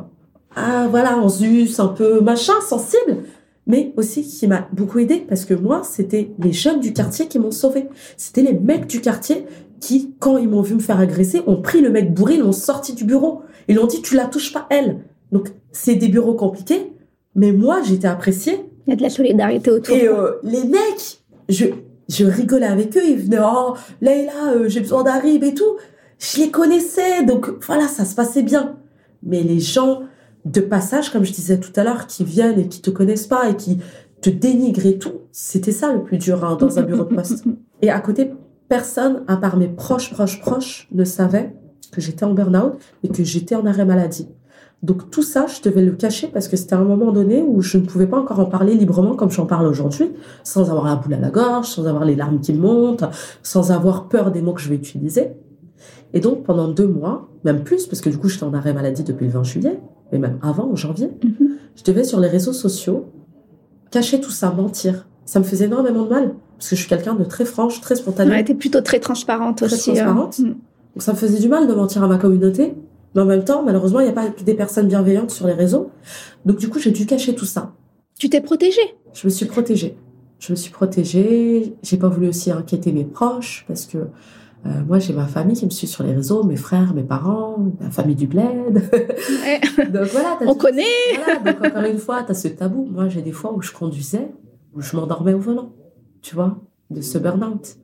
ah 0.56 0.86
voilà, 0.88 1.18
en 1.18 1.28
zus, 1.28 1.78
un 1.80 1.88
peu 1.88 2.20
machin, 2.20 2.54
sensible, 2.66 3.24
mais 3.68 3.92
aussi 3.96 4.22
qui 4.22 4.46
m'a 4.46 4.66
beaucoup 4.72 4.98
aidé 4.98 5.24
parce 5.28 5.44
que 5.44 5.54
moi, 5.54 5.82
c'était 5.84 6.32
les 6.42 6.52
jeunes 6.52 6.80
du 6.80 6.92
quartier 6.92 7.28
qui 7.28 7.38
m'ont 7.38 7.50
sauvé. 7.50 7.86
C'était 8.16 8.42
les 8.42 8.54
mecs 8.54 8.86
du 8.86 9.00
quartier 9.00 9.44
qui, 9.78 10.14
quand 10.18 10.38
ils 10.38 10.48
m'ont 10.48 10.62
vu 10.62 10.74
me 10.74 10.80
faire 10.80 10.98
agresser, 10.98 11.42
ont 11.46 11.60
pris 11.60 11.80
le 11.80 11.90
mec 11.90 12.12
bourré, 12.12 12.38
l'ont 12.38 12.52
sorti 12.52 12.94
du 12.94 13.04
bureau. 13.04 13.42
Ils 13.68 13.76
l'ont 13.76 13.86
dit, 13.86 14.02
tu 14.02 14.16
la 14.16 14.24
touches 14.24 14.52
pas, 14.52 14.66
elle. 14.70 15.00
Donc, 15.30 15.50
c'est 15.70 15.94
des 15.94 16.08
bureaux 16.08 16.34
compliqués, 16.34 16.92
mais 17.34 17.52
moi, 17.52 17.82
j'étais 17.84 18.08
appréciée. 18.08 18.64
Il 18.86 18.90
y 18.90 18.92
a 18.94 18.96
de 18.96 19.02
la 19.02 19.10
solidarité 19.10 19.70
autour. 19.70 19.94
Et 19.94 20.08
euh, 20.08 20.32
les 20.42 20.64
mecs, 20.64 21.20
je, 21.50 21.66
je 22.08 22.24
rigolais 22.24 22.66
avec 22.66 22.96
eux, 22.96 23.02
ils 23.06 23.18
venaient, 23.18 23.38
oh, 23.42 23.74
Leïla, 24.00 24.54
euh, 24.54 24.68
j'ai 24.68 24.80
besoin 24.80 25.04
rib 25.20 25.44
et 25.44 25.52
tout. 25.52 25.76
Je 26.18 26.40
les 26.40 26.50
connaissais, 26.50 27.22
donc 27.24 27.48
voilà, 27.66 27.86
ça 27.86 28.06
se 28.06 28.14
passait 28.14 28.42
bien. 28.42 28.76
Mais 29.22 29.42
les 29.42 29.60
gens 29.60 30.02
de 30.44 30.60
passage, 30.60 31.10
comme 31.10 31.24
je 31.24 31.32
disais 31.32 31.58
tout 31.58 31.72
à 31.76 31.84
l'heure, 31.84 32.06
qui 32.06 32.24
viennent 32.24 32.58
et 32.58 32.68
qui 32.68 32.80
te 32.80 32.90
connaissent 32.90 33.26
pas 33.26 33.48
et 33.50 33.56
qui 33.56 33.78
te 34.20 34.30
dénigrent 34.30 34.86
et 34.86 34.98
tout, 34.98 35.12
c'était 35.32 35.72
ça 35.72 35.92
le 35.92 36.02
plus 36.02 36.18
dur 36.18 36.44
hein, 36.44 36.56
dans 36.58 36.78
un 36.78 36.82
bureau 36.82 37.04
de 37.04 37.14
poste. 37.14 37.44
Et 37.82 37.90
à 37.90 38.00
côté, 38.00 38.32
personne, 38.68 39.22
à 39.28 39.36
part 39.36 39.56
mes 39.56 39.68
proches, 39.68 40.12
proches, 40.12 40.40
proches, 40.40 40.88
ne 40.90 41.04
savait 41.04 41.54
que 41.92 42.00
j'étais 42.00 42.24
en 42.24 42.34
burn-out 42.34 42.74
et 43.04 43.08
que 43.08 43.22
j'étais 43.22 43.54
en 43.54 43.64
arrêt 43.66 43.84
maladie. 43.84 44.28
Donc 44.82 45.10
tout 45.10 45.22
ça, 45.22 45.46
je 45.46 45.60
devais 45.62 45.82
le 45.82 45.92
cacher 45.92 46.28
parce 46.28 46.46
que 46.46 46.56
c'était 46.56 46.74
un 46.74 46.84
moment 46.84 47.10
donné 47.10 47.42
où 47.42 47.60
je 47.62 47.78
ne 47.78 47.84
pouvais 47.84 48.06
pas 48.06 48.18
encore 48.18 48.38
en 48.38 48.44
parler 48.44 48.74
librement 48.74 49.16
comme 49.16 49.30
j'en 49.30 49.46
parle 49.46 49.66
aujourd'hui, 49.66 50.12
sans 50.44 50.70
avoir 50.70 50.84
la 50.84 50.96
boule 50.96 51.14
à 51.14 51.18
la 51.18 51.30
gorge, 51.30 51.66
sans 51.66 51.86
avoir 51.86 52.04
les 52.04 52.14
larmes 52.14 52.40
qui 52.40 52.52
montent, 52.52 53.04
sans 53.42 53.72
avoir 53.72 54.08
peur 54.08 54.30
des 54.30 54.40
mots 54.40 54.52
que 54.52 54.60
je 54.60 54.68
vais 54.68 54.76
utiliser. 54.76 55.32
Et 56.14 56.20
donc 56.20 56.44
pendant 56.44 56.68
deux 56.68 56.86
mois, 56.86 57.28
même 57.44 57.64
plus, 57.64 57.86
parce 57.86 58.00
que 58.00 58.08
du 58.08 58.18
coup 58.18 58.28
j'étais 58.28 58.44
en 58.44 58.54
arrêt 58.54 58.72
maladie 58.72 59.02
depuis 59.02 59.26
le 59.26 59.32
20 59.32 59.42
juillet, 59.42 59.80
mais 60.12 60.18
même 60.18 60.38
avant, 60.42 60.70
en 60.70 60.76
janvier, 60.76 61.10
mhm. 61.22 61.56
je 61.76 61.84
devais 61.84 62.04
sur 62.04 62.20
les 62.20 62.28
réseaux 62.28 62.52
sociaux 62.52 63.06
cacher 63.90 64.20
tout 64.20 64.30
ça, 64.30 64.50
mentir. 64.50 65.06
Ça 65.24 65.40
me 65.40 65.44
faisait 65.44 65.66
énormément 65.66 66.04
de 66.04 66.10
mal, 66.10 66.34
parce 66.56 66.70
que 66.70 66.76
je 66.76 66.80
suis 66.80 66.88
quelqu'un 66.88 67.14
de 67.14 67.24
très 67.24 67.44
franche, 67.44 67.80
très 67.80 67.96
spontanée. 67.96 68.30
Ouais, 68.30 68.44
t'es 68.44 68.54
plutôt 68.54 68.80
très 68.80 69.00
transparente 69.00 69.62
aussi. 69.62 69.92
Très 69.92 70.00
hein. 70.00 70.04
transparente. 70.04 70.38
Mm. 70.38 70.44
Donc 70.44 71.02
ça 71.02 71.12
me 71.12 71.18
faisait 71.18 71.38
du 71.38 71.48
mal 71.48 71.66
de 71.66 71.74
mentir 71.74 72.02
à 72.02 72.08
ma 72.08 72.18
communauté, 72.18 72.74
mais 73.14 73.22
en 73.22 73.26
même 73.26 73.44
temps, 73.44 73.62
malheureusement, 73.62 74.00
il 74.00 74.04
n'y 74.04 74.10
a 74.10 74.14
pas 74.14 74.28
que 74.28 74.42
des 74.42 74.54
personnes 74.54 74.88
bienveillantes 74.88 75.30
sur 75.30 75.46
les 75.46 75.52
réseaux. 75.52 75.90
Donc 76.44 76.58
du 76.58 76.68
coup, 76.68 76.78
j'ai 76.78 76.90
dû 76.90 77.06
cacher 77.06 77.34
tout 77.34 77.44
ça. 77.44 77.72
Tu 78.18 78.28
t'es 78.28 78.40
protégée 78.40 78.96
Je 79.12 79.26
me 79.26 79.30
suis 79.30 79.46
protégée. 79.46 79.96
Je 80.38 80.52
me 80.52 80.56
suis 80.56 80.70
protégée. 80.70 81.74
J'ai 81.82 81.96
pas 81.96 82.08
voulu 82.08 82.28
aussi 82.28 82.50
inquiéter 82.50 82.92
mes 82.92 83.04
proches 83.04 83.64
parce 83.68 83.86
que 83.86 83.98
euh, 84.66 84.70
moi, 84.86 84.98
j'ai 84.98 85.12
ma 85.12 85.26
famille 85.26 85.56
qui 85.56 85.64
me 85.64 85.70
suit 85.70 85.86
sur 85.86 86.02
les 86.02 86.12
réseaux, 86.12 86.42
mes 86.42 86.56
frères, 86.56 86.92
mes 86.94 87.04
parents, 87.04 87.56
la 87.80 87.90
famille 87.90 88.16
du 88.16 88.26
bled. 88.26 88.74
donc 89.92 90.06
voilà. 90.06 90.38
On 90.46 90.54
connaît. 90.54 90.82
Voilà, 91.16 91.52
donc 91.52 91.64
encore 91.64 91.84
une 91.84 91.98
fois, 91.98 92.22
tu 92.24 92.32
as 92.32 92.34
ce 92.34 92.48
tabou. 92.48 92.84
Moi, 92.90 93.08
j'ai 93.08 93.22
des 93.22 93.32
fois 93.32 93.52
où 93.54 93.62
je 93.62 93.72
conduisais, 93.72 94.28
où 94.74 94.80
je 94.80 94.96
m'endormais 94.96 95.32
au 95.32 95.38
volant, 95.38 95.72
tu 96.22 96.34
vois, 96.34 96.58
de 96.90 97.00
ce 97.00 97.18
burn-out. 97.18 97.76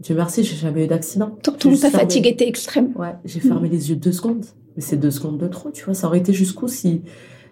Dieu 0.00 0.14
merci, 0.16 0.42
j'ai 0.42 0.56
jamais 0.56 0.84
eu 0.84 0.88
d'accident. 0.88 1.36
Tant 1.42 1.52
ta 1.52 1.90
fatigue 1.90 2.26
était 2.26 2.48
extrême. 2.48 2.92
Ouais, 2.96 3.14
j'ai 3.24 3.40
fermé 3.40 3.68
les 3.68 3.90
yeux 3.90 3.96
deux 3.96 4.12
secondes. 4.12 4.44
Mais 4.76 4.82
c'est 4.82 4.96
deux 4.96 5.10
secondes 5.10 5.38
de 5.38 5.46
trop, 5.48 5.70
tu 5.70 5.84
vois. 5.84 5.94
Ça 5.94 6.06
aurait 6.06 6.18
été 6.18 6.32
jusqu'où 6.32 6.66
si, 6.66 7.02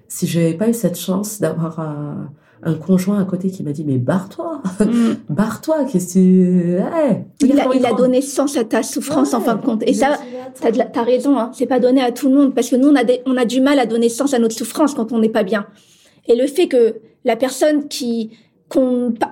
si 0.09 0.27
j'avais 0.27 0.55
pas 0.55 0.69
eu 0.69 0.75
cette 0.75 0.99
chance 0.99 1.39
d'avoir 1.39 1.79
un, 1.81 2.33
un, 2.63 2.75
conjoint 2.75 3.21
à 3.21 3.25
côté 3.25 3.51
qui 3.51 3.63
m'a 3.63 3.73
dit, 3.73 3.85
mais 3.85 3.99
barre-toi, 3.99 4.63
mm. 4.81 5.13
barre-toi, 5.29 5.85
qu'est-ce 5.85 6.15
que 6.15 6.79
il, 7.45 7.61
a, 7.61 7.69
il 7.75 7.87
a, 7.87 7.93
donné 7.93 8.21
sens 8.21 8.57
à 8.57 8.65
ta 8.65 8.83
souffrance 8.83 9.35
en 9.35 9.41
fin 9.41 9.55
de 9.55 9.63
compte. 9.63 9.83
Et 9.87 9.95
ça, 9.95 10.19
t'as, 10.61 11.01
as 11.01 11.05
raison, 11.05 11.39
hein. 11.39 11.51
C'est 11.55 11.67
pas 11.67 11.81
donné 11.81 12.03
à 12.03 12.13
tout 12.13 12.29
le 12.29 12.35
monde 12.35 12.55
parce 12.55 12.71
que 12.71 12.77
nous, 12.77 12.89
on 12.89 12.97
a, 12.97 13.03
on 13.27 13.37
a 13.37 13.45
du 13.45 13.61
mal 13.61 13.79
à 13.79 13.87
donner 13.87 14.09
sens 14.09 14.35
à 14.35 14.39
notre 14.39 14.55
souffrance 14.55 14.95
quand 14.95 15.13
on 15.13 15.19
n'est 15.19 15.29
pas 15.29 15.43
bien. 15.43 15.67
Et 16.27 16.37
le 16.37 16.47
fait 16.47 16.69
que 16.69 16.97
la 17.25 17.37
personne 17.37 17.89
qui, 17.89 18.31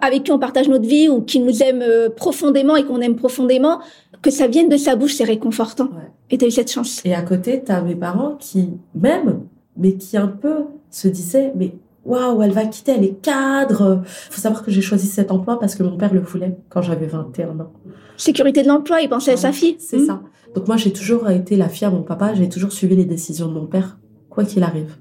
avec 0.00 0.24
qui 0.24 0.32
on 0.32 0.38
partage 0.38 0.68
notre 0.68 0.86
vie 0.86 1.08
ou 1.08 1.22
qui 1.22 1.40
nous 1.40 1.62
aime 1.62 1.82
euh, 1.82 2.08
profondément 2.08 2.76
et 2.76 2.84
qu'on 2.84 3.00
aime 3.00 3.16
profondément, 3.16 3.80
que 4.22 4.30
ça 4.30 4.46
vienne 4.46 4.68
de 4.68 4.76
sa 4.76 4.96
bouche, 4.96 5.14
c'est 5.14 5.24
réconfortant. 5.24 5.84
Ouais. 5.84 6.10
Et 6.30 6.38
t'as 6.38 6.46
eu 6.46 6.50
cette 6.50 6.70
chance. 6.70 7.00
Et 7.04 7.14
à 7.14 7.22
côté, 7.22 7.62
t'as 7.64 7.80
mes 7.80 7.94
parents 7.94 8.36
qui 8.38 8.70
m'aiment, 8.94 9.40
mais 9.76 9.94
qui 9.94 10.16
un 10.16 10.28
peu 10.28 10.64
se 10.90 11.08
disaient, 11.08 11.52
mais 11.54 11.72
waouh, 12.08 12.42
elle 12.42 12.52
va 12.52 12.64
quitter, 12.66 12.92
elle 12.92 13.04
est 13.04 13.22
cadre. 13.22 14.02
Faut 14.04 14.40
savoir 14.40 14.64
que 14.64 14.70
j'ai 14.70 14.80
choisi 14.80 15.06
cet 15.06 15.30
emploi 15.30 15.58
parce 15.60 15.74
que 15.74 15.82
mon 15.82 15.96
père 15.96 16.12
le 16.12 16.20
voulait 16.20 16.56
quand 16.68 16.82
j'avais 16.82 17.06
21 17.06 17.60
ans. 17.60 17.72
Sécurité 18.16 18.62
de 18.62 18.68
l'emploi, 18.68 19.00
il 19.00 19.08
pensait 19.08 19.32
à 19.32 19.36
sa 19.36 19.52
fille. 19.52 19.76
C'est 19.78 20.00
ça. 20.00 20.20
Donc 20.54 20.66
moi, 20.66 20.76
j'ai 20.76 20.92
toujours 20.92 21.28
été 21.30 21.56
la 21.56 21.68
fille 21.68 21.86
à 21.86 21.90
mon 21.90 22.02
papa, 22.02 22.34
j'ai 22.34 22.48
toujours 22.48 22.72
suivi 22.72 22.96
les 22.96 23.04
décisions 23.04 23.48
de 23.48 23.52
mon 23.52 23.66
père, 23.66 23.98
quoi 24.30 24.44
qu'il 24.44 24.62
arrive. 24.62 24.96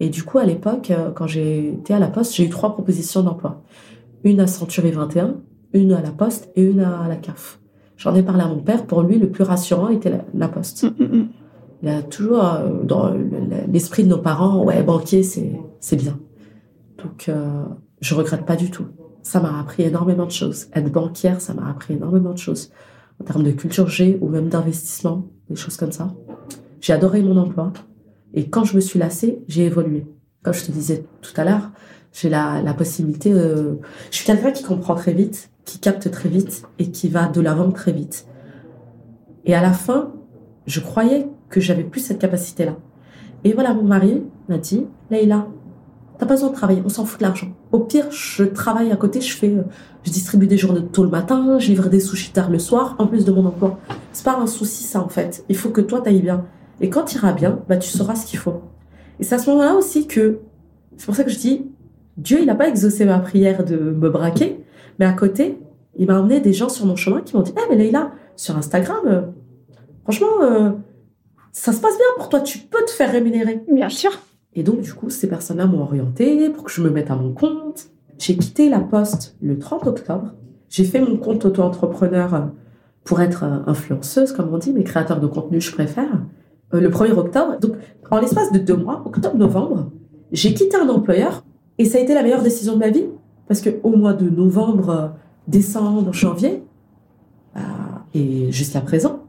Et 0.00 0.08
du 0.08 0.24
coup, 0.24 0.38
à 0.38 0.44
l'époque, 0.44 0.90
euh, 0.90 1.10
quand 1.10 1.26
j'étais 1.26 1.94
à 1.94 1.98
la 1.98 2.08
Poste, 2.08 2.34
j'ai 2.34 2.44
eu 2.44 2.48
trois 2.48 2.72
propositions 2.72 3.22
d'emploi. 3.22 3.62
Une 4.24 4.40
à 4.40 4.46
Century 4.46 4.90
21, 4.90 5.36
une 5.72 5.92
à 5.92 6.02
la 6.02 6.10
Poste 6.10 6.50
et 6.56 6.62
une 6.62 6.80
à 6.80 7.06
la 7.08 7.16
CAF. 7.16 7.60
J'en 7.96 8.14
ai 8.14 8.22
parlé 8.22 8.42
à 8.42 8.48
mon 8.48 8.60
père. 8.60 8.86
Pour 8.86 9.02
lui, 9.02 9.18
le 9.18 9.30
plus 9.30 9.44
rassurant 9.44 9.88
était 9.88 10.12
la, 10.34 10.48
Poste. 10.48 10.84
Mm, 10.84 11.04
mm, 11.04 11.16
mm. 11.16 11.28
Il 11.82 11.88
a 11.88 12.02
toujours, 12.02 12.44
euh, 12.44 12.82
dans 12.82 13.12
l'esprit 13.70 14.04
de 14.04 14.08
nos 14.08 14.18
parents, 14.18 14.64
ouais, 14.64 14.82
banquier, 14.82 15.22
c'est 15.22 15.96
bien. 15.96 16.18
Donc, 17.02 17.28
euh, 17.28 17.64
je 18.00 18.14
regrette 18.14 18.44
pas 18.44 18.56
du 18.56 18.70
tout. 18.70 18.86
Ça 19.22 19.40
m'a 19.40 19.58
appris 19.60 19.82
énormément 19.82 20.26
de 20.26 20.30
choses. 20.30 20.68
Être 20.74 20.90
banquière, 20.90 21.40
ça 21.40 21.54
m'a 21.54 21.68
appris 21.68 21.94
énormément 21.94 22.32
de 22.32 22.38
choses. 22.38 22.70
En 23.20 23.24
termes 23.24 23.44
de 23.44 23.50
culture 23.50 23.88
G 23.88 24.18
ou 24.20 24.28
même 24.28 24.48
d'investissement, 24.48 25.28
des 25.48 25.56
choses 25.56 25.76
comme 25.76 25.92
ça. 25.92 26.14
J'ai 26.80 26.92
adoré 26.92 27.22
mon 27.22 27.36
emploi. 27.36 27.72
Et 28.32 28.48
quand 28.48 28.64
je 28.64 28.76
me 28.76 28.80
suis 28.80 28.98
lassée, 28.98 29.42
j'ai 29.48 29.66
évolué. 29.66 30.06
Comme 30.42 30.54
je 30.54 30.64
te 30.64 30.72
disais 30.72 31.04
tout 31.20 31.32
à 31.36 31.44
l'heure, 31.44 31.70
j'ai 32.12 32.30
la, 32.30 32.62
la 32.62 32.72
possibilité. 32.72 33.32
Euh, 33.32 33.74
je 34.10 34.16
suis 34.16 34.26
quelqu'un 34.26 34.52
qui 34.52 34.64
comprend 34.64 34.94
très 34.94 35.12
vite, 35.12 35.50
qui 35.64 35.78
capte 35.78 36.10
très 36.10 36.28
vite 36.28 36.62
et 36.78 36.90
qui 36.90 37.08
va 37.08 37.28
de 37.28 37.40
l'avant 37.40 37.70
très 37.70 37.92
vite. 37.92 38.26
Et 39.44 39.54
à 39.54 39.60
la 39.60 39.72
fin, 39.72 40.12
je 40.66 40.80
croyais 40.80 41.28
que 41.48 41.60
j'avais 41.60 41.84
plus 41.84 42.00
cette 42.00 42.18
capacité-là. 42.18 42.76
Et 43.44 43.52
voilà, 43.52 43.74
mon 43.74 43.84
mari 43.84 44.22
m'a 44.48 44.58
dit, 44.58 44.86
Leïla, 45.10 45.48
t'as 46.20 46.26
pas 46.26 46.34
besoin 46.34 46.50
de 46.50 46.54
travailler, 46.54 46.82
on 46.84 46.90
s'en 46.90 47.06
fout 47.06 47.18
de 47.18 47.24
l'argent. 47.24 47.48
Au 47.72 47.80
pire, 47.80 48.10
je 48.10 48.44
travaille 48.44 48.92
à 48.92 48.96
côté, 48.96 49.22
je 49.22 49.34
fais, 49.34 49.48
euh, 49.48 49.62
je 50.04 50.10
distribue 50.10 50.46
des 50.46 50.58
journées 50.58 50.84
tôt 50.84 51.02
le 51.02 51.08
matin, 51.08 51.58
je 51.58 51.68
livre 51.68 51.88
des 51.88 51.98
sushis 51.98 52.30
tard 52.30 52.50
le 52.50 52.58
soir, 52.58 52.94
en 52.98 53.06
plus 53.06 53.24
de 53.24 53.32
mon 53.32 53.46
emploi. 53.46 53.78
C'est 54.12 54.24
pas 54.24 54.36
un 54.36 54.46
souci, 54.46 54.84
ça, 54.84 55.00
en 55.00 55.08
fait. 55.08 55.44
Il 55.48 55.56
faut 55.56 55.70
que 55.70 55.80
toi, 55.80 56.02
t'ailles 56.02 56.20
bien. 56.20 56.44
Et 56.82 56.90
quand 56.90 57.14
iras 57.14 57.32
bien, 57.32 57.60
bah, 57.68 57.78
tu 57.78 57.88
sauras 57.88 58.16
ce 58.16 58.26
qu'il 58.26 58.38
faut. 58.38 58.60
Et 59.18 59.24
c'est 59.24 59.34
à 59.34 59.38
ce 59.38 59.48
moment-là 59.48 59.74
aussi 59.74 60.06
que, 60.06 60.40
c'est 60.98 61.06
pour 61.06 61.14
ça 61.14 61.24
que 61.24 61.30
je 61.30 61.38
dis, 61.38 61.66
Dieu, 62.18 62.38
il 62.40 62.46
n'a 62.46 62.54
pas 62.54 62.68
exaucé 62.68 63.06
ma 63.06 63.18
prière 63.18 63.64
de 63.64 63.76
me 63.76 64.10
braquer, 64.10 64.62
mais 64.98 65.06
à 65.06 65.12
côté, 65.12 65.58
il 65.96 66.06
m'a 66.06 66.20
emmené 66.20 66.40
des 66.40 66.52
gens 66.52 66.68
sur 66.68 66.84
mon 66.84 66.96
chemin 66.96 67.22
qui 67.22 67.34
m'ont 67.34 67.42
dit, 67.42 67.54
eh, 67.56 67.70
mais 67.70 67.76
Leïla, 67.76 68.12
sur 68.36 68.58
Instagram, 68.58 69.00
euh, 69.06 69.22
franchement, 70.02 70.42
euh, 70.42 70.70
ça 71.52 71.72
se 71.72 71.80
passe 71.80 71.96
bien 71.96 72.06
pour 72.16 72.28
toi, 72.28 72.40
tu 72.40 72.58
peux 72.58 72.84
te 72.84 72.90
faire 72.90 73.10
rémunérer. 73.10 73.64
Bien 73.72 73.88
sûr. 73.88 74.12
Et 74.54 74.62
donc, 74.62 74.80
du 74.80 74.92
coup, 74.92 75.10
ces 75.10 75.28
personnes-là 75.28 75.66
m'ont 75.66 75.82
orienté 75.82 76.50
pour 76.50 76.64
que 76.64 76.70
je 76.70 76.82
me 76.82 76.90
mette 76.90 77.10
à 77.10 77.16
mon 77.16 77.32
compte. 77.32 77.90
J'ai 78.18 78.36
quitté 78.36 78.68
la 78.68 78.80
poste 78.80 79.36
le 79.40 79.58
30 79.58 79.86
octobre. 79.86 80.34
J'ai 80.68 80.84
fait 80.84 81.00
mon 81.00 81.16
compte 81.16 81.44
auto-entrepreneur 81.44 82.50
pour 83.04 83.20
être 83.20 83.44
influenceuse, 83.66 84.32
comme 84.32 84.52
on 84.52 84.58
dit, 84.58 84.72
mais 84.72 84.84
créateur 84.84 85.20
de 85.20 85.26
contenu, 85.26 85.60
je 85.60 85.72
préfère. 85.72 86.20
Euh, 86.74 86.80
le 86.80 86.90
1er 86.90 87.12
octobre. 87.12 87.58
Donc, 87.60 87.72
en 88.10 88.20
l'espace 88.20 88.52
de 88.52 88.58
deux 88.58 88.76
mois, 88.76 89.02
octobre-novembre, 89.06 89.90
j'ai 90.32 90.52
quitté 90.54 90.76
un 90.76 90.88
employeur 90.88 91.44
et 91.78 91.84
ça 91.84 91.98
a 91.98 92.00
été 92.00 92.14
la 92.14 92.22
meilleure 92.22 92.42
décision 92.42 92.74
de 92.74 92.78
ma 92.78 92.90
vie 92.90 93.06
parce 93.48 93.60
que 93.60 93.70
au 93.82 93.96
mois 93.96 94.12
de 94.12 94.28
novembre, 94.28 95.14
décembre, 95.48 96.12
janvier, 96.12 96.62
et 98.14 98.50
jusqu'à 98.50 98.80
présent, 98.80 99.24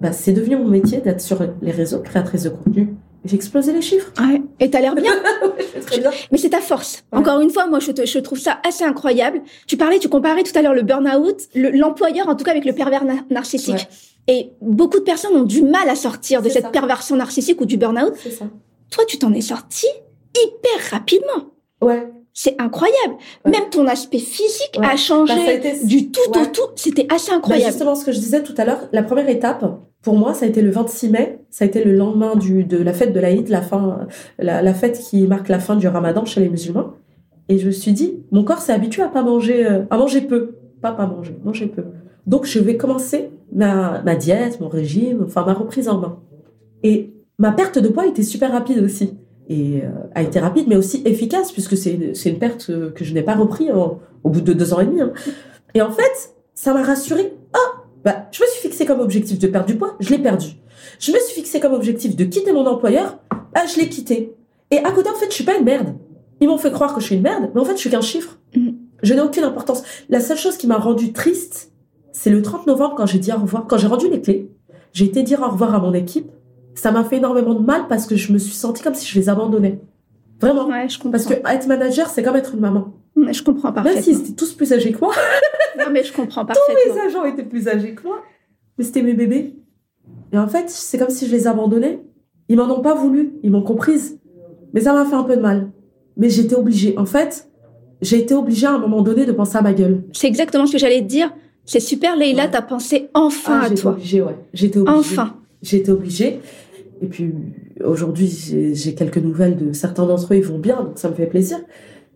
bah, 0.00 0.12
c'est 0.12 0.32
devenu 0.32 0.56
mon 0.56 0.68
métier 0.68 1.00
d'être 1.00 1.20
sur 1.20 1.38
les 1.62 1.70
réseaux, 1.70 2.00
créatrice 2.00 2.44
de 2.44 2.50
contenu. 2.50 2.94
J'ai 3.24 3.36
explosé 3.36 3.72
les 3.72 3.80
chiffres. 3.80 4.12
Ouais. 4.18 4.42
Et 4.60 4.70
t'as 4.70 4.80
l'air 4.80 4.94
bien. 4.94 5.12
Mais 6.30 6.38
c'est 6.38 6.50
ta 6.50 6.60
force. 6.60 7.04
Encore 7.10 7.40
une 7.40 7.50
fois, 7.50 7.66
moi, 7.66 7.78
je, 7.80 7.90
je, 8.04 8.18
trouve 8.18 8.38
ça 8.38 8.60
assez 8.66 8.84
incroyable. 8.84 9.42
Tu 9.66 9.76
parlais, 9.76 9.98
tu 9.98 10.08
comparais 10.08 10.42
tout 10.42 10.56
à 10.58 10.62
l'heure 10.62 10.74
le 10.74 10.82
burn-out, 10.82 11.48
l'employeur, 11.54 12.28
en 12.28 12.34
tout 12.34 12.44
cas, 12.44 12.50
avec 12.50 12.64
le 12.64 12.74
pervers 12.74 13.04
narcissique. 13.30 13.88
Et 14.28 14.50
beaucoup 14.60 14.98
de 14.98 15.04
personnes 15.04 15.36
ont 15.36 15.44
du 15.44 15.62
mal 15.62 15.88
à 15.88 15.94
sortir 15.94 16.42
de 16.42 16.48
cette 16.48 16.70
perversion 16.70 17.16
narcissique 17.16 17.60
ou 17.60 17.66
du 17.66 17.76
burn-out. 17.76 18.14
Toi, 18.90 19.04
tu 19.06 19.18
t'en 19.18 19.32
es 19.32 19.40
sorti 19.40 19.86
hyper 20.34 20.90
rapidement. 20.90 21.52
Ouais. 21.80 22.10
C'est 22.32 22.60
incroyable. 22.60 23.16
Même 23.44 23.70
ton 23.70 23.86
aspect 23.86 24.18
physique 24.18 24.78
a 24.82 24.96
changé 24.96 25.34
bah, 25.34 25.70
du 25.84 26.10
tout 26.10 26.38
au 26.38 26.46
tout. 26.46 26.62
C'était 26.74 27.06
assez 27.08 27.30
bah, 27.30 27.36
incroyable. 27.36 27.70
justement, 27.70 27.94
ce 27.94 28.04
que 28.04 28.12
je 28.12 28.18
disais 28.18 28.42
tout 28.42 28.54
à 28.56 28.64
l'heure, 28.64 28.88
la 28.92 29.04
première 29.04 29.28
étape, 29.28 29.64
pour 30.04 30.18
moi, 30.18 30.34
ça 30.34 30.44
a 30.44 30.48
été 30.48 30.60
le 30.60 30.70
26 30.70 31.08
mai. 31.08 31.38
Ça 31.50 31.64
a 31.64 31.68
été 31.68 31.82
le 31.82 31.96
lendemain 31.96 32.34
de 32.36 32.76
la 32.76 32.92
fête 32.92 33.12
de 33.12 33.20
l'Aïd, 33.20 33.48
la 33.48 33.62
fin, 33.62 34.06
la, 34.38 34.74
fête 34.74 34.98
qui 34.98 35.26
marque 35.26 35.48
la 35.48 35.58
fin 35.58 35.76
du 35.76 35.88
ramadan 35.88 36.26
chez 36.26 36.40
les 36.40 36.50
musulmans. 36.50 36.92
Et 37.48 37.58
je 37.58 37.66
me 37.66 37.72
suis 37.72 37.92
dit, 37.92 38.22
mon 38.30 38.44
corps 38.44 38.58
s'est 38.58 38.72
habitué 38.72 39.02
à 39.02 39.08
pas 39.08 39.22
manger, 39.22 39.66
euh, 39.66 39.82
à 39.90 39.96
manger 39.96 40.20
peu. 40.20 40.56
Pas 40.82 40.92
pas 40.92 41.06
manger, 41.06 41.34
manger 41.42 41.66
peu. 41.66 41.84
Donc, 42.26 42.44
je 42.44 42.58
vais 42.58 42.76
commencer 42.76 43.30
ma, 43.52 44.02
ma 44.02 44.14
diète, 44.14 44.60
mon 44.60 44.68
régime, 44.68 45.22
enfin, 45.24 45.44
ma 45.44 45.54
reprise 45.54 45.88
en 45.88 45.98
main. 45.98 46.18
Et 46.82 47.14
ma 47.38 47.52
perte 47.52 47.78
de 47.78 47.88
poids 47.88 48.06
était 48.06 48.22
super 48.22 48.52
rapide 48.52 48.80
aussi. 48.80 49.14
Et 49.48 49.82
euh, 49.82 49.88
a 50.14 50.22
été 50.22 50.38
rapide, 50.38 50.66
mais 50.68 50.76
aussi 50.76 51.02
efficace, 51.06 51.50
puisque 51.50 51.78
c'est 51.78 51.94
une, 51.94 52.12
une 52.26 52.38
perte 52.38 52.70
que 52.94 53.04
je 53.04 53.14
n'ai 53.14 53.22
pas 53.22 53.34
repris 53.34 53.70
au 53.72 54.28
bout 54.28 54.42
de 54.42 54.52
deux 54.52 54.74
ans 54.74 54.80
et 54.80 54.86
demi. 54.86 55.00
Hein. 55.00 55.12
Et 55.74 55.80
en 55.80 55.90
fait, 55.90 56.34
ça 56.54 56.74
m'a 56.74 56.82
rassurée. 56.82 57.32
Ah, 58.04 58.10
bah, 58.10 58.28
je 58.32 58.42
me 58.42 58.48
suis 58.48 58.60
fixé 58.60 58.84
comme 58.84 59.00
objectif 59.00 59.38
de 59.38 59.46
perdre 59.46 59.66
du 59.66 59.76
poids, 59.76 59.96
je 60.00 60.10
l'ai 60.10 60.18
perdu. 60.18 60.48
Je 60.98 61.12
me 61.12 61.18
suis 61.18 61.34
fixé 61.34 61.60
comme 61.60 61.72
objectif 61.72 62.16
de 62.16 62.24
quitter 62.24 62.52
mon 62.52 62.66
employeur, 62.66 63.18
bah, 63.30 63.62
je 63.72 63.80
l'ai 63.80 63.88
quitté. 63.88 64.34
Et 64.70 64.78
à 64.78 64.90
côté, 64.90 65.08
en 65.10 65.14
fait, 65.14 65.26
je 65.28 65.34
suis 65.34 65.44
pas 65.44 65.56
une 65.56 65.64
merde. 65.64 65.94
Ils 66.40 66.48
m'ont 66.48 66.58
fait 66.58 66.72
croire 66.72 66.94
que 66.94 67.00
je 67.00 67.06
suis 67.06 67.16
une 67.16 67.22
merde, 67.22 67.50
mais 67.54 67.60
en 67.60 67.64
fait, 67.64 67.74
je 67.74 67.78
suis 67.78 67.90
qu'un 67.90 68.00
chiffre. 68.00 68.38
Mm. 68.54 68.70
Je 69.02 69.14
n'ai 69.14 69.20
aucune 69.20 69.44
importance. 69.44 69.82
La 70.08 70.20
seule 70.20 70.38
chose 70.38 70.56
qui 70.56 70.66
m'a 70.66 70.78
rendue 70.78 71.12
triste, 71.12 71.72
c'est 72.12 72.30
le 72.30 72.42
30 72.42 72.66
novembre 72.66 72.94
quand 72.96 73.06
j'ai 73.06 73.18
dit 73.18 73.32
au 73.32 73.36
revoir, 73.36 73.66
quand 73.66 73.78
j'ai 73.78 73.86
rendu 73.86 74.08
les 74.08 74.20
clés, 74.20 74.50
j'ai 74.92 75.04
été 75.04 75.22
dire 75.22 75.42
au 75.42 75.48
revoir 75.48 75.74
à 75.74 75.78
mon 75.78 75.92
équipe. 75.92 76.30
Ça 76.74 76.90
m'a 76.90 77.04
fait 77.04 77.16
énormément 77.16 77.54
de 77.54 77.64
mal 77.64 77.86
parce 77.88 78.06
que 78.06 78.16
je 78.16 78.32
me 78.32 78.38
suis 78.38 78.54
sentie 78.54 78.82
comme 78.82 78.94
si 78.94 79.06
je 79.06 79.18
les 79.18 79.28
abandonnais. 79.28 79.80
Vraiment. 80.40 80.66
Ouais, 80.66 80.88
je 80.88 80.96
comprends. 80.98 81.12
Parce 81.12 81.26
que 81.26 81.34
être 81.34 81.66
manager, 81.66 82.08
c'est 82.08 82.22
comme 82.22 82.36
être 82.36 82.54
une 82.54 82.60
maman. 82.60 82.92
Mais 83.16 83.32
je 83.32 83.42
comprends 83.42 83.72
parfaitement. 83.72 83.94
Même 83.94 84.02
s'ils 84.02 84.20
étaient 84.20 84.32
tous 84.34 84.52
plus 84.54 84.72
âgés 84.72 84.92
que 84.92 85.00
moi. 85.00 85.14
non, 85.78 85.86
mais 85.92 86.02
je 86.02 86.12
comprends 86.12 86.44
parfaitement. 86.44 86.74
Tous 86.86 86.94
mes 86.94 87.00
agents 87.00 87.24
étaient 87.24 87.44
plus 87.44 87.68
âgés 87.68 87.94
que 87.94 88.02
moi. 88.02 88.22
Mais 88.78 88.84
c'était 88.84 89.02
mes 89.02 89.14
bébés. 89.14 89.54
Et 90.32 90.38
en 90.38 90.48
fait, 90.48 90.68
c'est 90.68 90.98
comme 90.98 91.10
si 91.10 91.26
je 91.26 91.32
les 91.32 91.46
abandonnais. 91.46 92.00
Ils 92.48 92.56
m'en 92.56 92.64
ont 92.64 92.82
pas 92.82 92.94
voulu. 92.94 93.34
Ils 93.42 93.50
m'ont 93.50 93.62
comprise. 93.62 94.18
Mais 94.72 94.80
ça 94.80 94.92
m'a 94.92 95.04
fait 95.04 95.14
un 95.14 95.22
peu 95.22 95.36
de 95.36 95.40
mal. 95.40 95.70
Mais 96.16 96.28
j'étais 96.28 96.56
obligée. 96.56 96.98
En 96.98 97.06
fait, 97.06 97.48
j'ai 98.02 98.18
été 98.18 98.34
obligée 98.34 98.66
à 98.66 98.72
un 98.72 98.78
moment 98.78 99.02
donné 99.02 99.24
de 99.24 99.32
penser 99.32 99.56
à 99.56 99.62
ma 99.62 99.72
gueule. 99.72 100.02
C'est 100.12 100.26
exactement 100.26 100.66
ce 100.66 100.72
que 100.72 100.78
j'allais 100.78 101.00
te 101.00 101.06
dire. 101.06 101.32
C'est 101.64 101.80
super, 101.80 102.16
Leïla, 102.16 102.48
t'as 102.48 102.62
pensé 102.62 103.08
enfin 103.14 103.60
ah, 103.62 103.66
à 103.66 103.70
toi. 103.70 103.92
Obligée, 103.92 104.22
ouais. 104.22 104.36
J'étais 104.52 104.78
obligée. 104.78 104.98
Enfin. 104.98 105.36
J'étais 105.62 105.90
obligée. 105.90 106.40
Et 107.00 107.06
puis 107.06 107.32
aujourd'hui, 107.82 108.28
j'ai 108.74 108.94
quelques 108.94 109.18
nouvelles 109.18 109.56
de 109.56 109.72
certains 109.72 110.06
d'entre 110.06 110.32
eux, 110.32 110.36
ils 110.36 110.44
vont 110.44 110.58
bien, 110.58 110.82
donc 110.82 110.98
ça 110.98 111.08
me 111.08 111.14
fait 111.14 111.26
plaisir. 111.26 111.58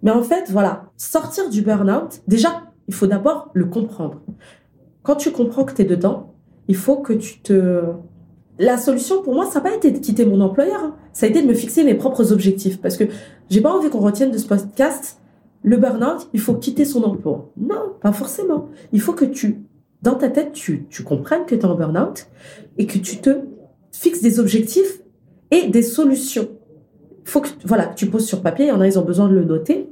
Mais 0.03 0.11
en 0.11 0.23
fait, 0.23 0.51
voilà, 0.51 0.91
sortir 0.97 1.51
du 1.51 1.63
burn-out, 1.63 2.21
déjà, 2.27 2.65
il 2.87 2.95
faut 2.95 3.07
d'abord 3.07 3.51
le 3.53 3.67
comprendre. 3.67 4.23
Quand 5.03 5.17
tu 5.17 5.31
comprends 5.31 5.65
que 5.65 5.75
tu 5.75 5.83
es 5.83 5.85
dedans, 5.85 6.35
il 6.69 6.77
faut 6.77 6.97
que 6.97 7.13
tu 7.13 7.41
te... 7.41 7.83
La 8.59 8.77
solution 8.77 9.23
pour 9.23 9.35
moi, 9.35 9.47
ça 9.47 9.57
n'a 9.57 9.71
pas 9.71 9.75
été 9.75 9.91
de 9.91 9.99
quitter 9.99 10.27
mon 10.27 10.41
employeur, 10.41 10.83
hein. 10.83 10.97
ça 11.13 11.27
a 11.27 11.29
été 11.29 11.43
de 11.43 11.47
me 11.47 11.55
fixer 11.55 11.85
mes 11.85 11.95
propres 11.95 12.33
objectifs. 12.33 12.81
Parce 12.81 12.97
que 12.97 13.05
j'ai 13.51 13.61
pas 13.61 13.73
envie 13.73 13.89
qu'on 13.89 14.01
retienne 14.01 14.31
de 14.31 14.39
ce 14.39 14.47
podcast 14.47 15.21
le 15.63 15.77
burn-out, 15.77 16.29
il 16.33 16.41
faut 16.41 16.55
quitter 16.55 16.85
son 16.85 17.03
emploi. 17.03 17.51
Non, 17.57 17.95
pas 18.01 18.13
forcément. 18.13 18.69
Il 18.93 19.01
faut 19.01 19.13
que 19.13 19.25
tu, 19.25 19.61
dans 20.03 20.15
ta 20.15 20.29
tête, 20.29 20.53
tu, 20.53 20.87
tu 20.89 21.03
comprennes 21.03 21.47
que 21.47 21.55
tu 21.55 21.61
es 21.61 21.65
en 21.65 21.75
burn-out 21.75 22.27
et 22.77 22.87
que 22.87 22.99
tu 22.99 23.19
te 23.19 23.41
fixes 23.93 24.23
des 24.23 24.41
objectifs 24.41 25.01
et 25.51 25.69
des 25.69 25.83
solutions. 25.83 26.49
Faut 27.29 27.43
que, 27.43 27.49
voilà, 27.67 27.89
tu 27.89 28.07
poses 28.07 28.25
sur 28.25 28.41
papier. 28.41 28.65
Il 28.65 28.69
y 28.69 28.73
en 28.73 28.81
a, 28.81 28.87
ils 28.87 28.99
ont 28.99 29.05
besoin 29.05 29.29
de 29.29 29.35
le 29.35 29.45
noter. 29.45 29.91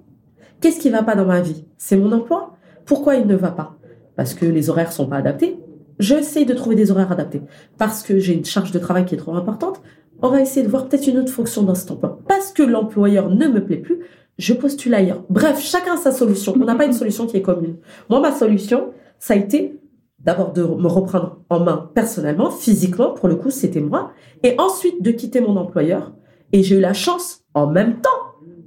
Qu'est-ce 0.63 0.81
qui 0.81 0.89
va 0.89 1.03
pas 1.03 1.15
dans 1.15 1.27
ma 1.27 1.43
vie? 1.43 1.67
C'est 1.77 1.99
mon 1.99 2.11
emploi? 2.13 2.57
Pourquoi 2.87 3.17
il 3.17 3.27
ne 3.27 3.37
va 3.37 3.51
pas? 3.51 3.77
Parce 4.17 4.33
que 4.33 4.47
les 4.47 4.71
horaires 4.71 4.91
sont 4.91 5.07
pas 5.07 5.17
adaptés. 5.17 5.59
J'essaie 5.99 6.47
de 6.47 6.55
trouver 6.55 6.77
des 6.77 6.91
horaires 6.91 7.13
adaptés. 7.13 7.43
Parce 7.77 8.03
que 8.03 8.19
j'ai 8.19 8.33
une 8.33 8.47
charge 8.47 8.73
de 8.73 8.79
travail 8.79 9.05
qui 9.05 9.15
est 9.15 9.19
trop 9.19 9.35
importante. 9.35 9.83
On 10.23 10.31
va 10.31 10.41
essayer 10.41 10.65
de 10.65 10.71
voir 10.71 10.89
peut-être 10.89 11.07
une 11.09 11.19
autre 11.19 11.31
fonction 11.31 11.63
dans 11.63 11.75
cet 11.75 11.91
emploi. 11.91 12.21
Parce 12.27 12.55
que 12.55 12.63
l'employeur 12.63 13.29
ne 13.29 13.49
me 13.49 13.63
plaît 13.63 13.77
plus, 13.77 13.99
je 14.39 14.55
postule 14.55 14.95
ailleurs. 14.95 15.23
Bref, 15.29 15.61
chacun 15.61 15.99
sa 15.99 16.13
solution. 16.13 16.55
On 16.59 16.65
n'a 16.65 16.75
pas 16.75 16.87
une 16.87 16.95
solution 16.95 17.27
qui 17.27 17.37
est 17.37 17.43
commune. 17.43 17.77
Moi, 18.09 18.21
ma 18.21 18.33
solution, 18.33 18.95
ça 19.19 19.35
a 19.35 19.37
été 19.37 19.79
d'abord 20.21 20.55
de 20.55 20.63
me 20.63 20.89
reprendre 20.89 21.43
en 21.51 21.61
main 21.61 21.91
personnellement, 21.95 22.51
physiquement, 22.51 23.11
pour 23.11 23.29
le 23.29 23.37
coup, 23.37 23.51
c'était 23.51 23.83
moi, 23.83 24.13
et 24.43 24.59
ensuite 24.59 25.03
de 25.03 25.11
quitter 25.11 25.43
mon 25.43 25.57
employeur. 25.59 26.15
Et 26.53 26.63
j'ai 26.63 26.77
eu 26.77 26.81
la 26.81 26.93
chance, 26.93 27.45
en 27.55 27.67
même 27.67 28.01
temps, 28.01 28.11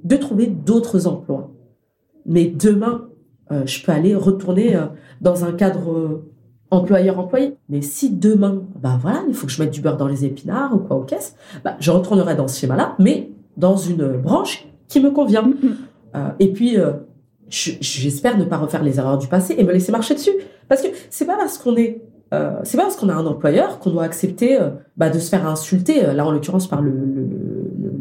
de 0.03 0.15
trouver 0.15 0.47
d'autres 0.47 1.07
emplois. 1.07 1.51
Mais 2.25 2.45
demain, 2.45 3.09
euh, 3.51 3.65
je 3.65 3.83
peux 3.83 3.91
aller 3.91 4.15
retourner 4.15 4.75
euh, 4.75 4.85
dans 5.21 5.43
un 5.43 5.51
cadre 5.51 5.91
euh, 5.91 6.31
employeur-employé. 6.71 7.57
Mais 7.67 7.81
si 7.81 8.11
demain, 8.11 8.63
bah 8.79 8.97
voilà, 9.01 9.23
il 9.27 9.33
faut 9.33 9.47
que 9.47 9.51
je 9.51 9.61
mette 9.61 9.71
du 9.71 9.81
beurre 9.81 9.97
dans 9.97 10.07
les 10.07 10.25
épinards 10.25 10.75
ou 10.75 10.79
quoi 10.79 10.97
aux 10.97 11.03
caisses, 11.03 11.35
bah, 11.63 11.75
je 11.79 11.91
retournerai 11.91 12.35
dans 12.35 12.47
ce 12.47 12.59
schéma-là, 12.59 12.95
mais 12.99 13.31
dans 13.57 13.75
une 13.75 14.17
branche 14.17 14.67
qui 14.87 14.99
me 14.99 15.11
convient. 15.11 15.43
Mm-hmm. 15.43 16.33
et 16.39 16.53
puis, 16.53 16.77
j'espère 17.49 18.37
ne 18.37 18.45
pas 18.45 18.57
refaire 18.57 18.83
les 18.83 18.99
erreurs 18.99 19.17
du 19.17 19.27
passé 19.27 19.55
et 19.57 19.63
me 19.63 19.73
laisser 19.73 19.91
marcher 19.91 20.13
dessus. 20.13 20.31
Parce 20.67 20.81
que 20.81 20.87
c'est 21.09 21.25
pas 21.25 21.35
parce 21.35 21.57
qu'on 21.57 21.75
est 21.75 22.01
c'est 22.63 22.77
pas 22.77 22.83
parce 22.83 22.95
qu'on 22.95 23.09
a 23.09 23.13
un 23.13 23.25
employeur 23.25 23.79
qu'on 23.79 23.89
doit 23.89 24.03
accepter 24.03 24.57
bah, 24.97 25.09
de 25.09 25.19
se 25.19 25.29
faire 25.29 25.47
insulter, 25.47 26.13
là 26.13 26.25
en 26.25 26.31
l'occurrence 26.31 26.67
par 26.67 26.81
le, 26.81 26.91
le, 26.91 27.27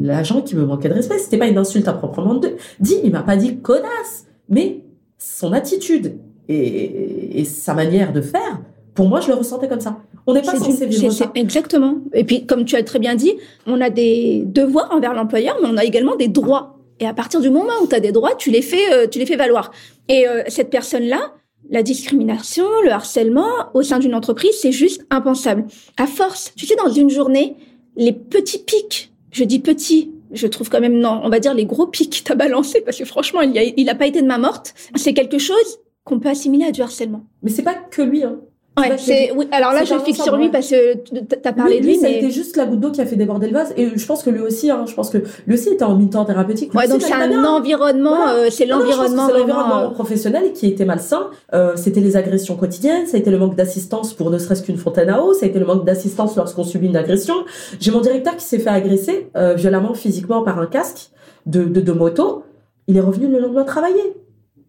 l'agent 0.01 0.42
qui 0.42 0.57
me 0.57 0.64
manquait 0.64 0.88
de 0.88 0.94
respect. 0.94 1.18
C'était 1.18 1.38
pas 1.38 1.49
une 1.49 1.59
insulte 1.59 1.88
à 1.88 1.92
proprement 1.92 2.40
dit. 2.80 2.96
Il 3.05 3.12
m'a 3.12 3.22
pas 3.22 3.36
dit 3.36 3.59
connasse, 3.59 4.26
mais 4.49 4.84
son 5.18 5.53
attitude 5.53 6.18
et, 6.49 7.40
et 7.40 7.44
sa 7.44 7.74
manière 7.74 8.12
de 8.12 8.20
faire, 8.20 8.61
pour 8.94 9.09
moi, 9.09 9.20
je 9.20 9.28
le 9.28 9.34
ressentais 9.34 9.68
comme 9.68 9.80
ça. 9.80 9.99
On 10.26 10.34
n'est 10.34 10.42
pas 10.42 10.57
censé 10.57 10.86
vivre 10.86 11.11
ça. 11.12 11.30
Exactement. 11.34 11.99
Et 12.12 12.24
puis, 12.24 12.46
comme 12.46 12.64
tu 12.64 12.76
as 12.76 12.82
très 12.82 12.99
bien 12.99 13.14
dit, 13.14 13.32
on 13.66 13.80
a 13.80 13.90
des 13.90 14.42
devoirs 14.44 14.88
envers 14.90 15.14
l'employeur, 15.14 15.57
mais 15.62 15.68
on 15.70 15.76
a 15.76 15.84
également 15.84 16.16
des 16.16 16.28
droits. 16.28 16.78
Et 17.01 17.07
à 17.07 17.14
partir 17.14 17.40
du 17.40 17.49
moment 17.49 17.72
où 17.82 17.86
tu 17.86 17.94
as 17.94 18.01
des 18.01 18.12
droits, 18.12 18.34
tu 18.34 18.51
les 18.51 18.61
fais, 18.61 18.92
euh, 18.92 19.07
tu 19.07 19.18
les 19.18 19.26
fais 19.26 19.36
valoir. 19.36 19.70
Et 20.09 20.26
euh, 20.26 20.42
cette 20.49 20.70
personne-là, 20.70 21.32
la 21.70 21.82
discrimination, 21.82 22.64
le 22.84 22.90
harcèlement 22.90 23.49
au 23.72 23.82
sein 23.82 23.99
d'une 23.99 24.14
entreprise, 24.14 24.51
c'est 24.61 24.72
juste 24.72 25.07
impensable. 25.11 25.64
À 25.96 26.07
force, 26.07 26.53
tu 26.57 26.66
sais, 26.66 26.74
dans 26.74 26.90
une 26.90 27.09
journée, 27.09 27.57
les 27.96 28.12
petits 28.12 28.59
pics, 28.59 29.12
je 29.39 29.45
dis 29.45 29.61
petits, 29.61 30.12
je 30.32 30.47
trouve 30.47 30.68
quand 30.68 30.80
même, 30.80 30.99
non, 30.99 31.20
on 31.22 31.28
va 31.28 31.39
dire 31.39 31.55
les 31.55 31.64
gros 31.64 31.86
pics 31.86 32.18
que 32.18 32.28
t'as 32.28 32.34
balancé, 32.34 32.80
parce 32.80 32.99
que 32.99 33.05
franchement, 33.05 33.41
il 33.41 33.57
a, 33.57 33.62
il 33.62 33.89
a 33.89 33.95
pas 33.95 34.07
été 34.07 34.20
de 34.20 34.26
ma 34.26 34.39
morte. 34.39 34.74
C'est 34.97 35.14
quelque 35.14 35.39
chose 35.39 35.78
qu'on 36.05 36.18
peut 36.18 36.28
assimiler 36.28 36.64
à 36.64 36.72
du 36.72 36.82
harcèlement. 36.82 37.24
Mais 37.43 37.51
c'est 37.51 37.62
pas 37.62 37.74
que 37.74 38.03
lui, 38.03 38.24
hein. 38.24 38.41
Ouais, 38.79 38.97
c'est, 38.99 39.33
oui, 39.37 39.49
alors 39.53 39.72
là, 39.72 39.85
je 39.85 39.95
fixe 39.99 40.22
sur 40.22 40.37
lui 40.37 40.49
parce 40.49 40.68
que 40.70 40.95
t'as 41.37 41.53
parlé 41.53 41.81
de 41.81 41.87
lui. 41.87 41.99
mais... 42.01 42.14
C'était 42.14 42.31
juste 42.31 42.57
la 42.57 42.66
goutte 42.66 42.81
d'eau 42.81 42.91
qui 42.91 43.01
a 43.01 43.07
fait 43.07 43.16
déborder 43.16 43.47
le 43.49 43.55
vase. 43.55 43.72
Et 43.76 43.91
je 43.97 44.07
pense 44.07 44.22
que 44.22 44.31
lui 44.31 44.41
aussi, 44.41 44.70
hein, 44.70 44.85
je 44.87 44.95
pense 44.95 45.11
que 45.11 45.18
lui 45.47 45.55
aussi 45.55 45.70
était 45.70 45.85
en 45.85 45.97
mi-temps 45.97 46.24
thérapeutique. 46.24 46.74
Ouais, 46.74 46.89
donc 46.89 47.03
c'est 47.03 47.12
un 47.12 47.45
environnement, 47.45 48.29
euh, 48.29 48.49
c'est 48.51 48.66
l'environnement 48.66 49.26
C'est 49.26 49.39
l'environnement 49.39 49.81
euh, 49.81 49.89
professionnel 49.91 50.53
qui 50.53 50.66
était 50.66 50.85
malsain. 50.85 51.29
Euh, 51.55 51.72
c'était 51.76 52.01
les 52.01 52.16
agressions 52.16 52.57
quotidiennes, 52.57 53.07
ça 53.07 53.16
a 53.16 53.20
été 53.20 53.31
le 53.31 53.39
manque 53.39 53.57
d'assistance 53.57 54.14
pour 54.14 54.31
ne 54.31 54.39
serait-ce 54.39 54.62
qu'une 54.62 54.79
fontaine 54.79 55.11
à 55.11 55.22
eau, 55.22 55.35
ça 55.35 55.47
a 55.47 55.49
été 55.49 55.59
le 55.59 55.66
manque 55.66 55.85
d'assistance 55.85 56.37
lorsqu'on 56.37 56.64
subit 56.64 56.87
une 56.87 56.97
agression. 56.97 57.35
J'ai 57.81 57.91
mon 57.91 58.01
directeur 58.01 58.37
qui 58.37 58.45
s'est 58.45 58.59
fait 58.59 58.70
agresser 58.70 59.29
euh, 59.37 59.55
violemment 59.55 59.95
physiquement 59.95 60.43
par 60.43 60.59
un 60.59 60.66
casque 60.66 61.11
de, 61.47 61.64
de, 61.64 61.81
de 61.81 61.93
moto. 61.93 62.43
Il 62.87 62.97
est 62.97 63.01
revenu 63.01 63.26
le 63.29 63.39
lendemain 63.41 63.64
travailler. 63.64 64.14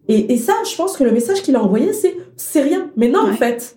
Et, 0.08 0.32
et 0.32 0.36
ça, 0.38 0.54
je 0.68 0.74
pense 0.76 0.96
que 0.96 1.04
le 1.04 1.12
message 1.12 1.42
qu'il 1.42 1.54
a 1.56 1.62
envoyé, 1.62 1.92
c'est 1.92 2.16
c'est 2.36 2.62
rien. 2.62 2.90
Mais 2.96 3.08
non, 3.08 3.20
en 3.30 3.34
fait, 3.34 3.76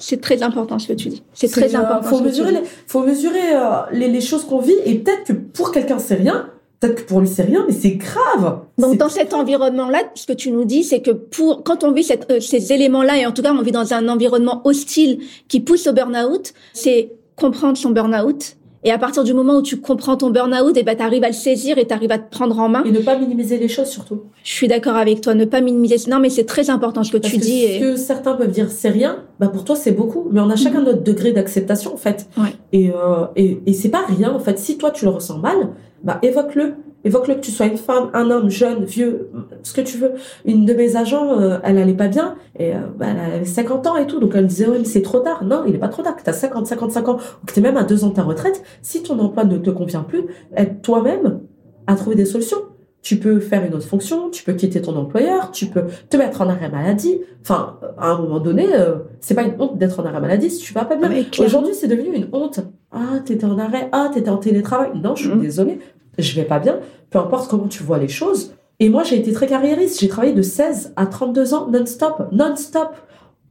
c'est 0.00 0.20
très 0.20 0.42
important 0.42 0.78
ce 0.78 0.88
que 0.88 0.92
tu 0.94 1.08
dis. 1.08 1.22
C'est 1.34 1.48
très 1.48 1.74
important. 1.76 2.08
Faut 2.08 2.20
mesurer, 2.20 2.52
les, 2.52 2.62
faut 2.86 3.02
mesurer 3.02 3.54
euh, 3.54 3.82
les, 3.92 4.08
les, 4.08 4.20
choses 4.20 4.44
qu'on 4.44 4.60
vit 4.60 4.74
et 4.84 4.94
peut-être 4.96 5.24
que 5.24 5.32
pour 5.32 5.70
quelqu'un 5.70 5.98
c'est 5.98 6.16
rien, 6.16 6.48
peut-être 6.80 7.02
que 7.04 7.08
pour 7.08 7.20
lui 7.20 7.28
c'est 7.28 7.42
rien, 7.42 7.64
mais 7.66 7.74
c'est 7.74 7.92
grave. 7.92 8.60
Donc 8.78 8.96
dans 8.96 9.08
cet 9.08 9.34
environnement-là, 9.34 10.02
ce 10.14 10.26
que 10.26 10.32
tu 10.32 10.50
nous 10.50 10.64
dis, 10.64 10.82
c'est 10.82 11.00
que 11.00 11.10
pour 11.10 11.62
quand 11.62 11.84
on 11.84 11.92
vit 11.92 12.02
cette, 12.02 12.30
euh, 12.30 12.40
ces 12.40 12.72
éléments-là 12.72 13.18
et 13.18 13.26
en 13.26 13.32
tout 13.32 13.42
cas 13.42 13.52
on 13.52 13.62
vit 13.62 13.72
dans 13.72 13.92
un 13.92 14.08
environnement 14.08 14.62
hostile 14.64 15.20
qui 15.48 15.60
pousse 15.60 15.86
au 15.86 15.92
burn-out, 15.92 16.54
c'est 16.72 17.12
comprendre 17.36 17.76
son 17.76 17.90
burn-out, 17.90 18.56
et 18.84 18.90
à 18.90 18.98
partir 18.98 19.24
du 19.24 19.34
moment 19.34 19.56
où 19.58 19.62
tu 19.62 19.78
comprends 19.80 20.16
ton 20.16 20.30
burn-out, 20.30 20.76
et 20.76 20.80
eh 20.80 20.82
ben 20.82 20.96
t'arrives 20.96 21.22
à 21.24 21.28
le 21.28 21.32
saisir 21.34 21.76
et 21.78 21.86
t'arrives 21.86 22.12
à 22.12 22.18
te 22.18 22.30
prendre 22.30 22.58
en 22.58 22.68
main. 22.68 22.82
Et 22.84 22.90
ne 22.90 23.00
pas 23.00 23.18
minimiser 23.18 23.58
les 23.58 23.68
choses 23.68 23.88
surtout. 23.88 24.22
Je 24.42 24.52
suis 24.52 24.68
d'accord 24.68 24.96
avec 24.96 25.20
toi, 25.20 25.34
ne 25.34 25.44
pas 25.44 25.60
minimiser. 25.60 25.96
Non, 26.10 26.18
mais 26.18 26.30
c'est 26.30 26.44
très 26.44 26.70
important 26.70 27.02
ce 27.04 27.12
que 27.12 27.18
Parce 27.18 27.32
tu 27.32 27.38
que 27.38 27.44
dis. 27.44 27.66
Ce 27.74 27.78
que 27.80 27.96
certains 27.96 28.34
peuvent 28.34 28.50
dire 28.50 28.70
c'est 28.70 28.88
rien, 28.88 29.24
bah 29.38 29.48
pour 29.48 29.64
toi 29.64 29.76
c'est 29.76 29.92
beaucoup. 29.92 30.28
Mais 30.32 30.40
on 30.40 30.48
a 30.50 30.56
chacun 30.56 30.78
Mhm. 30.80 30.86
notre 30.86 31.02
degré 31.02 31.32
d'acceptation 31.32 31.92
en 31.92 31.98
fait. 31.98 32.26
Ouais. 32.38 32.54
Et 32.72 32.90
euh, 32.90 33.26
et, 33.36 33.60
et 33.66 33.72
c'est 33.74 33.90
pas 33.90 34.04
rien 34.08 34.32
en 34.32 34.38
fait. 34.40 34.58
Si 34.58 34.78
toi 34.78 34.90
tu 34.90 35.04
le 35.04 35.10
ressens 35.10 35.38
mal, 35.38 35.56
bah 36.02 36.18
évoque-le. 36.22 36.74
Évoque-le 37.04 37.36
que 37.36 37.40
tu 37.40 37.50
sois 37.50 37.66
une 37.66 37.76
femme, 37.78 38.10
un 38.12 38.30
homme, 38.30 38.50
jeune, 38.50 38.84
vieux, 38.84 39.30
ce 39.62 39.72
que 39.72 39.80
tu 39.80 39.96
veux. 39.98 40.12
Une 40.44 40.64
de 40.66 40.74
mes 40.74 40.96
agents, 40.96 41.38
euh, 41.40 41.58
elle 41.62 41.78
allait 41.78 41.94
pas 41.94 42.08
bien 42.08 42.36
et 42.58 42.74
euh, 42.74 42.78
bah, 42.98 43.06
elle 43.10 43.34
avait 43.36 43.44
50 43.44 43.86
ans 43.86 43.96
et 43.96 44.06
tout, 44.06 44.20
donc 44.20 44.32
elle 44.34 44.42
me 44.44 44.48
disait 44.48 44.66
ouais 44.68 44.78
mais 44.78 44.84
c'est 44.84 45.02
trop 45.02 45.20
tard. 45.20 45.42
Non, 45.44 45.62
il 45.66 45.74
est 45.74 45.78
pas 45.78 45.88
trop 45.88 46.02
tard. 46.02 46.14
Que 46.16 46.22
t'as 46.22 46.32
50, 46.34 46.66
55 46.66 47.08
ans 47.08 47.16
ou 47.42 47.46
que 47.46 47.52
t'es 47.54 47.60
même 47.62 47.76
à 47.78 47.84
deux 47.84 48.04
ans 48.04 48.08
de 48.08 48.14
ta 48.14 48.22
retraite. 48.22 48.62
Si 48.82 49.02
ton 49.02 49.18
emploi 49.18 49.44
ne 49.44 49.56
te 49.58 49.70
convient 49.70 50.02
plus, 50.02 50.24
aide 50.56 50.82
toi-même 50.82 51.40
à 51.86 51.94
trouver 51.94 52.16
des 52.16 52.26
solutions. 52.26 52.58
Tu 53.02 53.16
peux 53.16 53.40
faire 53.40 53.64
une 53.64 53.72
autre 53.72 53.86
fonction, 53.86 54.28
tu 54.28 54.44
peux 54.44 54.52
quitter 54.52 54.82
ton 54.82 54.94
employeur, 54.94 55.52
tu 55.52 55.64
peux 55.66 55.84
te 56.10 56.18
mettre 56.18 56.42
en 56.42 56.48
arrêt 56.50 56.68
maladie. 56.68 57.18
Enfin, 57.40 57.78
à 57.96 58.10
un 58.10 58.18
moment 58.18 58.40
donné, 58.40 58.66
euh, 58.74 58.96
c'est 59.20 59.34
pas 59.34 59.42
une 59.44 59.54
honte 59.58 59.78
d'être 59.78 60.00
en 60.00 60.04
arrêt 60.04 60.20
maladie 60.20 60.50
si 60.50 60.58
tu 60.60 60.74
vas 60.74 60.84
pas 60.84 60.96
bien. 60.96 61.08
Clairement. 61.08 61.46
Aujourd'hui, 61.46 61.72
c'est 61.74 61.88
devenu 61.88 62.14
une 62.14 62.28
honte. 62.34 62.60
Ah, 62.92 63.20
t'étais 63.24 63.46
en 63.46 63.56
arrêt. 63.58 63.88
Ah, 63.92 64.10
t'étais 64.12 64.28
en 64.28 64.36
télétravail. 64.36 64.90
Non, 65.02 65.14
je 65.16 65.22
suis 65.28 65.32
Mhm. 65.34 65.40
désolée. 65.40 65.78
Je 66.18 66.34
vais 66.36 66.44
pas 66.44 66.58
bien. 66.58 66.78
Peu 67.10 67.18
importe 67.18 67.48
comment 67.50 67.68
tu 67.68 67.82
vois 67.82 67.98
les 67.98 68.08
choses. 68.08 68.54
Et 68.78 68.88
moi, 68.88 69.02
j'ai 69.02 69.16
été 69.18 69.32
très 69.32 69.46
carriériste. 69.46 70.00
J'ai 70.00 70.08
travaillé 70.08 70.32
de 70.32 70.42
16 70.42 70.92
à 70.96 71.06
32 71.06 71.54
ans 71.54 71.68
non-stop. 71.70 72.28
Non-stop. 72.32 72.90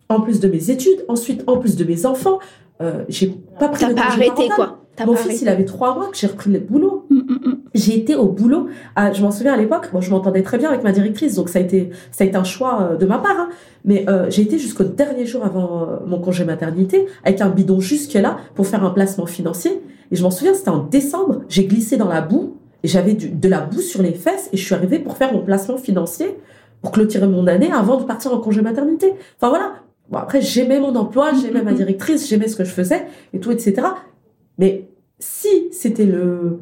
En 0.10 0.22
plus 0.22 0.39
de 0.39 0.47
mes 0.47 0.72
études. 0.72 1.05
Ensuite, 1.07 1.43
en 1.47 1.57
plus 1.57 1.76
de 1.76 1.84
mes 1.84 2.05
enfants. 2.05 2.39
Euh, 2.82 3.03
j'ai 3.10 3.28
pas 3.60 3.68
pris 3.70 3.82
T'as 3.82 3.89
de 3.89 3.93
pas 3.93 4.01
arrêté 4.03 4.47
quoi. 4.55 4.78
T'as 4.95 5.05
Mon 5.05 5.14
pas 5.14 5.18
fils, 5.20 5.28
arrêté. 5.28 5.41
il 5.45 5.49
avait 5.49 5.66
trois 5.66 5.95
mois 5.95 6.07
que 6.07 6.18
j'ai 6.18 6.28
repris 6.28 6.49
le 6.49 6.60
boulot. 6.60 7.05
Hum, 7.12 7.26
hum, 7.30 7.39
hum. 7.45 7.60
J'ai 7.76 7.95
été 7.97 8.16
au 8.16 8.28
boulot. 8.28 8.68
à- 8.95 9.12
je 9.14 9.22
m'en 9.22 9.32
souviens 9.32 9.53
à 9.53 9.57
l'époque. 9.57 9.89
Bon, 9.93 10.01
je 10.01 10.10
m'entendais 10.10 10.41
très 10.43 10.57
bien 10.57 10.70
avec 10.70 10.84
ma 10.84 10.91
directrice, 10.93 11.36
donc 11.36 11.49
ça 11.49 11.60
a 11.60 11.62
été, 11.62 11.89
ça 12.12 12.24
a 12.24 12.28
été 12.28 12.36
un 12.38 12.43
choix 12.43 12.82
euh, 12.93 12.95
de 12.97 13.05
ma 13.05 13.18
part. 13.20 13.36
hein. 13.38 13.49
Mais 13.86 14.05
euh, 14.10 14.30
j'ai 14.30 14.41
été 14.41 14.57
jusqu'au 14.57 14.84
dernier 14.86 15.26
jour 15.26 15.45
avant 15.45 15.84
euh, 15.84 15.86
mon 16.07 16.20
congé 16.20 16.43
maternité 16.45 17.05
avec 17.24 17.39
un 17.41 17.49
bidon 17.49 17.80
jusque 17.80 18.14
là 18.14 18.38
pour 18.55 18.66
faire 18.66 18.84
un 18.84 18.89
placement 18.91 19.26
financier. 19.26 19.82
Et 20.12 20.16
je 20.16 20.24
m'en 20.24 20.32
souviens, 20.32 20.53
c'était 20.53 20.70
en 20.70 20.84
décembre. 20.84 21.41
J'ai 21.49 21.66
glissé 21.66 21.97
dans 21.97 22.07
la 22.07 22.22
boue 22.22 22.57
et 22.84 22.88
j'avais 22.88 23.14
de 23.14 23.49
la 23.49 23.62
boue 23.62 23.82
sur 23.82 24.01
les 24.01 24.14
fesses 24.14 24.49
et 24.51 24.57
je 24.57 24.66
suis 24.66 24.76
arrivée 24.76 24.99
pour 24.99 25.18
faire 25.18 25.34
mon 25.34 25.41
placement 25.41 25.78
financier 25.78 26.38
pour 26.82 26.91
clôturer 26.91 27.28
mon 27.28 27.47
année 27.47 27.72
avant 27.72 27.97
de 27.97 28.03
partir 28.03 28.34
en 28.34 28.39
congé 28.39 28.62
maternité. 28.62 29.14
Enfin 29.38 29.49
voilà. 29.49 29.74
Après, 30.12 30.41
j'aimais 30.41 30.80
mon 30.80 30.95
emploi, 30.95 31.34
j'aimais 31.34 31.62
ma 31.62 31.74
directrice, 31.74 32.28
j'aimais 32.28 32.47
ce 32.47 32.55
que 32.55 32.64
je 32.64 32.72
faisais 32.72 33.05
et 33.34 33.39
tout, 33.39 33.51
etc. 33.51 33.88
Mais 34.57 34.89
si 35.20 35.68
c'était 35.72 36.05
le 36.05 36.60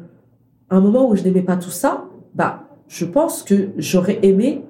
un 0.70 0.80
moment 0.80 1.08
où 1.08 1.16
je 1.16 1.22
n'aimais 1.22 1.42
pas 1.42 1.56
tout 1.56 1.70
ça, 1.70 2.04
bah 2.34 2.64
je 2.88 3.06
pense 3.06 3.42
que 3.42 3.70
j'aurais 3.78 4.18
aimé, 4.22 4.64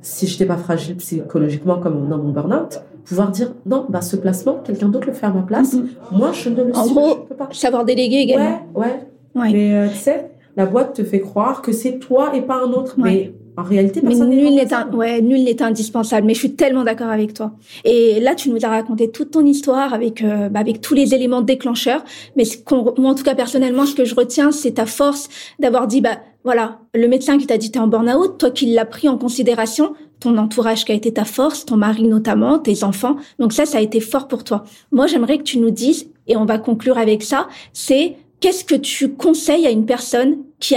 si 0.00 0.26
j'étais 0.26 0.46
pas 0.46 0.56
fragile 0.56 0.96
psychologiquement 0.96 1.78
comme 1.78 2.08
dans 2.08 2.18
mon 2.18 2.30
burn-out, 2.30 2.82
pouvoir 3.06 3.30
dire 3.30 3.52
non, 3.64 3.86
bah 3.88 4.02
ce 4.02 4.16
placement, 4.16 4.60
quelqu'un 4.64 4.88
d'autre 4.88 5.06
le 5.06 5.12
fait 5.14 5.26
à 5.26 5.30
ma 5.30 5.42
place. 5.42 5.74
Hum. 5.74 5.88
Moi, 6.12 6.32
je 6.32 6.50
ne 6.50 6.64
le 6.64 6.76
En 6.76 6.84
suis, 6.84 6.94
gros, 6.94 7.10
je 7.10 7.28
peux 7.28 7.34
pas. 7.36 7.48
Savoir 7.52 7.84
déléguer 7.84 8.18
également. 8.18 8.60
Ouais, 8.74 8.86
ouais. 8.86 9.42
Ouais. 9.42 9.52
Mais 9.52 9.74
euh, 9.74 9.88
tu 9.88 9.96
sais, 9.96 10.30
la 10.56 10.66
boîte 10.66 10.94
te 10.94 11.04
fait 11.04 11.20
croire 11.20 11.62
que 11.62 11.72
c'est 11.72 11.98
toi 11.98 12.34
et 12.34 12.42
pas 12.42 12.56
un 12.56 12.72
autre. 12.72 12.96
Ouais. 12.98 13.04
Mais 13.04 13.32
en 13.58 13.62
réalité, 13.62 14.00
Mais 14.02 14.08
personne 14.08 14.30
nul 14.30 14.54
n'est 14.54 14.72
un, 14.74 14.90
ouais, 14.92 15.22
nul 15.22 15.44
n'est 15.44 15.62
indispensable. 15.62 16.26
Mais 16.26 16.34
je 16.34 16.40
suis 16.40 16.54
tellement 16.54 16.84
d'accord 16.84 17.08
avec 17.08 17.32
toi. 17.32 17.52
Et 17.84 18.20
là, 18.20 18.34
tu 18.34 18.50
nous 18.50 18.64
as 18.64 18.68
raconté 18.68 19.10
toute 19.10 19.30
ton 19.30 19.44
histoire 19.46 19.94
avec, 19.94 20.22
euh, 20.22 20.48
bah, 20.48 20.60
avec 20.60 20.80
tous 20.80 20.94
les 20.94 21.14
éléments 21.14 21.42
déclencheurs. 21.42 22.04
Mais 22.36 22.44
ce 22.44 22.58
qu'on, 22.58 22.94
moi, 22.98 23.10
en 23.10 23.14
tout 23.14 23.24
cas, 23.24 23.34
personnellement, 23.34 23.86
ce 23.86 23.94
que 23.94 24.04
je 24.04 24.14
retiens, 24.14 24.52
c'est 24.52 24.72
ta 24.72 24.86
force 24.86 25.28
d'avoir 25.58 25.86
dit, 25.86 26.00
bah, 26.02 26.18
voilà, 26.46 26.78
le 26.94 27.08
médecin 27.08 27.38
qui 27.38 27.46
t'a 27.48 27.58
dit 27.58 27.72
t'es 27.72 27.80
en 27.80 27.88
burn-out, 27.88 28.38
toi 28.38 28.52
qui 28.52 28.66
l'as 28.66 28.84
pris 28.84 29.08
en 29.08 29.18
considération, 29.18 29.94
ton 30.20 30.38
entourage 30.38 30.84
qui 30.84 30.92
a 30.92 30.94
été 30.94 31.12
ta 31.12 31.24
force, 31.24 31.66
ton 31.66 31.76
mari 31.76 32.04
notamment, 32.04 32.60
tes 32.60 32.84
enfants. 32.84 33.16
Donc 33.40 33.52
ça, 33.52 33.66
ça 33.66 33.78
a 33.78 33.80
été 33.80 33.98
fort 33.98 34.28
pour 34.28 34.44
toi. 34.44 34.62
Moi, 34.92 35.08
j'aimerais 35.08 35.38
que 35.38 35.42
tu 35.42 35.58
nous 35.58 35.72
dises, 35.72 36.08
et 36.28 36.36
on 36.36 36.44
va 36.44 36.58
conclure 36.58 36.98
avec 36.98 37.24
ça, 37.24 37.48
c'est 37.72 38.14
qu'est-ce 38.38 38.64
que 38.64 38.76
tu 38.76 39.14
conseilles 39.14 39.66
à 39.66 39.70
une 39.70 39.86
personne 39.86 40.36
qui 40.60 40.76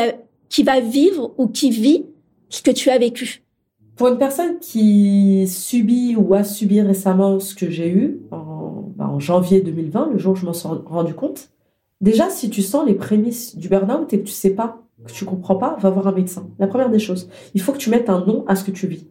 qui 0.50 0.64
va 0.64 0.80
vivre 0.80 1.36
ou 1.38 1.48
qui 1.48 1.70
vit 1.70 2.08
ce 2.50 2.64
que 2.64 2.72
tu 2.72 2.90
as 2.90 2.98
vécu? 2.98 3.44
Pour 3.96 4.08
une 4.08 4.18
personne 4.18 4.58
qui 4.58 5.48
subit 5.48 6.16
ou 6.16 6.34
a 6.34 6.44
subi 6.44 6.82
récemment 6.82 7.40
ce 7.40 7.54
que 7.54 7.70
j'ai 7.70 7.90
eu 7.90 8.22
en, 8.32 8.90
bah, 8.96 9.08
en 9.08 9.20
janvier 9.20 9.62
2020, 9.62 10.14
le 10.14 10.18
jour 10.18 10.34
où 10.34 10.36
je 10.36 10.48
m'en 10.48 10.54
suis 10.54 10.68
rendu 10.68 11.14
compte, 11.14 11.52
déjà, 12.02 12.32
si 12.32 12.50
tu 12.50 12.64
sens 12.64 12.88
les 12.88 12.96
prémices 12.96 13.56
du 13.56 13.70
burn-out 13.70 14.12
et 14.14 14.22
que 14.22 14.26
tu 14.26 14.34
sais 14.34 14.56
pas, 14.56 14.82
que 15.06 15.12
tu 15.12 15.26
comprends 15.26 15.56
pas, 15.56 15.78
va 15.80 15.90
voir 15.90 16.08
un 16.08 16.12
médecin. 16.12 16.50
La 16.60 16.68
première 16.68 16.90
des 16.90 17.00
choses, 17.00 17.30
il 17.54 17.62
faut 17.62 17.72
que 17.72 17.78
tu 17.78 17.90
mettes 17.90 18.10
un 18.10 18.26
nom 18.26 18.44
à 18.48 18.56
ce 18.56 18.64
que 18.64 18.72
tu 18.72 18.88
vis. 18.88 19.08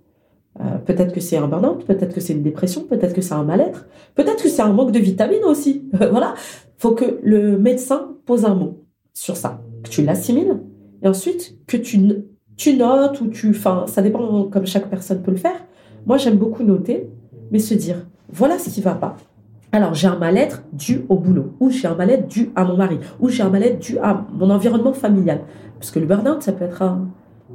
Euh, 0.61 0.79
peut-être 0.79 1.13
que 1.13 1.21
c'est 1.21 1.37
un 1.37 1.47
burn-out, 1.47 1.85
peut-être 1.85 2.15
que 2.15 2.21
c'est 2.21 2.33
une 2.33 2.43
dépression, 2.43 2.83
peut-être 2.83 3.15
que 3.15 3.21
c'est 3.21 3.35
un 3.35 3.45
mal-être, 3.45 3.87
peut-être 4.15 4.43
que 4.43 4.49
c'est 4.49 4.63
un 4.63 4.73
manque 4.73 4.93
de 4.93 4.99
vitamines 4.99 5.45
aussi. 5.45 5.89
voilà. 5.93 6.35
Faut 6.79 6.93
que 6.93 7.19
le 7.23 7.59
médecin 7.59 8.17
pose 8.27 8.45
un 8.45 8.55
mot 8.55 8.85
sur 9.15 9.37
ça, 9.37 9.61
que 9.83 9.89
tu 9.89 10.03
l'assimiles, 10.03 10.61
et 11.03 11.09
ensuite 11.09 11.59
que 11.67 11.77
tu, 11.77 12.01
tu 12.57 12.77
notes 12.77 13.21
ou 13.21 13.29
tu, 13.29 13.51
enfin, 13.51 13.85
ça 13.87 14.03
dépend 14.03 14.45
comme 14.45 14.67
chaque 14.67 14.91
personne 14.91 15.23
peut 15.23 15.31
le 15.31 15.37
faire. 15.37 15.65
Moi, 16.07 16.19
j'aime 16.19 16.37
beaucoup 16.37 16.65
noter, 16.65 17.09
mais 17.51 17.59
se 17.59 17.75
dire, 17.75 18.07
voilà 18.31 18.59
ce 18.59 18.71
qui 18.71 18.81
va 18.81 18.95
pas. 18.95 19.17
Alors, 19.73 19.95
j'ai 19.95 20.09
un 20.09 20.17
mal-être 20.17 20.63
dû 20.73 21.03
au 21.09 21.17
boulot, 21.17 21.53
ou 21.61 21.71
j'ai 21.71 21.89
un 21.89 21.95
mal-être 21.95 22.27
dû 22.27 22.51
à 22.57 22.65
mon 22.65 22.77
mari, 22.77 22.99
ou 23.21 23.29
j'ai 23.29 23.43
un 23.43 23.51
mal-être 23.51 23.79
dû 23.79 23.99
à 23.99 24.27
mon 24.33 24.51
environnement 24.51 24.93
familial. 24.95 25.41
Parce 25.79 25.91
que 25.91 25.99
le 25.99 26.07
burn-out, 26.07 26.43
ça 26.43 26.53
peut 26.53 26.65
être 26.65 26.83
un, 26.83 27.09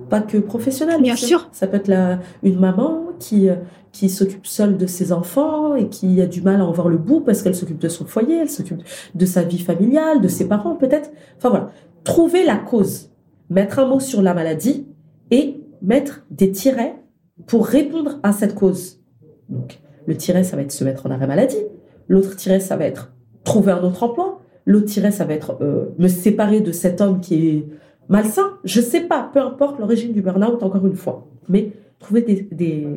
pas 0.10 0.22
que 0.22 0.38
professionnel. 0.38 1.02
Bien 1.02 1.16
sûr. 1.16 1.50
Ça 1.52 1.68
peut 1.68 1.78
être 1.78 1.88
la, 1.88 2.20
une 2.42 2.60
maman 2.60 3.08
qui, 3.20 3.50
euh, 3.50 3.56
qui 3.92 4.10
s'occupe 4.10 4.46
seule 4.46 4.78
de 4.78 4.88
ses 4.88 5.12
enfants 5.12 5.76
et 5.76 5.88
qui 5.90 6.22
a 6.22 6.26
du 6.26 6.42
mal 6.42 6.62
à 6.62 6.66
en 6.66 6.72
voir 6.72 6.90
le 6.90 6.98
bout 6.98 7.22
parce 7.22 7.42
qu'elle 7.42 7.56
s'occupe 7.56 7.80
de 7.80 7.90
son 7.90 8.06
foyer, 8.06 8.38
elle 8.38 8.50
s'occupe 8.50 8.82
de 9.14 9.26
sa 9.26 9.44
vie 9.44 9.60
familiale, 9.60 10.22
de 10.22 10.28
ses 10.28 10.48
parents 10.48 10.76
peut-être. 10.76 11.12
Enfin 11.38 11.50
voilà. 11.50 11.70
Trouver 12.04 12.44
la 12.44 12.58
cause, 12.58 13.12
mettre 13.50 13.80
un 13.80 13.86
mot 13.86 14.00
sur 14.00 14.22
la 14.22 14.34
maladie 14.34 14.88
et 15.32 15.62
mettre 15.82 16.26
des 16.32 16.52
tirets 16.52 16.96
pour 17.48 17.66
répondre 17.66 18.20
à 18.24 18.34
cette 18.34 18.56
cause. 18.56 19.00
Donc, 19.50 19.80
le 20.06 20.18
tiret, 20.18 20.44
ça 20.44 20.56
va 20.56 20.64
être 20.64 20.72
se 20.72 20.84
mettre 20.84 21.06
en 21.06 21.12
arrêt 21.12 21.28
maladie. 21.28 21.64
L'autre 22.08 22.36
tiret, 22.36 22.60
ça 22.60 22.76
va 22.76 22.86
être 22.86 23.12
trouver 23.44 23.72
un 23.72 23.84
autre 23.84 24.04
emploi. 24.04 24.40
L'autre 24.66 24.86
tiret, 24.86 25.12
ça 25.12 25.26
va 25.26 25.34
être 25.34 25.58
euh, 25.62 25.94
me 25.98 26.08
séparer 26.08 26.62
de 26.62 26.72
cet 26.72 27.02
homme 27.02 27.20
qui 27.20 27.50
est 27.50 27.66
malsain. 28.10 28.58
Je 28.64 28.82
sais 28.82 29.02
pas, 29.02 29.30
peu 29.34 29.40
importe 29.40 29.80
l'origine 29.80 30.14
du 30.14 30.22
burn-out, 30.22 30.64
encore 30.64 30.86
une 30.86 30.96
fois. 30.96 31.28
Mais 31.50 31.72
trouver 32.00 32.22
des, 32.22 32.48
des, 32.52 32.88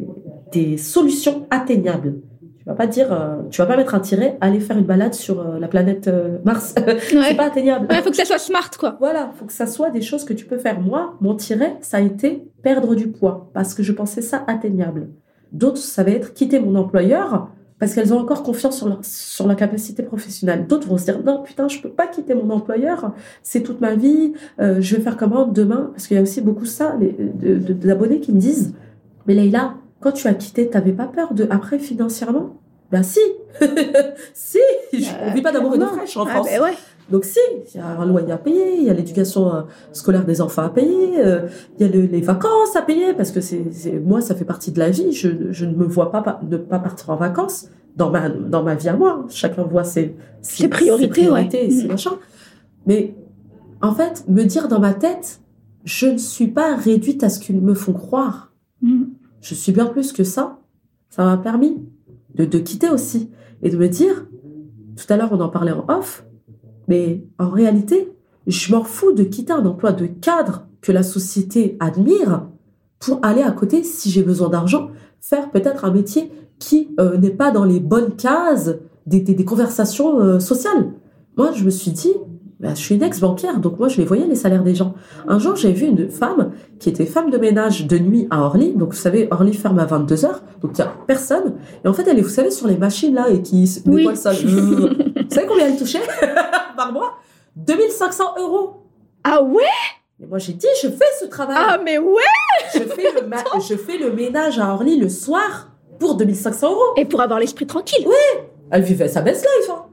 des 0.52 0.76
solutions 0.76 1.46
atteignables. 1.50 2.14
Tu 2.59 2.64
vas 2.64 2.74
pas 2.74 2.86
dire, 2.86 3.12
euh, 3.12 3.42
tu 3.50 3.61
vas 3.61 3.66
pas 3.66 3.76
mettre 3.76 3.94
un 3.94 4.00
tiret, 4.00 4.36
aller 4.40 4.59
faire 4.59 4.76
une 4.76 4.84
balade 4.84 5.14
sur 5.14 5.40
euh, 5.40 5.59
la 5.59 5.68
planète 5.68 6.11
Mars. 6.44 6.74
c'est 6.98 7.36
pas 7.36 7.46
atteignable. 7.46 7.86
Il 7.90 7.96
faut 7.96 8.11
que 8.11 8.16
ça 8.16 8.24
soit 8.24 8.38
smart, 8.38 8.70
quoi. 8.78 8.96
Voilà, 8.98 9.30
faut 9.34 9.44
que 9.44 9.52
ça 9.52 9.66
soit 9.66 9.90
des 9.90 10.02
choses 10.02 10.24
que 10.24 10.32
tu 10.32 10.46
peux 10.46 10.59
faire. 10.59 10.80
Moi, 10.80 11.14
mon 11.20 11.34
tiret, 11.34 11.76
ça 11.80 11.98
a 11.98 12.00
été 12.00 12.48
perdre 12.62 12.94
du 12.94 13.09
poids 13.09 13.50
parce 13.54 13.74
que 13.74 13.82
je 13.82 13.92
pensais 13.92 14.22
ça 14.22 14.44
atteignable. 14.46 15.09
D'autres, 15.52 15.78
ça 15.78 16.02
va 16.02 16.11
être 16.11 16.34
quitter 16.34 16.59
mon 16.59 16.74
employeur 16.74 17.48
parce 17.79 17.95
qu'elles 17.95 18.12
ont 18.14 18.18
encore 18.18 18.43
confiance 18.43 18.79
sur 18.79 18.89
leur, 18.89 18.99
sur 19.03 19.47
la 19.47 19.55
capacité 19.55 20.03
professionnelle. 20.03 20.66
D'autres 20.66 20.89
vont 20.89 20.97
se 20.99 21.05
dire 21.05 21.22
non 21.24 21.43
putain 21.43 21.68
je 21.68 21.81
peux 21.81 21.89
pas 21.91 22.07
quitter 22.07 22.35
mon 22.35 22.51
employeur, 22.51 23.12
c'est 23.43 23.62
toute 23.62 23.81
ma 23.81 23.95
vie, 23.95 24.33
euh, 24.61 24.77
je 24.81 24.97
vais 24.97 25.03
faire 25.03 25.16
comment 25.16 25.47
demain? 25.47 25.91
Parce 25.93 26.07
qu'il 26.07 26.16
y 26.16 26.20
a 26.20 26.22
aussi 26.22 26.41
beaucoup 26.41 26.64
ça 26.66 26.97
les, 26.99 27.12
d'abonnés 27.74 28.20
qui 28.20 28.33
me 28.33 28.39
disent 28.41 28.74
mais 29.27 29.35
Leïla 29.35 29.74
quand 30.01 30.12
tu 30.12 30.27
as 30.29 30.35
quitté 30.35 30.68
t'avais 30.68 30.93
pas 30.93 31.07
peur 31.07 31.35
de 31.35 31.47
après 31.51 31.79
financièrement? 31.79 32.57
Ben 32.93 33.03
si, 33.03 33.18
si, 34.33 34.59
on 35.22 35.33
vit 35.35 35.43
pas 35.43 35.51
d'amour 35.53 35.74
et 35.74 35.79
de 35.79 35.85
fraîche 35.85 36.16
en 36.16 36.24
Ah, 36.24 36.31
France. 36.31 36.47
ben 36.47 36.62
ouais. 36.62 36.74
Donc 37.11 37.24
si, 37.24 37.38
il 37.72 37.76
y 37.78 37.80
a 37.80 37.86
un 38.00 38.04
loyer 38.07 38.32
à 38.32 38.36
payer, 38.38 38.78
il 38.78 38.82
y 38.84 38.90
a 38.90 38.92
l'éducation 38.94 39.54
euh, 39.54 39.62
scolaire 39.92 40.24
des 40.24 40.40
enfants 40.40 40.62
à 40.62 40.70
payer, 40.70 41.24
euh, 41.24 41.46
il 41.78 41.86
y 41.86 41.88
a 41.88 41.92
le- 41.92 42.07
les 42.07 42.20
vacances 42.20 42.74
à 42.74 42.82
payer, 42.82 43.14
parce 43.14 43.30
que 43.30 43.40
c'est 43.40 43.62
moi, 44.04 44.20
ça 44.20 44.34
fait 44.34 44.44
partie 44.44 44.72
de 44.72 44.78
la 44.80 44.90
vie. 44.90 45.12
Je, 45.12 45.28
je 45.52 45.64
ne 45.66 45.74
me 45.74 45.84
vois 45.84 46.11
pas, 46.11 46.40
ne 46.48 46.57
pas 46.57 46.80
partir 46.80 47.11
en 47.11 47.16
vacances 47.16 47.68
dans 47.96 48.11
ma, 48.11 48.28
dans 48.28 48.62
ma 48.64 48.74
vie 48.74 48.88
à 48.88 48.96
moi. 48.96 49.24
Chacun 49.28 49.62
voit 49.62 49.84
ses, 49.84 50.16
Ses 50.42 50.68
priorités, 50.68 51.30
ouais. 51.30 51.48
et 51.52 51.70
ses 51.70 51.84
Mhm. 51.84 51.88
machins. 51.90 52.12
Mais 52.86 53.14
en 53.82 53.94
fait, 53.94 54.24
me 54.28 54.42
dire 54.44 54.66
dans 54.68 54.80
ma 54.80 54.92
tête, 54.94 55.40
je 55.84 56.07
ne 56.07 56.18
suis 56.18 56.48
pas 56.48 56.74
réduite 56.74 57.22
à 57.22 57.28
ce 57.28 57.38
qu'ils 57.38 57.61
me 57.61 57.74
font 57.74 57.92
croire. 57.92 58.52
Mm. 58.82 59.04
Je 59.40 59.54
suis 59.54 59.70
bien 59.70 59.86
plus 59.86 60.12
que 60.12 60.24
ça. 60.24 60.59
Ça 61.11 61.24
m'a 61.24 61.36
permis 61.36 61.76
de, 62.34 62.44
de 62.44 62.59
quitter 62.59 62.88
aussi 62.90 63.30
et 63.62 63.70
de 63.70 63.76
me 63.76 63.88
dire, 63.88 64.26
tout 64.96 65.12
à 65.12 65.16
l'heure 65.16 65.28
on 65.30 65.40
en 65.40 65.48
parlait 65.48 65.70
en 65.72 65.84
off, 65.88 66.24
mais 66.89 67.24
en 67.39 67.49
réalité, 67.51 68.12
je 68.47 68.72
m'en 68.72 68.84
fous 68.84 69.12
de 69.12 69.24
quitter 69.24 69.53
un 69.53 69.64
emploi 69.66 69.93
de 69.93 70.07
cadre 70.07 70.66
que 70.80 70.93
la 70.93 71.03
société 71.03 71.76
admire 71.80 72.47
pour 73.01 73.18
aller 73.22 73.43
à 73.43 73.51
côté, 73.51 73.82
si 73.82 74.11
j'ai 74.11 74.22
besoin 74.22 74.49
d'argent, 74.49 74.89
faire 75.20 75.51
peut-être 75.51 75.84
un 75.84 75.91
métier 75.91 76.30
qui 76.59 76.89
euh, 77.01 77.18
n'est 77.18 77.30
pas 77.30 77.51
dans 77.51 77.64
les 77.64 77.80
bonnes 77.80 78.14
cases 78.16 78.76
des, 79.07 79.20
des, 79.20 79.34
des 79.34 79.45
conversations 79.45 80.20
euh, 80.20 80.39
sociales. 80.39 80.93
Moi, 81.37 81.51
je 81.55 81.64
me 81.64 81.70
suis 81.70 81.91
dit, 81.91 82.12
bah, 82.61 82.70
je 82.74 82.80
suis 82.80 82.95
une 82.95 83.03
ex-banquière, 83.03 83.61
donc 83.61 83.78
moi, 83.78 83.89
je 83.89 83.99
les 83.99 84.07
voyais, 84.07 84.26
les 84.26 84.34
salaires 84.37 84.62
des 84.62 84.74
gens. 84.74 84.95
Un 85.28 85.39
jour, 85.39 85.57
j'ai 85.57 85.72
vu 85.72 85.87
une 85.87 86.09
femme 86.09 86.53
qui 86.78 86.89
était 86.89 87.05
femme 87.05 87.30
de 87.30 87.37
ménage 87.37 87.87
de 87.87 87.99
nuit 87.99 88.26
à 88.30 88.41
Orly. 88.41 88.72
Donc, 88.74 88.95
vous 88.95 88.99
savez, 88.99 89.28
Orly 89.30 89.53
ferme 89.53 89.78
à 89.78 89.84
22h, 89.84 90.28
donc 90.62 90.70
il 90.72 90.76
n'y 90.76 90.80
a 90.82 90.93
personne. 91.07 91.55
Et 91.84 91.89
en 91.89 91.93
fait, 91.93 92.05
elle 92.09 92.18
est, 92.18 92.22
vous 92.22 92.28
savez, 92.30 92.51
sur 92.51 92.66
les 92.68 92.78
machines 92.78 93.14
là, 93.14 93.28
et 93.28 93.43
qui 93.43 93.68
Oui. 93.87 94.07
nettoient 94.07 94.12
le 94.12 94.16
sol. 94.16 94.34
vous 94.49 94.89
savez 95.28 95.47
combien 95.47 95.66
elle 95.66 95.76
touchait? 95.76 96.01
par 96.77 96.93
mois 96.93 97.14
2500 97.57 98.24
euros. 98.39 98.83
Ah 99.24 99.43
ouais? 99.43 99.64
Et 100.22 100.27
moi, 100.27 100.39
j'ai 100.39 100.53
dit, 100.53 100.66
je 100.83 100.89
fais 100.89 101.05
ce 101.20 101.27
travail. 101.27 101.57
Ah 101.59 101.79
mais 101.85 101.99
ouais 101.99 102.22
Je, 102.72 102.79
fais 102.81 103.12
le 103.12 103.61
je 103.61 103.77
fais 103.77 103.99
le 103.99 104.12
ménage 104.12 104.59
à 104.59 104.72
Orly 104.72 104.99
le 104.99 105.09
soir 105.09 105.70
pour 105.99 106.16
2500 106.16 106.70
euros. 106.70 106.81
Et 106.97 107.05
pour 107.05 107.20
avoir 107.20 107.39
l'esprit 107.39 107.66
tranquille. 107.66 108.07
Elle 108.70 108.83
vivait 108.83 109.09
sa 109.09 109.20
best 109.20 109.45
life. 109.45 109.70
Hein. 109.70 109.85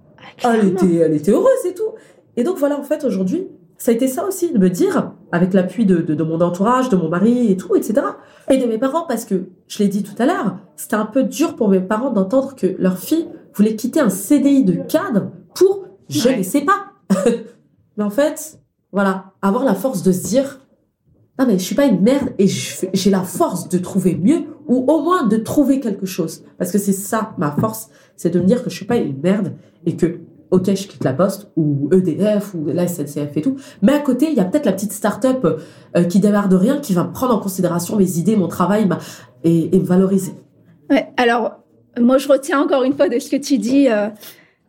Ah, 0.44 0.54
Elle 0.56 0.70
était, 0.70 0.96
elle 0.96 1.14
était 1.14 1.32
heureuse 1.32 1.66
et 1.66 1.74
tout. 1.74 1.94
Et 2.38 2.44
donc 2.44 2.58
voilà, 2.58 2.80
en 2.80 2.84
fait, 2.84 3.04
aujourd'hui, 3.04 3.48
ça 3.78 3.92
a 3.92 3.94
été 3.94 4.08
ça 4.08 4.26
aussi, 4.26 4.52
de 4.52 4.58
me 4.58 4.70
dire, 4.70 5.12
avec 5.32 5.54
l'appui 5.54 5.86
de, 5.86 5.98
de, 5.98 6.16
de 6.16 6.24
mon 6.24 6.40
entourage, 6.42 6.90
de 6.90 6.96
mon 6.96 7.10
mari 7.10 7.52
et 7.52 7.58
tout, 7.58 7.76
etc. 7.76 8.02
Et 8.50 8.58
de 8.58 8.66
mes 8.66 8.78
parents, 8.78 9.06
parce 9.08 9.26
que, 9.26 9.48
je 9.68 9.80
l'ai 9.80 9.88
dit 9.90 10.04
tout 10.04 10.16
à 10.20 10.26
l'heure, 10.26 10.58
c'était 10.76 10.96
un 10.96 11.06
peu 11.06 11.24
dur 11.24 11.56
pour 11.56 11.70
mes 11.70 11.82
parents 11.82 12.12
d'entendre 12.12 12.56
que 12.56 12.76
leur 12.80 12.98
fille 12.98 13.28
voulait 13.54 13.76
quitter 13.76 14.00
un 14.00 14.10
CDI 14.10 14.64
de 14.64 14.82
cadre 14.84 15.32
pour 15.54 15.86
je 16.10 16.28
Ouais. 16.28 16.38
ne 16.38 16.44
sais 16.44 16.62
pas. 16.62 16.86
mais 17.98 18.04
en 18.04 18.10
fait, 18.10 18.60
voilà, 18.92 19.34
avoir 19.42 19.64
la 19.64 19.76
force 19.76 20.04
de 20.04 20.12
se 20.12 20.24
dire, 20.28 20.60
non 21.40 21.46
mais 21.48 21.58
je 21.58 21.64
suis 21.64 21.76
pas 21.76 21.86
une 21.86 22.02
merde 22.02 22.30
et 22.38 22.48
j'ai 22.48 23.10
la 23.10 23.22
force 23.22 23.68
de 23.70 23.78
trouver 23.78 24.16
mieux 24.16 24.44
ou 24.68 24.86
au 24.92 25.02
moins 25.02 25.26
de 25.28 25.38
trouver 25.38 25.80
quelque 25.80 26.06
chose. 26.06 26.44
Parce 26.58 26.72
que 26.72 26.78
c'est 26.78 26.94
ça, 26.94 27.34
ma 27.38 27.52
force, 27.52 27.90
c'est 28.16 28.30
de 28.30 28.40
me 28.40 28.46
dire 28.46 28.64
que 28.64 28.70
je 28.70 28.76
suis 28.76 28.86
pas 28.86 28.98
une 28.98 29.20
merde 29.22 29.54
et 29.86 29.96
que, 29.98 30.20
ok, 30.52 30.66
je 30.68 30.88
quitte 30.88 31.04
la 31.04 31.14
Poste 31.14 31.52
ou 31.56 31.90
EDF 31.92 32.54
ou 32.54 32.66
la 32.68 32.88
SNCF 32.88 33.36
et 33.36 33.42
tout, 33.42 33.56
mais 33.82 33.94
à 33.94 34.00
côté, 34.00 34.28
il 34.30 34.36
y 34.36 34.40
a 34.40 34.46
peut-être 34.46 34.66
la 34.68 34.74
petite 34.74 34.94
start-up 34.94 35.46
euh, 35.98 36.04
qui 36.04 36.20
démarre 36.20 36.48
de 36.50 36.56
rien, 36.56 36.78
qui 36.80 36.94
va 36.94 37.04
prendre 37.06 37.34
en 37.36 37.40
considération 37.40 37.96
mes 37.98 38.18
idées, 38.20 38.36
mon 38.36 38.48
travail 38.48 38.86
ma- 38.88 39.00
et, 39.44 39.76
et 39.76 39.80
me 39.80 39.86
valoriser. 39.86 40.34
Ouais, 40.92 41.08
alors, 41.18 41.54
moi, 42.00 42.18
je 42.20 42.28
retiens 42.28 42.62
encore 42.62 42.84
une 42.84 42.94
fois 42.94 43.10
de 43.10 43.18
ce 43.20 43.30
que 43.32 43.36
tu 43.38 43.58
dis. 43.58 43.90
euh, 43.90 44.10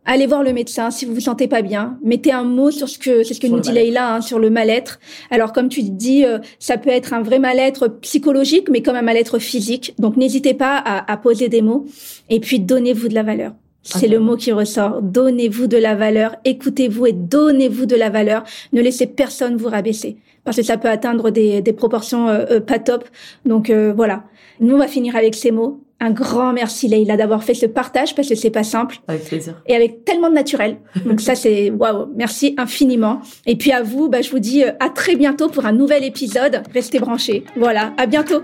allez 0.04 0.26
voir 0.26 0.42
le 0.42 0.52
médecin 0.52 0.90
si 0.90 1.04
vous 1.04 1.14
vous 1.14 1.20
sentez 1.20 1.48
pas 1.48 1.62
bien. 1.62 1.98
Mettez 2.02 2.32
un 2.32 2.44
mot 2.44 2.70
sur 2.70 2.88
ce 2.88 2.98
que 2.98 3.22
c'est 3.22 3.34
ce 3.34 3.40
que 3.40 3.46
Sur 3.46 3.56
nous 3.56 3.62
dit. 3.62 3.72
Leïla 3.72 4.14
hein, 4.14 4.20
sur 4.20 4.38
le 4.38 4.50
mal-être. 4.50 5.00
Alors, 5.30 5.52
comme 5.52 5.68
tu 5.68 5.82
dis, 5.82 6.24
euh, 6.24 6.38
ça 6.58 6.78
peut 6.78 6.90
être 6.90 7.12
un 7.12 7.22
vrai 7.22 7.38
mal-être 7.38 7.88
psychologique, 7.88 8.68
mais 8.70 8.82
comme 8.82 8.96
un 8.96 9.02
mal-être 9.02 9.38
physique. 9.38 9.94
Donc, 9.98 10.16
n'hésitez 10.16 10.54
pas 10.54 10.76
à, 10.76 11.10
à 11.10 11.16
poser 11.16 11.48
des 11.48 11.62
mots. 11.62 11.86
Et 12.30 12.40
puis, 12.40 12.60
donnez-vous 12.60 13.08
de 13.08 13.14
la 13.14 13.22
valeur. 13.22 13.52
C'est 13.84 14.08
le 14.08 14.18
mot 14.18 14.36
qui 14.36 14.50
ressort. 14.50 15.02
Donnez-vous 15.02 15.66
de 15.66 15.76
la 15.76 15.94
valeur. 15.94 16.36
Écoutez-vous 16.44 17.06
et 17.06 17.12
donnez-vous 17.12 17.86
de 17.86 17.96
la 17.96 18.08
valeur. 18.08 18.44
Ne 18.72 18.80
laissez 18.80 19.06
personne 19.06 19.56
vous 19.56 19.68
rabaisser. 19.68 20.16
Parce 20.44 20.56
que 20.56 20.62
ça 20.62 20.78
peut 20.78 20.88
atteindre 20.88 21.30
des, 21.30 21.60
des 21.60 21.72
proportions 21.72 22.28
euh, 22.28 22.44
euh, 22.50 22.60
pas 22.60 22.78
top. 22.78 23.04
Donc 23.44 23.70
euh, 23.70 23.92
voilà. 23.94 24.24
Nous, 24.60 24.74
on 24.74 24.78
va 24.78 24.88
finir 24.88 25.16
avec 25.16 25.34
ces 25.34 25.50
mots. 25.50 25.83
Un 26.00 26.10
grand 26.10 26.52
merci, 26.52 26.88
Leïla, 26.88 27.16
d'avoir 27.16 27.44
fait 27.44 27.54
ce 27.54 27.66
partage 27.66 28.14
parce 28.14 28.28
que 28.28 28.34
c'est 28.34 28.50
pas 28.50 28.64
simple 28.64 28.96
Avec 29.08 29.24
plaisir. 29.24 29.62
et 29.66 29.74
avec 29.74 30.04
tellement 30.04 30.28
de 30.28 30.34
naturel. 30.34 30.76
Donc 31.06 31.20
ça, 31.20 31.34
c'est 31.34 31.70
waouh. 31.78 32.08
Merci 32.16 32.54
infiniment. 32.58 33.20
Et 33.46 33.56
puis 33.56 33.72
à 33.72 33.82
vous, 33.82 34.08
bah, 34.08 34.20
je 34.20 34.30
vous 34.30 34.40
dis 34.40 34.64
euh, 34.64 34.72
à 34.80 34.90
très 34.90 35.16
bientôt 35.16 35.48
pour 35.48 35.64
un 35.66 35.72
nouvel 35.72 36.04
épisode. 36.04 36.62
Restez 36.74 36.98
branchés. 36.98 37.44
Voilà. 37.56 37.94
À 37.96 38.06
bientôt. 38.06 38.42